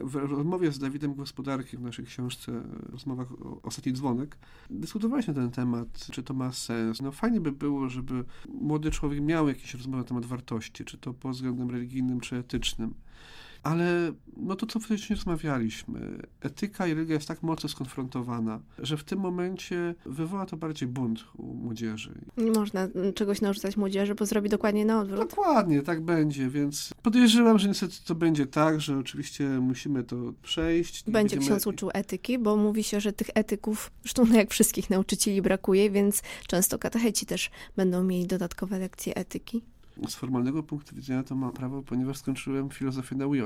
W 0.00 0.14
rozmowie 0.14 0.72
z 0.72 0.78
Dawidem 0.78 1.14
Gospodarki 1.14 1.76
w 1.76 1.80
naszej 1.80 2.04
książce 2.04 2.62
Rozmowach 2.92 3.28
Ostatni 3.62 3.92
Dzwonek 3.92 4.38
dyskutowaliśmy 4.70 5.34
na 5.34 5.40
ten 5.40 5.50
temat, 5.50 6.06
czy 6.12 6.22
to 6.22 6.34
ma 6.34 6.52
sens. 6.52 7.02
No 7.02 7.12
fajnie 7.12 7.40
by 7.40 7.52
było, 7.52 7.88
żeby 7.88 8.24
młody 8.48 8.90
człowiek 8.90 9.20
miał 9.20 9.48
jakieś 9.48 9.74
rozmowy 9.74 9.98
na 9.98 10.08
temat 10.08 10.26
wartości, 10.26 10.84
czy 10.84 10.98
to 10.98 11.14
pod 11.14 11.32
względem 11.32 11.70
religijnym, 11.70 12.20
czy 12.20 12.36
etycznym. 12.36 12.94
Ale 13.62 14.12
no 14.36 14.56
to, 14.56 14.66
co 14.66 14.80
wcześniej 14.80 15.16
rozmawialiśmy, 15.16 16.22
etyka 16.40 16.86
i 16.86 16.94
religia 16.94 17.14
jest 17.14 17.28
tak 17.28 17.42
mocno 17.42 17.68
skonfrontowana, 17.68 18.60
że 18.78 18.96
w 18.96 19.04
tym 19.04 19.18
momencie 19.20 19.94
wywoła 20.06 20.46
to 20.46 20.56
bardziej 20.56 20.88
bunt 20.88 21.24
u 21.36 21.54
młodzieży. 21.54 22.14
Nie 22.36 22.50
można 22.50 22.88
czegoś 23.14 23.40
narzucać 23.40 23.76
młodzieży, 23.76 24.14
bo 24.14 24.26
zrobi 24.26 24.48
dokładnie 24.48 24.84
na 24.84 25.00
odwrót. 25.00 25.20
Dokładnie, 25.30 25.82
tak 25.82 26.00
będzie, 26.00 26.48
więc 26.50 26.90
podejrzewam, 27.02 27.58
że 27.58 27.68
niestety 27.68 27.94
to 28.04 28.14
będzie 28.14 28.46
tak, 28.46 28.80
że 28.80 28.98
oczywiście 28.98 29.44
musimy 29.48 30.04
to 30.04 30.16
przejść. 30.42 31.04
Będzie 31.04 31.12
będziemy- 31.12 31.46
ksiądz 31.46 31.66
uczył 31.66 31.90
etyki, 31.94 32.38
bo 32.38 32.56
mówi 32.56 32.84
się, 32.84 33.00
że 33.00 33.12
tych 33.12 33.28
etyków, 33.34 33.90
zresztą 34.02 34.24
no 34.26 34.34
jak 34.36 34.50
wszystkich 34.50 34.90
nauczycieli 34.90 35.42
brakuje, 35.42 35.90
więc 35.90 36.22
często 36.46 36.78
katecheci 36.78 37.26
też 37.26 37.50
będą 37.76 38.04
mieli 38.04 38.26
dodatkowe 38.26 38.78
lekcje 38.78 39.14
etyki. 39.14 39.62
Z 40.08 40.14
formalnego 40.14 40.62
punktu 40.62 40.96
widzenia 40.96 41.22
to 41.22 41.34
mam 41.34 41.52
prawo, 41.52 41.82
ponieważ 41.82 42.16
skończyłem 42.16 42.70
filozofię 42.70 43.16
na 43.16 43.26
UJ. 43.26 43.40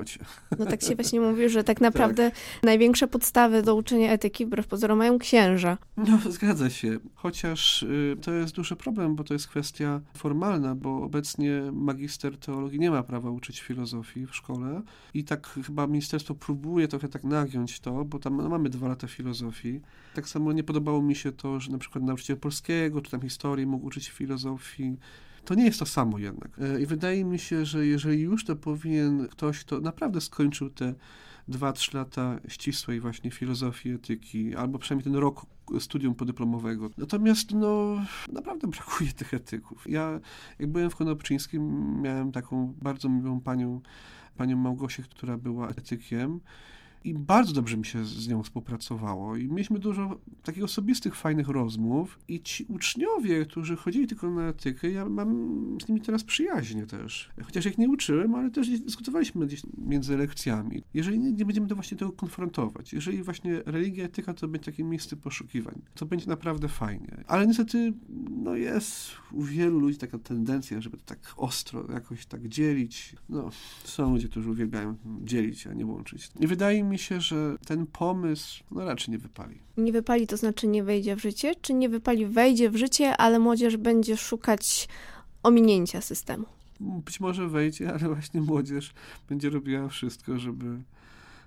No 0.58 0.66
tak 0.66 0.82
się 0.82 0.94
właśnie 0.94 1.20
mówi, 1.20 1.48
że 1.48 1.64
tak 1.64 1.80
naprawdę 1.80 2.30
największe 2.62 3.08
podstawy 3.08 3.62
do 3.62 3.74
uczenia 3.74 4.12
etyki 4.12 4.46
wbrew 4.46 4.66
pozorom 4.66 4.98
mają 4.98 5.18
księża. 5.18 5.78
No, 5.96 6.18
zgadza 6.30 6.70
się. 6.70 6.98
Chociaż 7.14 7.82
y, 7.82 8.16
to 8.22 8.32
jest 8.32 8.54
duży 8.54 8.76
problem, 8.76 9.16
bo 9.16 9.24
to 9.24 9.34
jest 9.34 9.48
kwestia 9.48 10.00
formalna, 10.16 10.74
bo 10.74 11.02
obecnie 11.02 11.62
magister 11.72 12.38
teologii 12.38 12.80
nie 12.80 12.90
ma 12.90 13.02
prawa 13.02 13.30
uczyć 13.30 13.60
filozofii 13.60 14.26
w 14.26 14.36
szkole 14.36 14.82
i 15.14 15.24
tak 15.24 15.46
chyba 15.66 15.86
ministerstwo 15.86 16.34
próbuje 16.34 16.88
trochę 16.88 17.08
tak 17.08 17.24
nagiąć 17.24 17.80
to, 17.80 18.04
bo 18.04 18.18
tam 18.18 18.36
no, 18.36 18.48
mamy 18.48 18.68
dwa 18.68 18.88
lata 18.88 19.06
filozofii. 19.06 19.80
Tak 20.14 20.28
samo 20.28 20.52
nie 20.52 20.64
podobało 20.64 21.02
mi 21.02 21.14
się 21.14 21.32
to, 21.32 21.60
że 21.60 21.72
na 21.72 21.78
przykład 21.78 22.04
nauczyciel 22.04 22.36
polskiego 22.36 23.00
czy 23.00 23.10
tam 23.10 23.20
historii 23.20 23.66
mógł 23.66 23.86
uczyć 23.86 24.08
filozofii. 24.10 24.96
To 25.44 25.54
nie 25.54 25.64
jest 25.64 25.78
to 25.78 25.86
samo 25.86 26.18
jednak. 26.18 26.58
E, 26.58 26.80
I 26.80 26.86
wydaje 26.86 27.24
mi 27.24 27.38
się, 27.38 27.64
że 27.64 27.86
jeżeli 27.86 28.20
już 28.20 28.44
to 28.44 28.56
powinien 28.56 29.28
ktoś, 29.28 29.60
kto 29.60 29.80
naprawdę 29.80 30.20
skończył 30.20 30.70
te 30.70 30.94
dwa, 31.48 31.72
trzy 31.72 31.96
lata 31.96 32.40
ścisłej 32.48 33.00
właśnie 33.00 33.30
filozofii, 33.30 33.90
etyki, 33.90 34.56
albo 34.56 34.78
przynajmniej 34.78 35.04
ten 35.04 35.14
rok 35.14 35.46
studium 35.80 36.14
podyplomowego. 36.14 36.90
Natomiast 36.98 37.50
no, 37.54 37.96
naprawdę 38.32 38.68
brakuje 38.68 39.12
tych 39.12 39.34
etyków. 39.34 39.90
Ja, 39.90 40.20
jak 40.58 40.70
byłem 40.70 40.90
w 40.90 40.96
Konopczyńskim, 40.96 41.94
miałem 42.02 42.32
taką 42.32 42.74
bardzo 42.82 43.08
miłą 43.08 43.40
panią, 43.40 43.80
panią 44.36 44.56
Małgosię, 44.56 45.02
która 45.02 45.38
była 45.38 45.68
etykiem 45.68 46.40
i 47.04 47.14
bardzo 47.14 47.52
dobrze 47.52 47.76
mi 47.76 47.86
się 47.86 48.04
z 48.04 48.28
nią 48.28 48.42
współpracowało 48.42 49.36
i 49.36 49.48
mieliśmy 49.48 49.78
dużo 49.78 50.20
takich 50.42 50.64
osobistych, 50.64 51.14
fajnych 51.14 51.48
rozmów 51.48 52.18
i 52.28 52.40
ci 52.40 52.64
uczniowie, 52.64 53.46
którzy 53.46 53.76
chodzili 53.76 54.06
tylko 54.06 54.30
na 54.30 54.48
etykę, 54.48 54.90
ja 54.90 55.08
mam 55.08 55.32
z 55.84 55.88
nimi 55.88 56.00
teraz 56.00 56.24
przyjaźnie 56.24 56.86
też. 56.86 57.30
Chociaż 57.44 57.66
ich 57.66 57.78
nie 57.78 57.88
uczyłem, 57.88 58.34
ale 58.34 58.50
też 58.50 58.80
dyskutowaliśmy 58.80 59.46
gdzieś 59.46 59.62
między 59.78 60.16
lekcjami. 60.16 60.82
Jeżeli 60.94 61.18
nie, 61.18 61.32
nie 61.32 61.44
będziemy 61.44 61.68
to 61.68 61.74
właśnie 61.74 61.96
tego 61.96 62.12
konfrontować, 62.12 62.92
jeżeli 62.92 63.22
właśnie 63.22 63.62
religia, 63.66 64.04
etyka 64.04 64.34
to 64.34 64.48
będzie 64.48 64.64
takie 64.64 64.84
miejsce 64.84 65.16
poszukiwań, 65.16 65.82
to 65.94 66.06
będzie 66.06 66.26
naprawdę 66.26 66.68
fajnie. 66.68 67.24
Ale 67.26 67.46
niestety, 67.46 67.92
no 68.30 68.54
jest 68.54 69.10
u 69.32 69.42
wielu 69.42 69.78
ludzi 69.78 69.98
taka 69.98 70.18
tendencja, 70.18 70.80
żeby 70.80 70.96
to 70.96 71.04
tak 71.04 71.34
ostro 71.36 71.92
jakoś 71.92 72.26
tak 72.26 72.48
dzielić. 72.48 73.16
No, 73.28 73.50
są 73.84 74.12
ludzie, 74.12 74.28
którzy 74.28 74.50
uwielbiają 74.50 74.96
dzielić, 75.24 75.66
a 75.66 75.74
nie 75.74 75.86
łączyć. 75.86 76.30
I 76.40 76.46
wydaje 76.46 76.84
mi 76.84 76.91
się, 76.98 77.20
że 77.20 77.56
ten 77.66 77.86
pomysł 77.86 78.64
no 78.70 78.84
raczej 78.84 79.12
nie 79.12 79.18
wypali. 79.18 79.58
Nie 79.76 79.92
wypali, 79.92 80.26
to 80.26 80.36
znaczy 80.36 80.66
nie 80.66 80.84
wejdzie 80.84 81.16
w 81.16 81.22
życie, 81.22 81.54
czy 81.62 81.74
nie 81.74 81.88
wypali, 81.88 82.26
wejdzie 82.26 82.70
w 82.70 82.76
życie, 82.76 83.16
ale 83.16 83.38
młodzież 83.38 83.76
będzie 83.76 84.16
szukać 84.16 84.88
ominięcia 85.42 86.00
systemu. 86.00 86.44
być 86.80 87.20
może 87.20 87.48
wejdzie, 87.48 87.94
ale 87.94 88.08
właśnie 88.14 88.40
młodzież 88.40 88.92
będzie 89.28 89.50
robiła 89.50 89.88
wszystko, 89.88 90.38
żeby 90.38 90.82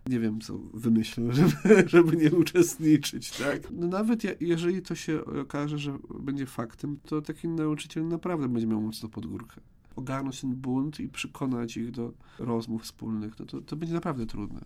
nie 0.09 0.19
wiem, 0.19 0.41
co 0.41 0.57
wymyślą, 0.73 1.31
żeby, 1.33 1.89
żeby 1.89 2.17
nie 2.17 2.31
uczestniczyć, 2.31 3.31
tak? 3.31 3.71
No 3.71 3.87
nawet 3.87 4.23
je, 4.23 4.35
jeżeli 4.39 4.81
to 4.81 4.95
się 4.95 5.25
okaże, 5.25 5.77
że 5.77 5.97
będzie 6.19 6.45
faktem, 6.45 6.97
to 7.05 7.21
taki 7.21 7.47
nauczyciel 7.47 8.07
naprawdę 8.07 8.47
będzie 8.49 8.67
miał 8.67 8.81
mocno 8.81 9.09
pod 9.09 9.25
górkę. 9.25 9.61
Ogarnąć 9.95 10.41
ten 10.41 10.55
bunt 10.55 10.99
i 10.99 11.09
przekonać 11.09 11.77
ich 11.77 11.91
do 11.91 12.13
rozmów 12.39 12.83
wspólnych, 12.83 13.39
no 13.39 13.45
to, 13.45 13.61
to 13.61 13.75
będzie 13.75 13.93
naprawdę 13.93 14.25
trudne. 14.25 14.61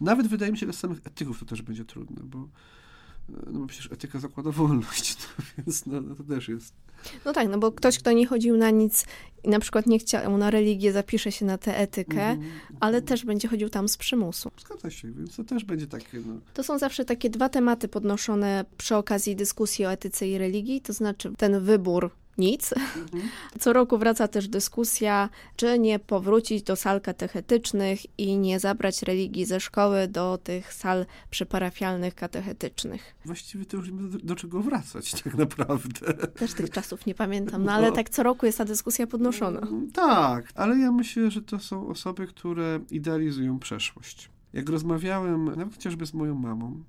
Nawet 0.00 0.26
wydaje 0.26 0.52
mi 0.52 0.58
się, 0.58 0.60
że 0.60 0.66
dla 0.66 0.72
samych 0.72 1.00
etyków 1.04 1.38
to 1.38 1.44
też 1.44 1.62
będzie 1.62 1.84
trudne, 1.84 2.22
bo 2.24 2.48
no 3.28 3.60
bo 3.60 3.66
przecież 3.66 3.92
etyka 3.92 4.18
zakłada 4.18 4.50
wolność, 4.50 5.16
no, 5.38 5.44
więc 5.58 5.86
no, 5.86 6.00
no 6.00 6.14
to 6.14 6.24
też 6.24 6.48
jest. 6.48 6.74
No 7.24 7.32
tak, 7.32 7.48
no 7.48 7.58
bo 7.58 7.72
ktoś, 7.72 7.98
kto 7.98 8.12
nie 8.12 8.26
chodził 8.26 8.56
na 8.56 8.70
nic 8.70 9.06
i 9.44 9.48
na 9.48 9.58
przykład 9.58 9.86
nie 9.86 9.98
chciał 9.98 10.38
na 10.38 10.50
religię, 10.50 10.92
zapisze 10.92 11.32
się 11.32 11.44
na 11.44 11.58
tę 11.58 11.78
etykę, 11.78 12.22
mm 12.22 12.40
-hmm. 12.40 12.76
ale 12.80 13.02
też 13.02 13.24
będzie 13.24 13.48
chodził 13.48 13.68
tam 13.68 13.88
z 13.88 13.96
przymusu. 13.96 14.50
Zgadza 14.60 14.90
się, 14.90 15.12
więc 15.12 15.36
to 15.36 15.44
też 15.44 15.64
będzie 15.64 15.86
takie. 15.86 16.20
No. 16.26 16.34
To 16.54 16.64
są 16.64 16.78
zawsze 16.78 17.04
takie 17.04 17.30
dwa 17.30 17.48
tematy 17.48 17.88
podnoszone 17.88 18.64
przy 18.78 18.96
okazji 18.96 19.36
dyskusji 19.36 19.86
o 19.86 19.92
etyce 19.92 20.28
i 20.28 20.38
religii, 20.38 20.80
to 20.80 20.92
znaczy 20.92 21.32
ten 21.38 21.60
wybór 21.60 22.10
nic. 22.38 22.72
Mhm. 22.72 23.22
Co 23.60 23.72
roku 23.72 23.98
wraca 23.98 24.28
też 24.28 24.48
dyskusja, 24.48 25.28
czy 25.56 25.78
nie 25.78 25.98
powrócić 25.98 26.62
do 26.62 26.76
sal 26.76 27.00
katechetycznych 27.00 28.18
i 28.18 28.38
nie 28.38 28.60
zabrać 28.60 29.02
religii 29.02 29.44
ze 29.44 29.60
szkoły 29.60 30.08
do 30.08 30.38
tych 30.38 30.72
sal 30.72 31.06
przyparafialnych 31.30 32.14
katechetycznych. 32.14 33.14
Właściwie 33.24 33.64
to 33.64 33.76
już 33.76 33.90
nie 33.90 34.08
do, 34.08 34.18
do, 34.18 34.36
czego 34.36 34.60
wracać 34.60 35.12
tak 35.22 35.34
naprawdę. 35.34 36.14
Też 36.14 36.54
tych 36.54 36.70
czasów 36.70 37.06
nie 37.06 37.14
pamiętam, 37.14 37.64
no 37.64 37.72
ale 37.72 37.88
no. 37.88 37.96
tak 37.96 38.10
co 38.10 38.22
roku 38.22 38.46
jest 38.46 38.58
ta 38.58 38.64
dyskusja 38.64 39.06
podnoszona. 39.06 39.60
Mm, 39.60 39.90
tak, 39.90 40.52
ale 40.54 40.78
ja 40.78 40.92
myślę, 40.92 41.30
że 41.30 41.42
to 41.42 41.58
są 41.58 41.88
osoby, 41.88 42.26
które 42.26 42.80
idealizują 42.90 43.58
przeszłość. 43.58 44.30
Jak 44.52 44.68
rozmawiałem 44.68 45.44
nawet 45.44 45.74
chociażby 45.74 46.06
z 46.06 46.14
moją 46.14 46.34
mamą, 46.34 46.82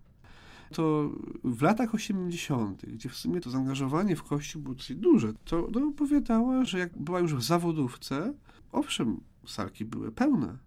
to 0.73 1.11
w 1.43 1.61
latach 1.61 1.95
80., 1.95 2.85
gdzie 2.85 3.09
w 3.09 3.15
sumie 3.15 3.41
to 3.41 3.49
zaangażowanie 3.49 4.15
w 4.15 4.23
Kościół 4.23 4.61
było 4.61 4.75
dosyć 4.75 4.97
duże, 4.97 5.33
to, 5.45 5.71
to 5.71 5.87
opowiadała, 5.87 6.65
że 6.65 6.79
jak 6.79 6.97
była 6.97 7.19
już 7.19 7.35
w 7.35 7.43
zawodówce, 7.43 8.33
owszem, 8.71 9.19
salki 9.45 9.85
były 9.85 10.11
pełne, 10.11 10.57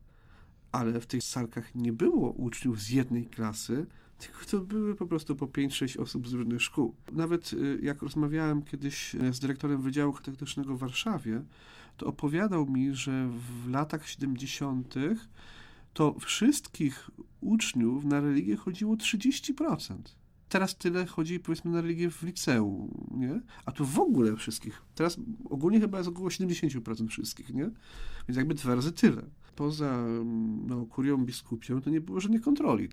ale 0.72 1.00
w 1.00 1.06
tych 1.06 1.22
salkach 1.22 1.74
nie 1.74 1.92
było 1.92 2.30
uczniów 2.30 2.80
z 2.80 2.90
jednej 2.90 3.26
klasy, 3.26 3.86
tylko 4.18 4.38
to 4.50 4.60
były 4.60 4.94
po 4.94 5.06
prostu 5.06 5.36
po 5.36 5.46
5-6 5.46 6.00
osób 6.00 6.28
z 6.28 6.32
różnych 6.32 6.62
szkół. 6.62 6.94
Nawet 7.12 7.52
y, 7.52 7.78
jak 7.82 8.02
rozmawiałem 8.02 8.62
kiedyś 8.62 9.14
y, 9.14 9.32
z 9.32 9.40
dyrektorem 9.40 9.82
Wydziału 9.82 10.12
Katechetycznego 10.12 10.76
w 10.76 10.78
Warszawie, 10.78 11.42
to 11.96 12.06
opowiadał 12.06 12.66
mi, 12.66 12.94
że 12.94 13.28
w 13.28 13.68
latach 13.70 14.08
70 14.08 14.94
to 15.96 16.14
wszystkich 16.18 17.10
uczniów 17.40 18.04
na 18.04 18.20
religię 18.20 18.56
chodziło 18.56 18.96
30%. 18.96 19.96
Teraz 20.48 20.76
tyle 20.76 21.06
chodzi, 21.06 21.40
powiedzmy, 21.40 21.70
na 21.70 21.80
religię 21.80 22.10
w 22.10 22.22
liceum, 22.22 23.08
nie? 23.10 23.40
A 23.64 23.72
tu 23.72 23.84
w 23.84 23.98
ogóle 23.98 24.36
wszystkich. 24.36 24.82
Teraz 24.94 25.16
ogólnie 25.44 25.80
chyba 25.80 25.98
jest 25.98 26.10
około 26.10 26.28
70% 26.28 27.08
wszystkich, 27.08 27.54
nie? 27.54 27.70
Więc 28.28 28.36
jakby 28.36 28.54
dwa 28.54 28.74
razy 28.74 28.92
tyle. 28.92 29.22
Poza 29.54 30.06
no, 30.66 30.86
kurią 30.86 31.16
biskupią 31.24 31.80
to 31.80 31.90
nie 31.90 32.00
było 32.00 32.20
żadnej 32.20 32.40
kontroli. 32.40 32.88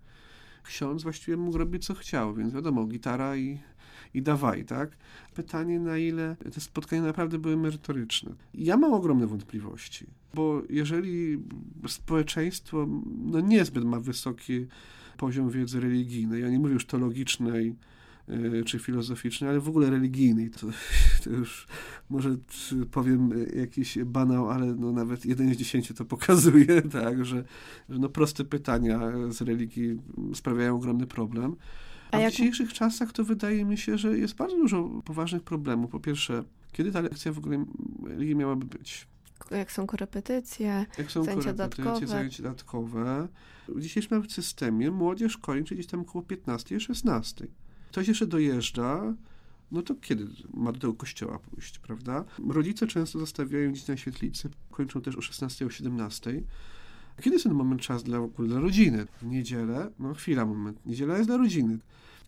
Ksiądz 0.62 1.02
właściwie 1.02 1.36
mógł 1.36 1.58
robić 1.58 1.86
co 1.86 1.94
chciał, 1.94 2.34
więc 2.34 2.52
wiadomo, 2.52 2.86
gitara 2.86 3.36
i 3.36 3.58
i 4.14 4.22
dawaj, 4.22 4.64
tak? 4.64 4.96
Pytanie, 5.34 5.80
na 5.80 5.98
ile 5.98 6.36
te 6.54 6.60
spotkania 6.60 7.02
naprawdę 7.02 7.38
były 7.38 7.56
merytoryczne. 7.56 8.34
Ja 8.54 8.76
mam 8.76 8.92
ogromne 8.92 9.26
wątpliwości, 9.26 10.06
bo 10.34 10.62
jeżeli 10.70 11.38
społeczeństwo 11.88 12.88
no 13.24 13.40
niezbyt 13.40 13.84
ma 13.84 14.00
wysoki 14.00 14.66
poziom 15.16 15.50
wiedzy 15.50 15.80
religijnej, 15.80 16.42
ja 16.42 16.50
nie 16.50 16.58
mówię 16.58 16.74
już 16.74 16.86
teologicznej, 16.86 17.74
e, 18.28 18.64
czy 18.64 18.78
filozoficznej, 18.78 19.50
ale 19.50 19.60
w 19.60 19.68
ogóle 19.68 19.90
religijnej. 19.90 20.50
To, 20.50 20.66
to, 21.24 21.30
już 21.30 21.66
może 22.10 22.36
powiem 22.90 23.30
jakiś 23.56 23.98
banał, 23.98 24.50
ale 24.50 24.66
no 24.74 24.92
nawet 24.92 25.26
jeden 25.26 25.54
z 25.54 25.56
dziesięciu 25.56 25.94
to 25.94 26.04
pokazuje, 26.04 26.82
tak, 26.82 27.24
że, 27.24 27.44
że 27.88 27.98
no 27.98 28.08
proste 28.08 28.44
pytania 28.44 29.12
z 29.28 29.42
religii 29.42 29.98
sprawiają 30.34 30.76
ogromny 30.76 31.06
problem. 31.06 31.56
A, 32.10 32.16
A 32.16 32.28
w 32.28 32.30
dzisiejszych 32.30 32.72
czasach 32.72 33.12
to 33.12 33.24
wydaje 33.24 33.64
mi 33.64 33.78
się, 33.78 33.98
że 33.98 34.18
jest 34.18 34.34
bardzo 34.34 34.56
dużo 34.56 34.90
poważnych 35.04 35.42
problemów. 35.42 35.90
Po 35.90 36.00
pierwsze, 36.00 36.44
kiedy 36.72 36.92
ta 36.92 37.00
lekcja 37.00 37.32
w 37.32 37.38
ogóle 37.38 37.64
miałaby 38.34 38.66
być? 38.66 39.06
Jak 39.50 39.72
są 39.72 39.86
korepetycje, 39.86 40.86
jak 40.98 41.10
są 41.10 41.24
zajęcia 41.24 41.52
dodatkowe. 41.52 42.06
zajęcia 42.06 42.42
dodatkowe. 42.42 43.28
W 43.68 43.80
dzisiejszym 43.80 44.16
nawet 44.16 44.32
systemie 44.32 44.90
młodzież 44.90 45.38
kończy 45.38 45.74
gdzieś 45.74 45.86
tam 45.86 46.00
około 46.00 46.24
15 46.24 46.80
16. 46.80 47.46
Ktoś 47.90 48.08
jeszcze 48.08 48.26
dojeżdża, 48.26 49.14
no 49.72 49.82
to 49.82 49.94
kiedy 49.94 50.26
ma 50.54 50.72
do 50.72 50.78
tego 50.78 50.94
kościoła 50.94 51.38
pójść, 51.38 51.78
prawda? 51.78 52.24
Rodzice 52.48 52.86
często 52.86 53.18
zostawiają 53.18 53.72
dzieci 53.72 53.90
na 53.90 53.96
świetlicy, 53.96 54.50
kończą 54.70 55.00
też 55.00 55.16
o 55.16 55.20
16, 55.20 55.66
o 55.66 55.70
17. 55.70 56.42
Kiedy 57.22 57.34
jest 57.36 57.44
ten 57.44 57.54
moment 57.54 57.80
czas 57.80 58.02
dla, 58.02 58.28
dla 58.38 58.60
rodziny? 58.60 59.06
W 59.22 59.26
niedzielę, 59.26 59.90
no 59.98 60.14
chwila, 60.14 60.46
moment. 60.46 60.86
Niedziela 60.86 61.16
jest 61.16 61.28
dla 61.28 61.36
rodziny. 61.36 61.78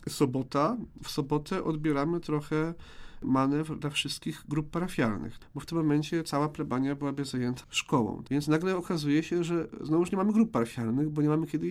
Sobota, 0.09 0.77
w 1.03 1.11
sobotę 1.11 1.65
odbieramy 1.65 2.21
trochę 2.21 2.75
manewr 3.23 3.79
dla 3.79 3.91
wszystkich 3.91 4.45
grup 4.49 4.71
parafialnych, 4.71 5.39
bo 5.55 5.61
w 5.61 5.67
tym 5.67 5.79
momencie 5.79 6.25
cała 6.25 6.49
plebania 6.49 6.95
byłaby 6.95 7.25
zajęta 7.25 7.63
szkołą. 7.71 8.23
Więc 8.31 8.49
nagle 8.49 8.77
okazuje 8.77 9.23
się, 9.23 9.45
że 9.45 9.69
znowuż 9.81 10.13
nie 10.13 10.19
mamy 10.19 10.33
grup 10.33 10.51
parafialnych, 10.51 11.11
bo 11.11 11.23
nie 11.23 11.29
mamy 11.29 11.47
kiedy 11.47 11.69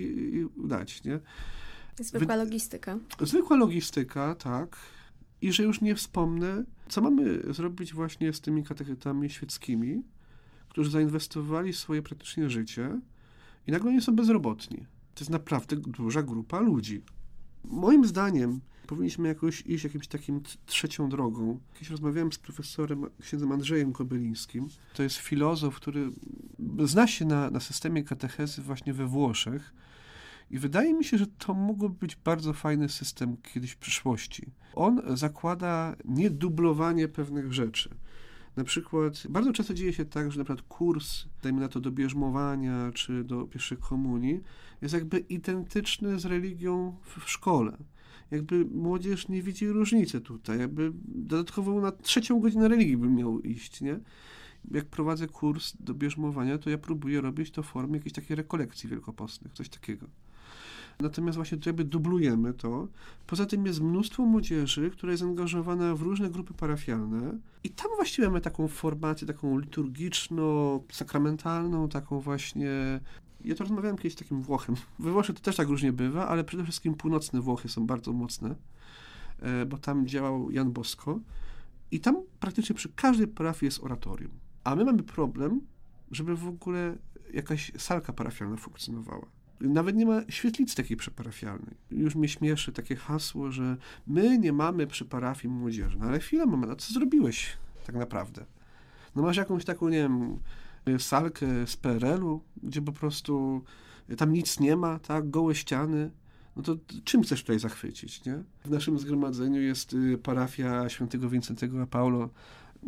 dać, 0.57 1.03
nie? 1.03 1.19
Zwykła 1.99 2.35
logistyka. 2.35 2.99
Zwykła 3.21 3.57
logistyka, 3.57 4.35
tak. 4.35 4.77
I 5.41 5.51
że 5.51 5.63
już 5.63 5.81
nie 5.81 5.95
wspomnę, 5.95 6.63
co 6.87 7.01
mamy 7.01 7.53
zrobić 7.53 7.93
właśnie 7.93 8.33
z 8.33 8.41
tymi 8.41 8.63
katechetami 8.63 9.29
świeckimi, 9.29 10.03
którzy 10.75 10.91
zainwestowali 10.91 11.73
swoje 11.73 12.01
praktycznie 12.01 12.49
życie 12.49 13.01
i 13.67 13.71
nagle 13.71 13.93
nie 13.93 14.01
są 14.01 14.15
bezrobotni. 14.15 14.77
To 15.13 15.19
jest 15.19 15.29
naprawdę 15.31 15.75
duża 15.75 16.23
grupa 16.23 16.59
ludzi. 16.59 17.01
Moim 17.63 18.05
zdaniem 18.05 18.61
powinniśmy 18.87 19.27
jakoś 19.27 19.61
iść 19.65 19.83
jakimś 19.83 20.07
takim 20.07 20.41
trzecią 20.65 21.09
drogą. 21.09 21.59
Kiedyś 21.73 21.89
rozmawiałem 21.89 22.31
z 22.31 22.37
profesorem 22.37 23.05
księdzem 23.21 23.51
Andrzejem 23.51 23.93
Kobylińskim. 23.93 24.67
To 24.93 25.03
jest 25.03 25.15
filozof, 25.15 25.75
który 25.75 26.09
zna 26.83 27.07
się 27.07 27.25
na, 27.25 27.49
na 27.49 27.59
systemie 27.59 28.03
katechezy 28.03 28.61
właśnie 28.61 28.93
we 28.93 29.05
Włoszech. 29.05 29.73
I 30.49 30.59
wydaje 30.59 30.93
mi 30.93 31.03
się, 31.03 31.17
że 31.17 31.27
to 31.27 31.53
mógłby 31.53 31.89
być 31.89 32.15
bardzo 32.15 32.53
fajny 32.53 32.89
system 32.89 33.37
kiedyś 33.53 33.71
w 33.71 33.77
przyszłości. 33.77 34.51
On 34.73 35.01
zakłada 35.17 35.95
niedublowanie 36.05 37.07
pewnych 37.07 37.53
rzeczy. 37.53 37.89
Na 38.55 38.63
przykład 38.63 39.23
bardzo 39.29 39.53
często 39.53 39.73
dzieje 39.73 39.93
się 39.93 40.05
tak, 40.05 40.31
że 40.31 40.37
na 40.39 40.43
przykład 40.43 40.67
kurs, 40.67 41.25
dajmy 41.43 41.61
na 41.61 41.67
to 41.67 41.79
do 41.79 41.91
bierzmowania 41.91 42.91
czy 42.93 43.23
do 43.23 43.47
pierwszej 43.47 43.77
komunii, 43.77 44.41
jest 44.81 44.93
jakby 44.93 45.19
identyczny 45.19 46.19
z 46.19 46.25
religią 46.25 46.97
w 47.01 47.29
szkole. 47.29 47.77
Jakby 48.31 48.65
młodzież 48.65 49.27
nie 49.27 49.41
widzi 49.41 49.67
różnicy 49.67 50.21
tutaj, 50.21 50.59
jakby 50.59 50.91
dodatkowo 51.05 51.81
na 51.81 51.91
trzecią 51.91 52.39
godzinę 52.39 52.67
religii 52.67 52.97
by 52.97 53.09
miał 53.09 53.39
iść, 53.39 53.81
nie? 53.81 53.99
Jak 54.71 54.85
prowadzę 54.85 55.27
kurs 55.27 55.73
do 55.79 55.93
bierzmowania, 55.93 56.57
to 56.57 56.69
ja 56.69 56.77
próbuję 56.77 57.21
robić 57.21 57.51
to 57.51 57.63
w 57.63 57.65
formie 57.65 57.95
jakiejś 57.97 58.13
takiej 58.13 58.35
rekolekcji 58.35 58.89
wielkopostnych, 58.89 59.53
coś 59.53 59.69
takiego. 59.69 60.07
Natomiast 60.99 61.35
właśnie 61.35 61.57
tu 61.57 61.69
jakby 61.69 61.83
dublujemy 61.83 62.53
to. 62.53 62.87
Poza 63.27 63.45
tym 63.45 63.65
jest 63.65 63.81
mnóstwo 63.81 64.25
młodzieży, 64.25 64.89
która 64.89 65.11
jest 65.11 65.23
zaangażowana 65.23 65.95
w 65.95 66.01
różne 66.01 66.29
grupy 66.29 66.53
parafialne 66.53 67.39
i 67.63 67.69
tam 67.69 67.87
właściwie 67.95 68.27
mamy 68.27 68.41
taką 68.41 68.67
formację, 68.67 69.27
taką 69.27 69.59
liturgiczną, 69.59 70.79
sakramentalną, 70.91 71.89
taką 71.89 72.19
właśnie 72.19 72.99
ja 73.45 73.55
to 73.55 73.63
rozmawiałem 73.63 73.97
kiedyś 73.97 74.13
z 74.13 74.15
takim 74.15 74.41
Włochem. 74.41 74.75
We 74.99 75.11
Włoszech 75.11 75.35
to 75.35 75.41
też 75.41 75.55
tak 75.55 75.67
różnie 75.67 75.93
bywa, 75.93 76.27
ale 76.27 76.43
przede 76.43 76.63
wszystkim 76.63 76.93
północne 76.93 77.41
Włochy 77.41 77.69
są 77.69 77.87
bardzo 77.87 78.13
mocne, 78.13 78.55
e, 79.39 79.65
bo 79.65 79.77
tam 79.77 80.07
działał 80.07 80.51
Jan 80.51 80.71
Bosko 80.71 81.19
i 81.91 81.99
tam 81.99 82.23
praktycznie 82.39 82.75
przy 82.75 82.89
każdej 82.89 83.27
parafii 83.27 83.67
jest 83.67 83.83
oratorium. 83.83 84.31
A 84.63 84.75
my 84.75 84.85
mamy 84.85 85.03
problem, 85.03 85.61
żeby 86.11 86.35
w 86.35 86.47
ogóle 86.47 86.97
jakaś 87.33 87.71
salka 87.77 88.13
parafialna 88.13 88.57
funkcjonowała. 88.57 89.25
Nawet 89.59 89.95
nie 89.95 90.05
ma 90.05 90.21
świetlicy 90.29 90.75
takiej 90.75 90.97
przyparafialnej. 90.97 91.75
Już 91.91 92.15
mnie 92.15 92.29
śmieszy 92.29 92.71
takie 92.71 92.95
hasło, 92.95 93.51
że 93.51 93.77
my 94.07 94.37
nie 94.37 94.53
mamy 94.53 94.87
przy 94.87 95.05
parafii 95.05 95.53
młodzieży. 95.53 95.97
No 95.99 96.05
ale 96.05 96.19
chwilę, 96.19 96.45
moment, 96.45 96.81
co 96.81 96.93
zrobiłeś 96.93 97.57
tak 97.85 97.95
naprawdę? 97.95 98.45
No 99.15 99.21
masz 99.21 99.37
jakąś 99.37 99.65
taką, 99.65 99.89
nie 99.89 99.97
wiem, 99.97 100.39
salkę 100.99 101.67
z 101.67 101.77
PRL-u, 101.77 102.41
gdzie 102.63 102.81
po 102.81 102.91
prostu 102.91 103.63
tam 104.17 104.33
nic 104.33 104.59
nie 104.59 104.75
ma, 104.75 104.99
tak, 104.99 105.29
gołe 105.29 105.55
ściany. 105.55 106.11
No 106.55 106.63
to 106.63 106.75
czym 107.03 107.23
chcesz 107.23 107.41
tutaj 107.41 107.59
zachwycić, 107.59 108.25
nie? 108.25 108.43
W 108.65 108.69
naszym 108.69 108.99
zgromadzeniu 108.99 109.61
jest 109.61 109.93
y, 109.93 110.17
parafia 110.17 110.89
świętego 110.89 111.29
Wincentego 111.29 111.81
a 111.81 111.85
Paulo, 111.85 112.29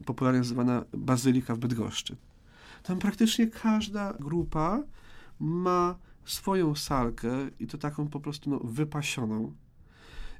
popularnie 0.06 0.40
nazywana 0.40 0.86
Bazylika 0.94 1.56
w 1.56 1.60
Bydgoszczy. 1.60 2.16
Tam 2.84 3.00
praktycznie 3.00 3.48
każda 3.48 4.14
grupa 4.14 4.84
ma 5.40 5.96
swoją 6.28 6.76
salkę 6.76 7.30
i 7.60 7.68
to 7.68 7.78
taką 7.78 8.08
po 8.08 8.20
prostu 8.20 8.50
no, 8.50 8.60
wypasioną, 8.60 9.56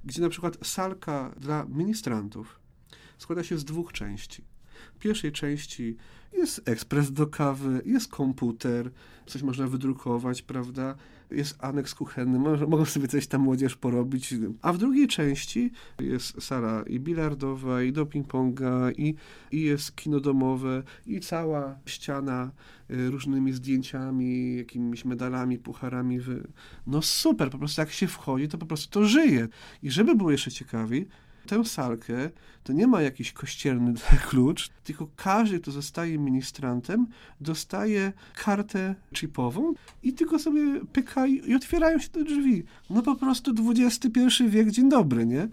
gdzie 0.04 0.22
na 0.22 0.30
przykład 0.30 0.58
salka 0.68 1.36
dla 1.40 1.66
ministrantów 1.66 2.60
składa 3.18 3.44
się 3.44 3.58
z 3.58 3.66
dwóch 3.66 3.94
części. 3.94 4.44
W 4.96 5.00
pierwszej 5.00 5.32
części 5.32 5.98
jest 6.34 6.70
ekspres 6.70 7.12
do 7.12 7.28
kawy, 7.28 7.82
jest 7.86 8.12
komputer, 8.12 8.92
coś 9.26 9.42
można 9.44 9.68
wydrukować, 9.68 10.42
prawda? 10.42 10.96
Jest 11.32 11.64
aneks 11.64 11.96
kuchenny, 11.96 12.40
mogą 12.68 12.86
sobie 12.86 13.08
coś 13.08 13.28
tam 13.28 13.42
młodzież 13.42 13.76
porobić. 13.76 14.36
A 14.62 14.74
w 14.74 14.78
drugiej 14.78 15.08
części 15.08 15.72
jest 16.00 16.42
sala 16.42 16.84
i 16.88 17.00
bilardowa, 17.00 17.84
i 17.84 17.94
do 17.94 18.06
ping-ponga, 18.06 18.92
i, 18.98 19.16
i 19.52 19.62
jest 19.62 19.96
kino 19.96 20.20
domowe, 20.20 20.84
i 21.06 21.20
cała 21.20 21.80
ściana 21.86 22.52
y, 22.92 23.10
różnymi 23.10 23.54
zdjęciami, 23.54 24.58
jakimiś 24.58 25.06
medalami, 25.06 25.58
pucharami. 25.58 26.20
No 26.88 27.02
super, 27.02 27.50
po 27.50 27.58
prostu 27.58 27.82
jak 27.82 27.92
się 27.92 28.08
wchodzi, 28.08 28.48
to 28.48 28.58
po 28.58 28.66
prostu 28.66 28.92
to 28.92 29.06
żyje. 29.06 29.48
I 29.84 29.92
żeby 29.92 30.16
było 30.16 30.32
jeszcze 30.32 30.52
ciekawiej, 30.52 31.08
tę 31.48 31.66
salkę 31.66 32.30
to 32.64 32.74
nie 32.74 32.88
ma 32.88 33.02
jakiś 33.02 33.34
kościelny 33.34 33.94
klucz, 34.30 34.70
tylko 34.84 35.08
każdy, 35.16 35.60
kto 35.60 35.72
zostaje 35.72 36.18
ministrantem, 36.18 37.08
dostaje 37.42 38.14
kartę 38.36 38.96
chipową 39.16 39.74
i 40.04 40.14
tylko 40.14 40.40
sobie 40.40 40.62
pyka 40.94 41.28
i, 41.28 41.50
i 41.50 41.56
otwierają 41.56 42.00
się 42.00 42.10
te 42.10 42.24
drzwi. 42.24 42.64
No 42.90 43.02
po 43.02 43.16
prostu 43.16 43.52
XXI 43.76 44.44
wiek, 44.48 44.72
dzień 44.72 44.90
dobry, 44.90 45.26
nie? 45.26 45.48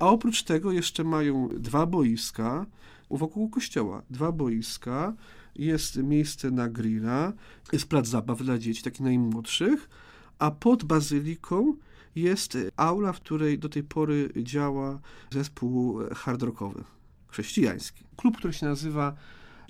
A 0.00 0.06
oprócz 0.08 0.42
tego 0.42 0.72
jeszcze 0.72 1.04
mają 1.04 1.48
dwa 1.48 1.86
boiska 1.86 2.66
wokół 3.10 3.48
kościoła. 3.48 4.02
Dwa 4.10 4.32
boiska, 4.32 5.14
jest 5.56 5.96
miejsce 5.96 6.50
na 6.50 6.68
grilla, 6.68 7.32
jest 7.72 7.86
plac 7.86 8.06
zabaw 8.06 8.42
dla 8.42 8.58
dzieci, 8.58 8.82
takich 8.82 9.00
najmłodszych, 9.00 9.88
a 10.38 10.50
pod 10.50 10.84
bazyliką 10.84 11.74
jest 12.16 12.58
aula, 12.76 13.12
w 13.12 13.20
której 13.20 13.58
do 13.58 13.68
tej 13.68 13.82
pory 13.82 14.32
działa 14.36 15.00
zespół 15.30 15.98
hard 16.14 16.42
rockowy, 16.42 16.84
chrześcijański. 17.28 18.04
Klub, 18.16 18.36
który 18.36 18.52
się 18.52 18.66
nazywa 18.66 19.16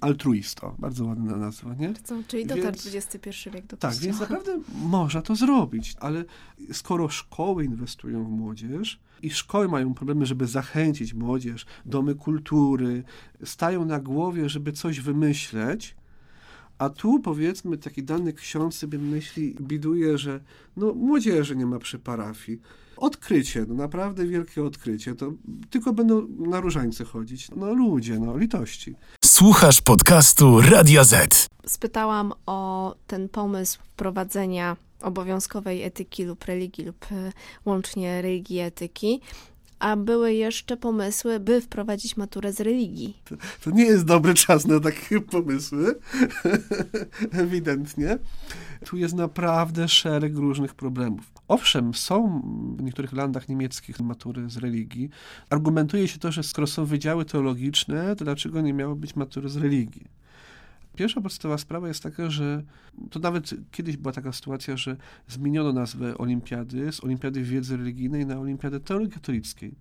Altruisto. 0.03 0.75
Bardzo 0.79 1.05
ładna 1.05 1.37
nazwa, 1.37 1.75
nie? 1.75 1.95
Co, 2.05 2.23
czyli 2.29 2.47
dotarł 2.47 2.77
XXI 2.95 3.51
wiek 3.51 3.67
do 3.67 3.77
Tak, 3.77 3.95
więc 3.95 4.21
naprawdę 4.21 4.61
można 4.85 5.23
to 5.23 5.37
zrobić, 5.37 5.95
ale 6.01 6.25
skoro 6.73 7.09
szkoły 7.09 7.65
inwestują 7.65 8.25
w 8.25 8.29
młodzież 8.29 9.01
i 9.23 9.31
szkoły 9.31 9.69
mają 9.69 9.95
problemy, 9.95 10.27
żeby 10.27 10.47
zachęcić 10.47 11.15
młodzież, 11.15 11.67
domy 11.87 12.15
kultury, 12.15 13.05
stają 13.45 13.85
na 13.85 14.01
głowie, 14.01 14.49
żeby 14.49 14.73
coś 14.73 15.01
wymyśleć, 15.01 15.97
a 16.83 16.91
tu 16.91 17.19
powiedzmy 17.21 17.79
taki 17.79 18.03
dany 18.03 18.33
ksiądz 18.33 18.75
sobie 18.79 18.99
myśli, 18.99 19.57
biduje, 19.61 20.19
że 20.19 20.41
no 20.77 20.95
młodzieży 20.95 21.57
nie 21.57 21.67
ma 21.67 21.79
przy 21.79 21.99
parafii. 21.99 22.61
Odkrycie, 22.97 23.65
no 23.69 23.75
naprawdę 23.75 24.27
wielkie 24.27 24.65
odkrycie, 24.65 25.15
to 25.15 25.33
tylko 25.71 25.93
będą 25.93 26.29
na 26.29 26.61
różańce 26.61 27.05
chodzić. 27.05 27.49
No 27.57 27.75
ludzie, 27.75 28.19
no 28.19 28.37
litości. 28.37 28.95
Słuchasz 29.25 29.81
podcastu 29.81 30.61
Radia 30.61 31.05
Z. 31.05 31.47
spytałam 31.67 32.33
o 32.47 32.95
ten 33.07 33.29
pomysł 33.29 33.79
wprowadzenia 33.83 34.77
obowiązkowej 35.03 35.83
etyki 35.83 36.25
lub 36.25 36.45
religii 36.45 36.85
lub 36.85 37.07
e, 37.13 37.33
łącznie 37.65 38.23
religii 38.23 38.57
i 38.57 38.61
etyki, 38.61 39.21
a 39.83 39.97
były 39.97 40.35
jeszcze 40.35 40.77
pomysły, 40.77 41.41
by 41.41 41.61
wprowadzić 41.61 42.17
maturę 42.17 42.53
z 42.53 42.61
religii. 42.61 43.17
To 43.65 43.71
nie 43.71 43.85
jest 43.85 44.05
dobry 44.05 44.35
czas 44.35 44.67
na 44.67 44.81
takie 44.81 45.21
pomysły, 45.37 45.99
ewidentnie. 47.43 48.19
Tu 48.85 48.97
jest 48.97 49.15
naprawdę 49.15 49.89
szereg 49.89 50.37
różnych 50.37 50.75
problemów. 50.75 51.33
Owszem, 51.49 51.95
są 51.95 52.43
w 52.79 52.83
niektórych 52.83 53.13
landach 53.13 53.49
niemieckich 53.49 54.01
matury 54.01 54.51
z 54.51 54.57
religii. 54.57 55.11
Argumentuje 55.51 56.09
się 56.09 56.19
to, 56.19 56.33
że 56.33 56.43
skoro 56.43 56.67
są 56.67 56.85
wydziały 56.85 57.25
teologiczne, 57.25 58.17
to 58.17 58.25
dlaczego 58.25 58.61
nie 58.61 58.73
miało 58.73 58.97
być 58.97 59.17
matury 59.17 59.49
z 59.49 59.57
religii? 59.57 60.22
Pierwsza 60.97 61.21
podstawowa 61.21 61.59
sprawa 61.59 61.89
jest 61.89 62.03
taka, 62.03 62.31
że 62.31 62.63
to 63.11 63.21
nawet 63.21 63.51
kiedyś 63.71 63.97
była 63.97 64.13
taka 64.13 64.33
sytuacja, 64.33 64.77
że 64.77 64.97
zmieniono 65.29 65.73
nazwę 65.73 66.19
olimpiady 66.19 66.93
z 66.93 67.05
olimpiady 67.05 67.43
wiedzy 67.43 67.77
religijnej 67.77 68.27
na 68.27 68.39
olimpiadę 68.39 68.81
teologii 68.81 69.13
katolickiej. 69.13 69.75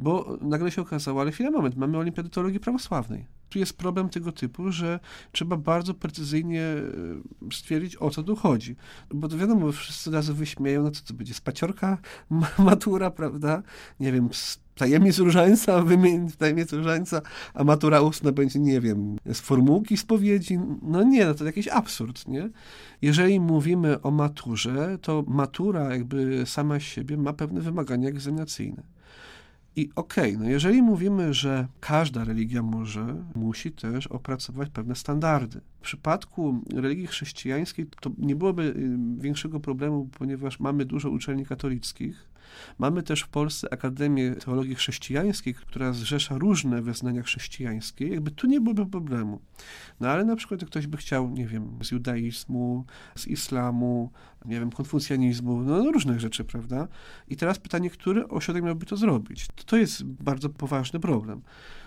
Bo 0.00 0.38
nagle 0.40 0.70
się 0.70 0.82
okazało, 0.82 1.20
ale 1.20 1.32
chwila, 1.32 1.50
moment, 1.50 1.76
mamy 1.76 1.98
olimpiadę 1.98 2.28
teologii 2.28 2.60
prawosławnej. 2.60 3.26
Tu 3.48 3.58
jest 3.58 3.76
problem 3.76 4.08
tego 4.08 4.32
typu, 4.32 4.72
że 4.72 5.00
trzeba 5.32 5.56
bardzo 5.56 5.94
precyzyjnie 5.94 6.62
e, 6.62 6.82
stwierdzić, 7.52 7.96
o 7.96 8.10
co 8.10 8.22
tu 8.22 8.36
chodzi. 8.36 8.76
Bo 9.14 9.28
to 9.28 9.38
wiadomo, 9.38 9.72
wszyscy 9.72 10.10
razy 10.10 10.34
wyśmieją, 10.34 10.82
no 10.82 10.90
co 10.90 11.04
to 11.04 11.14
będzie, 11.14 11.34
spaciorka, 11.34 11.98
ma- 12.30 12.50
matura, 12.64 13.10
prawda? 13.10 13.62
Nie 14.00 14.12
wiem, 14.12 14.28
tajemnic 14.74 15.18
różańca, 15.18 15.82
wymień 15.92 16.30
tajemnic 16.30 16.72
różańca, 16.72 17.22
a 17.54 17.64
matura 17.64 18.00
ustna 18.00 18.32
będzie, 18.32 18.58
nie 18.58 18.80
wiem, 18.80 19.16
z 19.32 19.40
formułki 19.40 19.96
spowiedzi. 19.96 20.58
No 20.82 21.02
nie, 21.02 21.26
no 21.26 21.34
to 21.34 21.44
jakiś 21.44 21.68
absurd, 21.68 22.28
nie? 22.28 22.50
Jeżeli 23.02 23.40
mówimy 23.40 24.02
o 24.02 24.10
maturze, 24.10 24.98
to 25.02 25.24
matura 25.28 25.94
jakby 25.94 26.42
sama 26.46 26.80
siebie 26.80 27.16
ma 27.16 27.32
pewne 27.32 27.60
wymagania 27.60 28.08
egzaminacyjne. 28.08 28.97
I 29.78 29.90
okej, 29.96 30.38
no 30.38 30.48
jeżeli 30.48 30.82
mówimy, 30.82 31.34
że 31.34 31.66
każda 31.80 32.24
religia 32.24 32.62
może, 32.62 33.24
musi 33.34 33.72
też 33.72 34.06
opracować 34.06 34.70
pewne 34.70 34.94
standardy. 34.94 35.60
W 35.78 35.80
przypadku 35.80 36.62
religii 36.74 37.06
chrześcijańskiej 37.06 37.86
to 38.00 38.10
nie 38.18 38.36
byłoby 38.36 38.62
y, 38.62 38.98
większego 39.22 39.60
problemu, 39.60 40.08
ponieważ 40.18 40.60
mamy 40.60 40.84
dużo 40.84 41.10
uczelni 41.10 41.46
katolickich. 41.46 42.27
Mamy 42.78 43.02
też 43.02 43.20
w 43.22 43.28
Polsce 43.28 43.72
Akademię 43.72 44.34
Teologii 44.34 44.74
Chrześcijańskiej, 44.74 45.54
która 45.54 45.92
zrzesza 45.92 46.38
różne 46.38 46.82
wyznania 46.82 47.22
chrześcijańskie. 47.22 48.08
Jakby 48.08 48.30
tu 48.30 48.46
nie 48.46 48.60
byłoby 48.60 48.86
problemu. 48.86 49.40
No 50.00 50.08
ale 50.08 50.24
na 50.24 50.36
przykład 50.36 50.62
jak 50.62 50.70
ktoś 50.70 50.86
by 50.86 50.96
chciał, 50.96 51.30
nie 51.30 51.46
wiem, 51.46 51.78
z 51.82 51.90
judaizmu, 51.90 52.84
z 53.16 53.26
islamu, 53.26 54.10
nie 54.44 54.60
wiem, 54.60 54.70
konfucjanizmu, 54.70 55.62
no, 55.62 55.84
no 55.84 55.92
różnych 55.92 56.20
rzeczy, 56.20 56.44
prawda? 56.44 56.88
I 57.28 57.36
teraz 57.36 57.58
pytanie, 57.58 57.90
który 57.90 58.28
ośrodek 58.28 58.64
miałby 58.64 58.86
to 58.86 58.96
zrobić? 58.96 59.46
To 59.66 59.76
jest 59.76 60.04
bardzo 60.04 60.48
poważny 60.48 61.00
problem. 61.00 61.42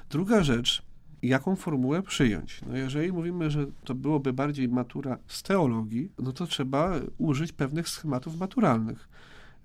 Druga 0.10 0.44
rzecz, 0.44 0.84
jaką 1.22 1.56
formułę 1.56 2.02
przyjąć? 2.04 2.62
No 2.68 2.78
jeżeli 2.78 3.12
mówimy, 3.12 3.52
że 3.52 3.66
to 3.84 3.96
byłoby 3.96 4.34
bardziej 4.34 4.70
matura 4.70 5.18
z 5.28 5.44
teologii, 5.44 6.12
no 6.20 6.32
to 6.32 6.48
trzeba 6.48 6.92
użyć 7.18 7.52
pewnych 7.52 7.90
schematów 7.90 8.40
maturalnych. 8.40 9.10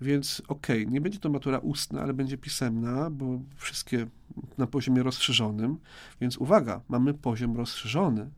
Więc 0.01 0.41
okej, 0.47 0.87
nie 0.87 1.01
będzie 1.01 1.19
to 1.19 1.29
matura 1.29 1.57
ustna, 1.57 2.01
ale 2.01 2.13
będzie 2.13 2.37
pisemna, 2.37 3.09
bo 3.09 3.39
wszystkie 3.55 4.07
na 4.57 4.67
poziomie 4.67 5.03
rozszerzonym. 5.03 5.77
Więc 6.21 6.37
uwaga, 6.37 6.81
mamy 6.89 7.13
poziom 7.13 7.57
rozszerzony. 7.57 8.29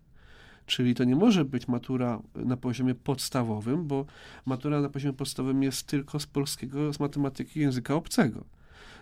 Czyli 0.66 0.96
to 0.96 1.04
nie 1.04 1.16
może 1.16 1.46
być 1.46 1.68
matura 1.68 2.22
na 2.36 2.58
poziomie 2.58 2.96
podstawowym, 2.96 3.88
bo 3.88 4.06
matura 4.46 4.82
na 4.82 4.90
poziomie 4.90 5.14
podstawowym 5.14 5.64
jest 5.64 5.84
tylko 5.84 6.20
z 6.20 6.26
polskiego, 6.26 6.94
z 6.94 7.00
matematyki 7.00 7.60
języka 7.60 7.96
obcego. 7.96 8.46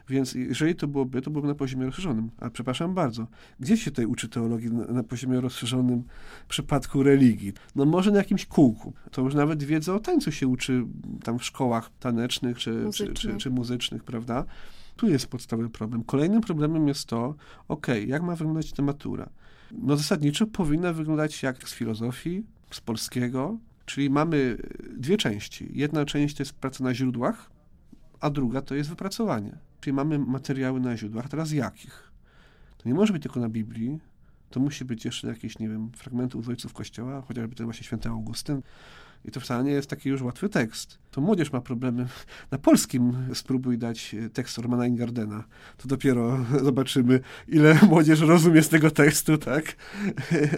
Więc 0.09 0.33
jeżeli 0.33 0.75
to 0.75 0.87
byłoby, 0.87 1.21
to 1.21 1.31
byłoby 1.31 1.47
na 1.47 1.55
poziomie 1.55 1.85
rozszerzonym. 1.85 2.29
A 2.39 2.49
przepraszam 2.49 2.93
bardzo, 2.93 3.27
gdzie 3.59 3.77
się 3.77 3.91
tutaj 3.91 4.05
uczy 4.05 4.29
teologii 4.29 4.71
na, 4.71 4.85
na 4.85 5.03
poziomie 5.03 5.41
rozszerzonym 5.41 6.03
w 6.45 6.47
przypadku 6.47 7.03
religii? 7.03 7.53
No 7.75 7.85
może 7.85 8.11
na 8.11 8.17
jakimś 8.17 8.45
kółku. 8.45 8.93
To 9.11 9.21
już 9.21 9.33
nawet 9.33 9.63
wiedza 9.63 9.95
o 9.95 9.99
tańcu 9.99 10.31
się 10.31 10.47
uczy 10.47 10.85
tam 11.23 11.39
w 11.39 11.45
szkołach 11.45 11.91
tanecznych 11.99 12.57
czy, 12.57 12.63
czy, 12.63 12.79
czy, 12.79 12.83
Muzycznych. 12.85 13.37
czy 13.37 13.49
muzycznych, 13.49 14.03
prawda? 14.03 14.45
Tu 14.95 15.07
jest 15.07 15.27
podstawowy 15.27 15.69
problem. 15.69 16.03
Kolejnym 16.03 16.41
problemem 16.41 16.87
jest 16.87 17.05
to, 17.05 17.35
okej, 17.67 18.09
jak 18.09 18.23
ma 18.23 18.35
wyglądać 18.35 18.71
ta 18.71 18.83
matura? 18.83 19.29
No 19.71 19.97
zasadniczo 19.97 20.47
powinna 20.47 20.93
wyglądać 20.93 21.43
jak 21.43 21.69
z 21.69 21.73
filozofii, 21.73 22.43
z 22.71 22.81
polskiego, 22.81 23.57
czyli 23.85 24.09
mamy 24.09 24.57
dwie 24.97 25.17
części. 25.17 25.69
Jedna 25.73 26.05
część 26.05 26.35
to 26.35 26.43
jest 26.43 26.53
praca 26.53 26.83
na 26.83 26.93
źródłach, 26.93 27.51
a 28.19 28.29
druga 28.29 28.61
to 28.61 28.75
jest 28.75 28.89
wypracowanie. 28.89 29.57
Czyli 29.81 29.93
mamy 29.93 30.19
materiały 30.19 30.79
na 30.79 30.97
źródłach, 30.97 31.29
teraz 31.29 31.51
jakich? 31.51 32.11
To 32.77 32.89
nie 32.89 32.95
może 32.95 33.13
być 33.13 33.23
tylko 33.23 33.39
na 33.39 33.49
Biblii, 33.49 33.99
to 34.49 34.59
musi 34.59 34.85
być 34.85 35.05
jeszcze 35.05 35.27
jakieś, 35.27 35.59
nie 35.59 35.69
wiem, 35.69 35.91
fragmenty 35.91 36.43
z 36.43 36.49
ojców 36.49 36.73
Kościoła, 36.73 37.21
chociażby 37.21 37.55
ten 37.55 37.65
właśnie 37.65 37.83
święty 37.83 38.09
Augustyn. 38.09 38.61
I 39.25 39.31
to 39.31 39.39
wcale 39.39 39.63
nie 39.63 39.71
jest 39.71 39.89
taki 39.89 40.09
już 40.09 40.21
łatwy 40.21 40.49
tekst. 40.49 40.99
To 41.11 41.21
młodzież 41.21 41.51
ma 41.51 41.61
problemy. 41.61 42.07
Na 42.51 42.57
polskim 42.57 43.13
spróbuj 43.33 43.77
dać 43.77 44.15
tekst 44.33 44.57
Romana 44.57 44.87
Ingardena. 44.87 45.43
To 45.77 45.87
dopiero 45.87 46.45
zobaczymy, 46.63 47.19
ile 47.47 47.79
młodzież 47.89 48.19
rozumie 48.19 48.63
z 48.63 48.69
tego 48.69 48.91
tekstu, 48.91 49.37
tak? 49.37 49.75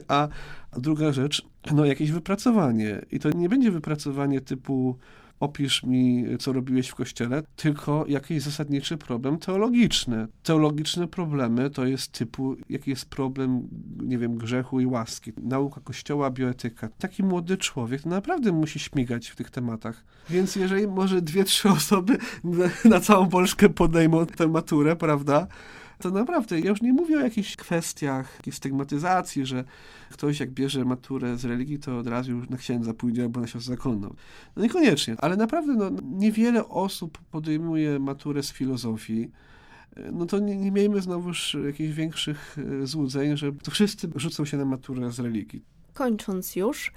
A, 0.07 0.27
a 0.71 0.79
druga 0.79 1.11
rzecz, 1.11 1.41
no 1.71 1.85
jakieś 1.85 2.11
wypracowanie. 2.11 3.05
I 3.11 3.19
to 3.19 3.29
nie 3.31 3.49
będzie 3.49 3.71
wypracowanie 3.71 4.41
typu 4.41 4.97
opisz 5.39 5.83
mi, 5.83 6.25
co 6.39 6.53
robiłeś 6.53 6.87
w 6.87 6.95
kościele, 6.95 7.43
tylko 7.55 8.05
jakiś 8.07 8.41
zasadniczy 8.41 8.97
problem 8.97 9.37
teologiczny. 9.37 10.27
Teologiczne 10.43 11.07
problemy 11.07 11.69
to 11.69 11.85
jest 11.85 12.11
typu, 12.11 12.55
jaki 12.69 12.89
jest 12.89 13.05
problem, 13.05 13.67
nie 14.03 14.17
wiem, 14.17 14.37
grzechu 14.37 14.79
i 14.79 14.85
łaski. 14.85 15.31
Nauka 15.43 15.81
kościoła, 15.81 16.29
bioetyka. 16.31 16.89
Taki 16.97 17.23
młody 17.23 17.57
człowiek 17.57 18.05
naprawdę 18.05 18.51
musi 18.51 18.79
śmigać 18.79 19.27
w 19.27 19.35
tych 19.35 19.51
tematach. 19.51 20.03
Więc 20.29 20.55
jeżeli 20.55 20.87
może 20.87 21.21
dwie, 21.21 21.43
trzy 21.43 21.69
osoby 21.69 22.17
na, 22.85 22.99
całą 22.99 23.29
Polskę 23.29 23.69
podejmą 23.69 24.25
tę 24.25 24.47
maturę, 24.47 24.95
prawda? 24.95 25.47
To 25.99 26.11
naprawdę, 26.11 26.59
ja 26.59 26.69
już 26.69 26.81
nie 26.81 26.93
mówię 26.93 27.17
o 27.17 27.21
jakichś 27.21 27.55
kwestiach 27.55 28.41
stygmatyzacji, 28.51 29.45
że 29.45 29.63
ktoś 30.11 30.39
jak 30.39 30.51
bierze 30.51 30.85
maturę 30.85 31.37
z 31.37 31.45
religii, 31.45 31.79
to 31.79 31.97
od 31.97 32.07
razu 32.07 32.31
już 32.31 32.49
na 32.49 32.57
księdza 32.57 32.93
pójdzie 32.93 33.23
albo 33.23 33.41
na 33.41 33.47
siostrę 33.47 33.75
zakonną. 33.75 34.15
No 34.55 34.63
niekoniecznie, 34.63 35.15
ale 35.17 35.37
naprawdę 35.37 35.75
no, 35.75 35.91
niewiele 36.03 36.67
osób 36.67 37.17
podejmuje 37.17 37.99
maturę 37.99 38.43
z 38.43 38.51
filozofii, 38.51 39.31
no 40.11 40.25
to 40.25 40.39
nie, 40.39 40.57
nie 40.57 40.71
miejmy 40.71 41.01
znowuż 41.01 41.57
jakichś 41.65 41.93
większych 41.93 42.57
e, 42.81 42.87
złudzeń, 42.87 43.37
że 43.37 43.51
to 43.51 43.71
wszyscy 43.71 44.09
rzucą 44.15 44.45
się 44.45 44.57
na 44.57 44.65
maturę 44.65 45.11
z 45.11 45.19
religii. 45.19 45.63
Kończąc 45.93 46.55
już, 46.55 46.91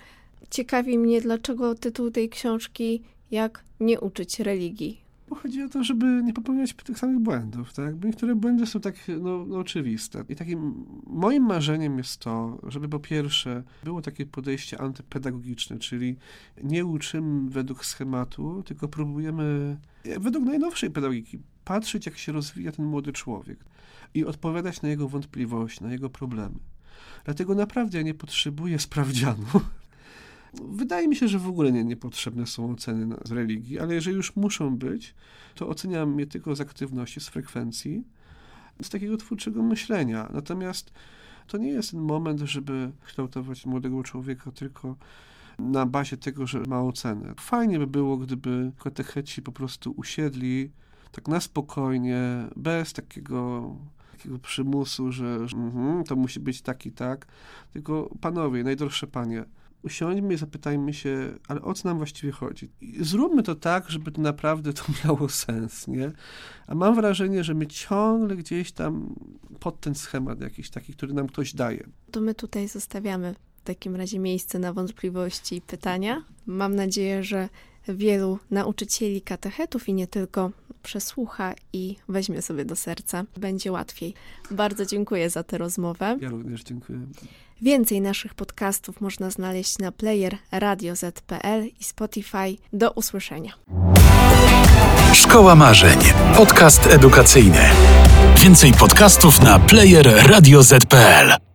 ciekawi 0.50 0.98
mnie, 0.98 1.20
dlaczego 1.20 1.74
tytuł 1.74 2.10
tej 2.10 2.28
książki 2.28 3.02
Jak 3.30 3.64
nie 3.80 4.00
uczyć 4.00 4.40
religii. 4.40 5.01
Bo 5.32 5.36
chodzi 5.38 5.62
o 5.62 5.68
to, 5.68 5.84
żeby 5.84 6.22
nie 6.24 6.32
popełniać 6.32 6.74
tych 6.74 6.98
samych 6.98 7.18
błędów, 7.18 7.72
tak? 7.72 7.96
Bo 7.96 8.06
niektóre 8.06 8.34
błędy 8.34 8.66
są 8.66 8.80
tak 8.80 8.94
no, 9.20 9.44
no, 9.46 9.58
oczywiste. 9.58 10.24
I 10.28 10.36
takim 10.36 10.86
moim 11.06 11.42
marzeniem 11.42 11.98
jest 11.98 12.18
to, 12.18 12.58
żeby 12.68 12.88
po 12.88 13.00
pierwsze 13.00 13.62
było 13.84 14.02
takie 14.02 14.26
podejście 14.26 14.80
antypedagogiczne, 14.80 15.78
czyli 15.78 16.16
nie 16.62 16.84
uczymy 16.84 17.50
według 17.50 17.84
schematu, 17.84 18.62
tylko 18.66 18.88
próbujemy 18.88 19.76
według 20.20 20.44
najnowszej 20.44 20.90
pedagogiki 20.90 21.38
patrzeć, 21.64 22.06
jak 22.06 22.18
się 22.18 22.32
rozwija 22.32 22.72
ten 22.72 22.84
młody 22.84 23.12
człowiek 23.12 23.64
i 24.14 24.24
odpowiadać 24.24 24.82
na 24.82 24.88
jego 24.88 25.08
wątpliwości, 25.08 25.84
na 25.84 25.92
jego 25.92 26.10
problemy. 26.10 26.58
Dlatego 27.24 27.54
naprawdę 27.54 27.98
ja 27.98 28.04
nie 28.04 28.14
potrzebuję 28.14 28.78
sprawdzianu. 28.78 29.46
Wydaje 30.54 31.08
mi 31.08 31.16
się, 31.16 31.28
że 31.28 31.38
w 31.38 31.48
ogóle 31.48 31.72
nie, 31.72 31.84
niepotrzebne 31.84 32.46
są 32.46 32.70
oceny 32.70 33.16
z 33.24 33.32
religii, 33.32 33.78
ale 33.78 33.94
jeżeli 33.94 34.16
już 34.16 34.36
muszą 34.36 34.76
być, 34.76 35.14
to 35.54 35.68
oceniam 35.68 36.20
je 36.20 36.26
tylko 36.26 36.56
z 36.56 36.60
aktywności, 36.60 37.20
z 37.20 37.28
frekwencji, 37.28 38.04
z 38.82 38.88
takiego 38.88 39.16
twórczego 39.16 39.62
myślenia. 39.62 40.28
Natomiast 40.32 40.92
to 41.46 41.58
nie 41.58 41.68
jest 41.68 41.90
ten 41.90 42.00
moment, 42.00 42.40
żeby 42.40 42.92
kształtować 43.04 43.66
młodego 43.66 44.02
człowieka 44.02 44.50
tylko 44.50 44.96
na 45.58 45.86
bazie 45.86 46.16
tego, 46.16 46.46
że 46.46 46.60
ma 46.60 46.82
ocenę. 46.82 47.34
Fajnie 47.40 47.78
by 47.78 47.86
było, 47.86 48.16
gdyby 48.16 48.72
katecheci 48.78 49.42
po 49.42 49.52
prostu 49.52 49.94
usiedli 49.96 50.70
tak 51.12 51.28
na 51.28 51.40
spokojnie, 51.40 52.22
bez 52.56 52.92
takiego 52.92 53.70
takiego 54.12 54.38
przymusu, 54.38 55.12
że, 55.12 55.48
że 55.48 55.56
mm, 55.56 56.04
to 56.04 56.16
musi 56.16 56.40
być 56.40 56.62
tak 56.62 56.86
i 56.86 56.92
tak, 56.92 57.26
tylko 57.72 58.10
panowie, 58.20 58.64
najdroższe 58.64 59.06
panie, 59.06 59.44
usiądźmy 59.82 60.34
i 60.34 60.36
zapytajmy 60.36 60.94
się, 60.94 61.32
ale 61.48 61.62
o 61.62 61.74
co 61.74 61.88
nam 61.88 61.98
właściwie 61.98 62.32
chodzi? 62.32 62.70
I 62.80 63.04
zróbmy 63.04 63.42
to 63.42 63.54
tak, 63.54 63.90
żeby 63.90 64.12
to 64.12 64.20
naprawdę 64.20 64.72
to 64.72 64.84
miało 65.04 65.28
sens, 65.28 65.88
nie? 65.88 66.12
A 66.66 66.74
mam 66.74 66.94
wrażenie, 66.94 67.44
że 67.44 67.54
my 67.54 67.66
ciągle 67.66 68.36
gdzieś 68.36 68.72
tam 68.72 69.14
pod 69.60 69.80
ten 69.80 69.94
schemat 69.94 70.40
jakiś 70.40 70.70
taki, 70.70 70.92
który 70.92 71.12
nam 71.12 71.26
ktoś 71.26 71.54
daje. 71.54 71.84
To 72.10 72.20
my 72.20 72.34
tutaj 72.34 72.68
zostawiamy 72.68 73.34
w 73.56 73.64
takim 73.64 73.96
razie 73.96 74.18
miejsce 74.18 74.58
na 74.58 74.72
wątpliwości 74.72 75.56
i 75.56 75.60
pytania. 75.60 76.24
Mam 76.46 76.74
nadzieję, 76.74 77.24
że 77.24 77.48
wielu 77.88 78.38
nauczycieli 78.50 79.22
katechetów 79.22 79.88
i 79.88 79.94
nie 79.94 80.06
tylko 80.06 80.50
przesłucha 80.82 81.54
i 81.72 81.96
weźmie 82.08 82.42
sobie 82.42 82.64
do 82.64 82.76
serca. 82.76 83.24
Będzie 83.36 83.72
łatwiej. 83.72 84.14
Bardzo 84.50 84.86
dziękuję 84.86 85.30
za 85.30 85.42
tę 85.42 85.58
rozmowę. 85.58 86.18
Ja 86.20 86.28
również 86.28 86.62
dziękuję. 86.62 87.00
Więcej 87.62 88.00
naszych 88.00 88.34
podcastów 88.34 89.00
można 89.00 89.30
znaleźć 89.30 89.78
na 89.78 89.92
player 89.92 90.36
radioz.pl 90.52 91.66
i 91.80 91.84
Spotify. 91.84 92.56
Do 92.72 92.90
usłyszenia. 92.90 93.52
Szkoła 95.14 95.54
Marzeń. 95.54 95.98
Podcast 96.36 96.86
edukacyjny. 96.86 97.70
Więcej 98.36 98.72
podcastów 98.72 99.42
na 99.42 99.58
player 99.58 100.30
radioz.pl. 100.30 101.51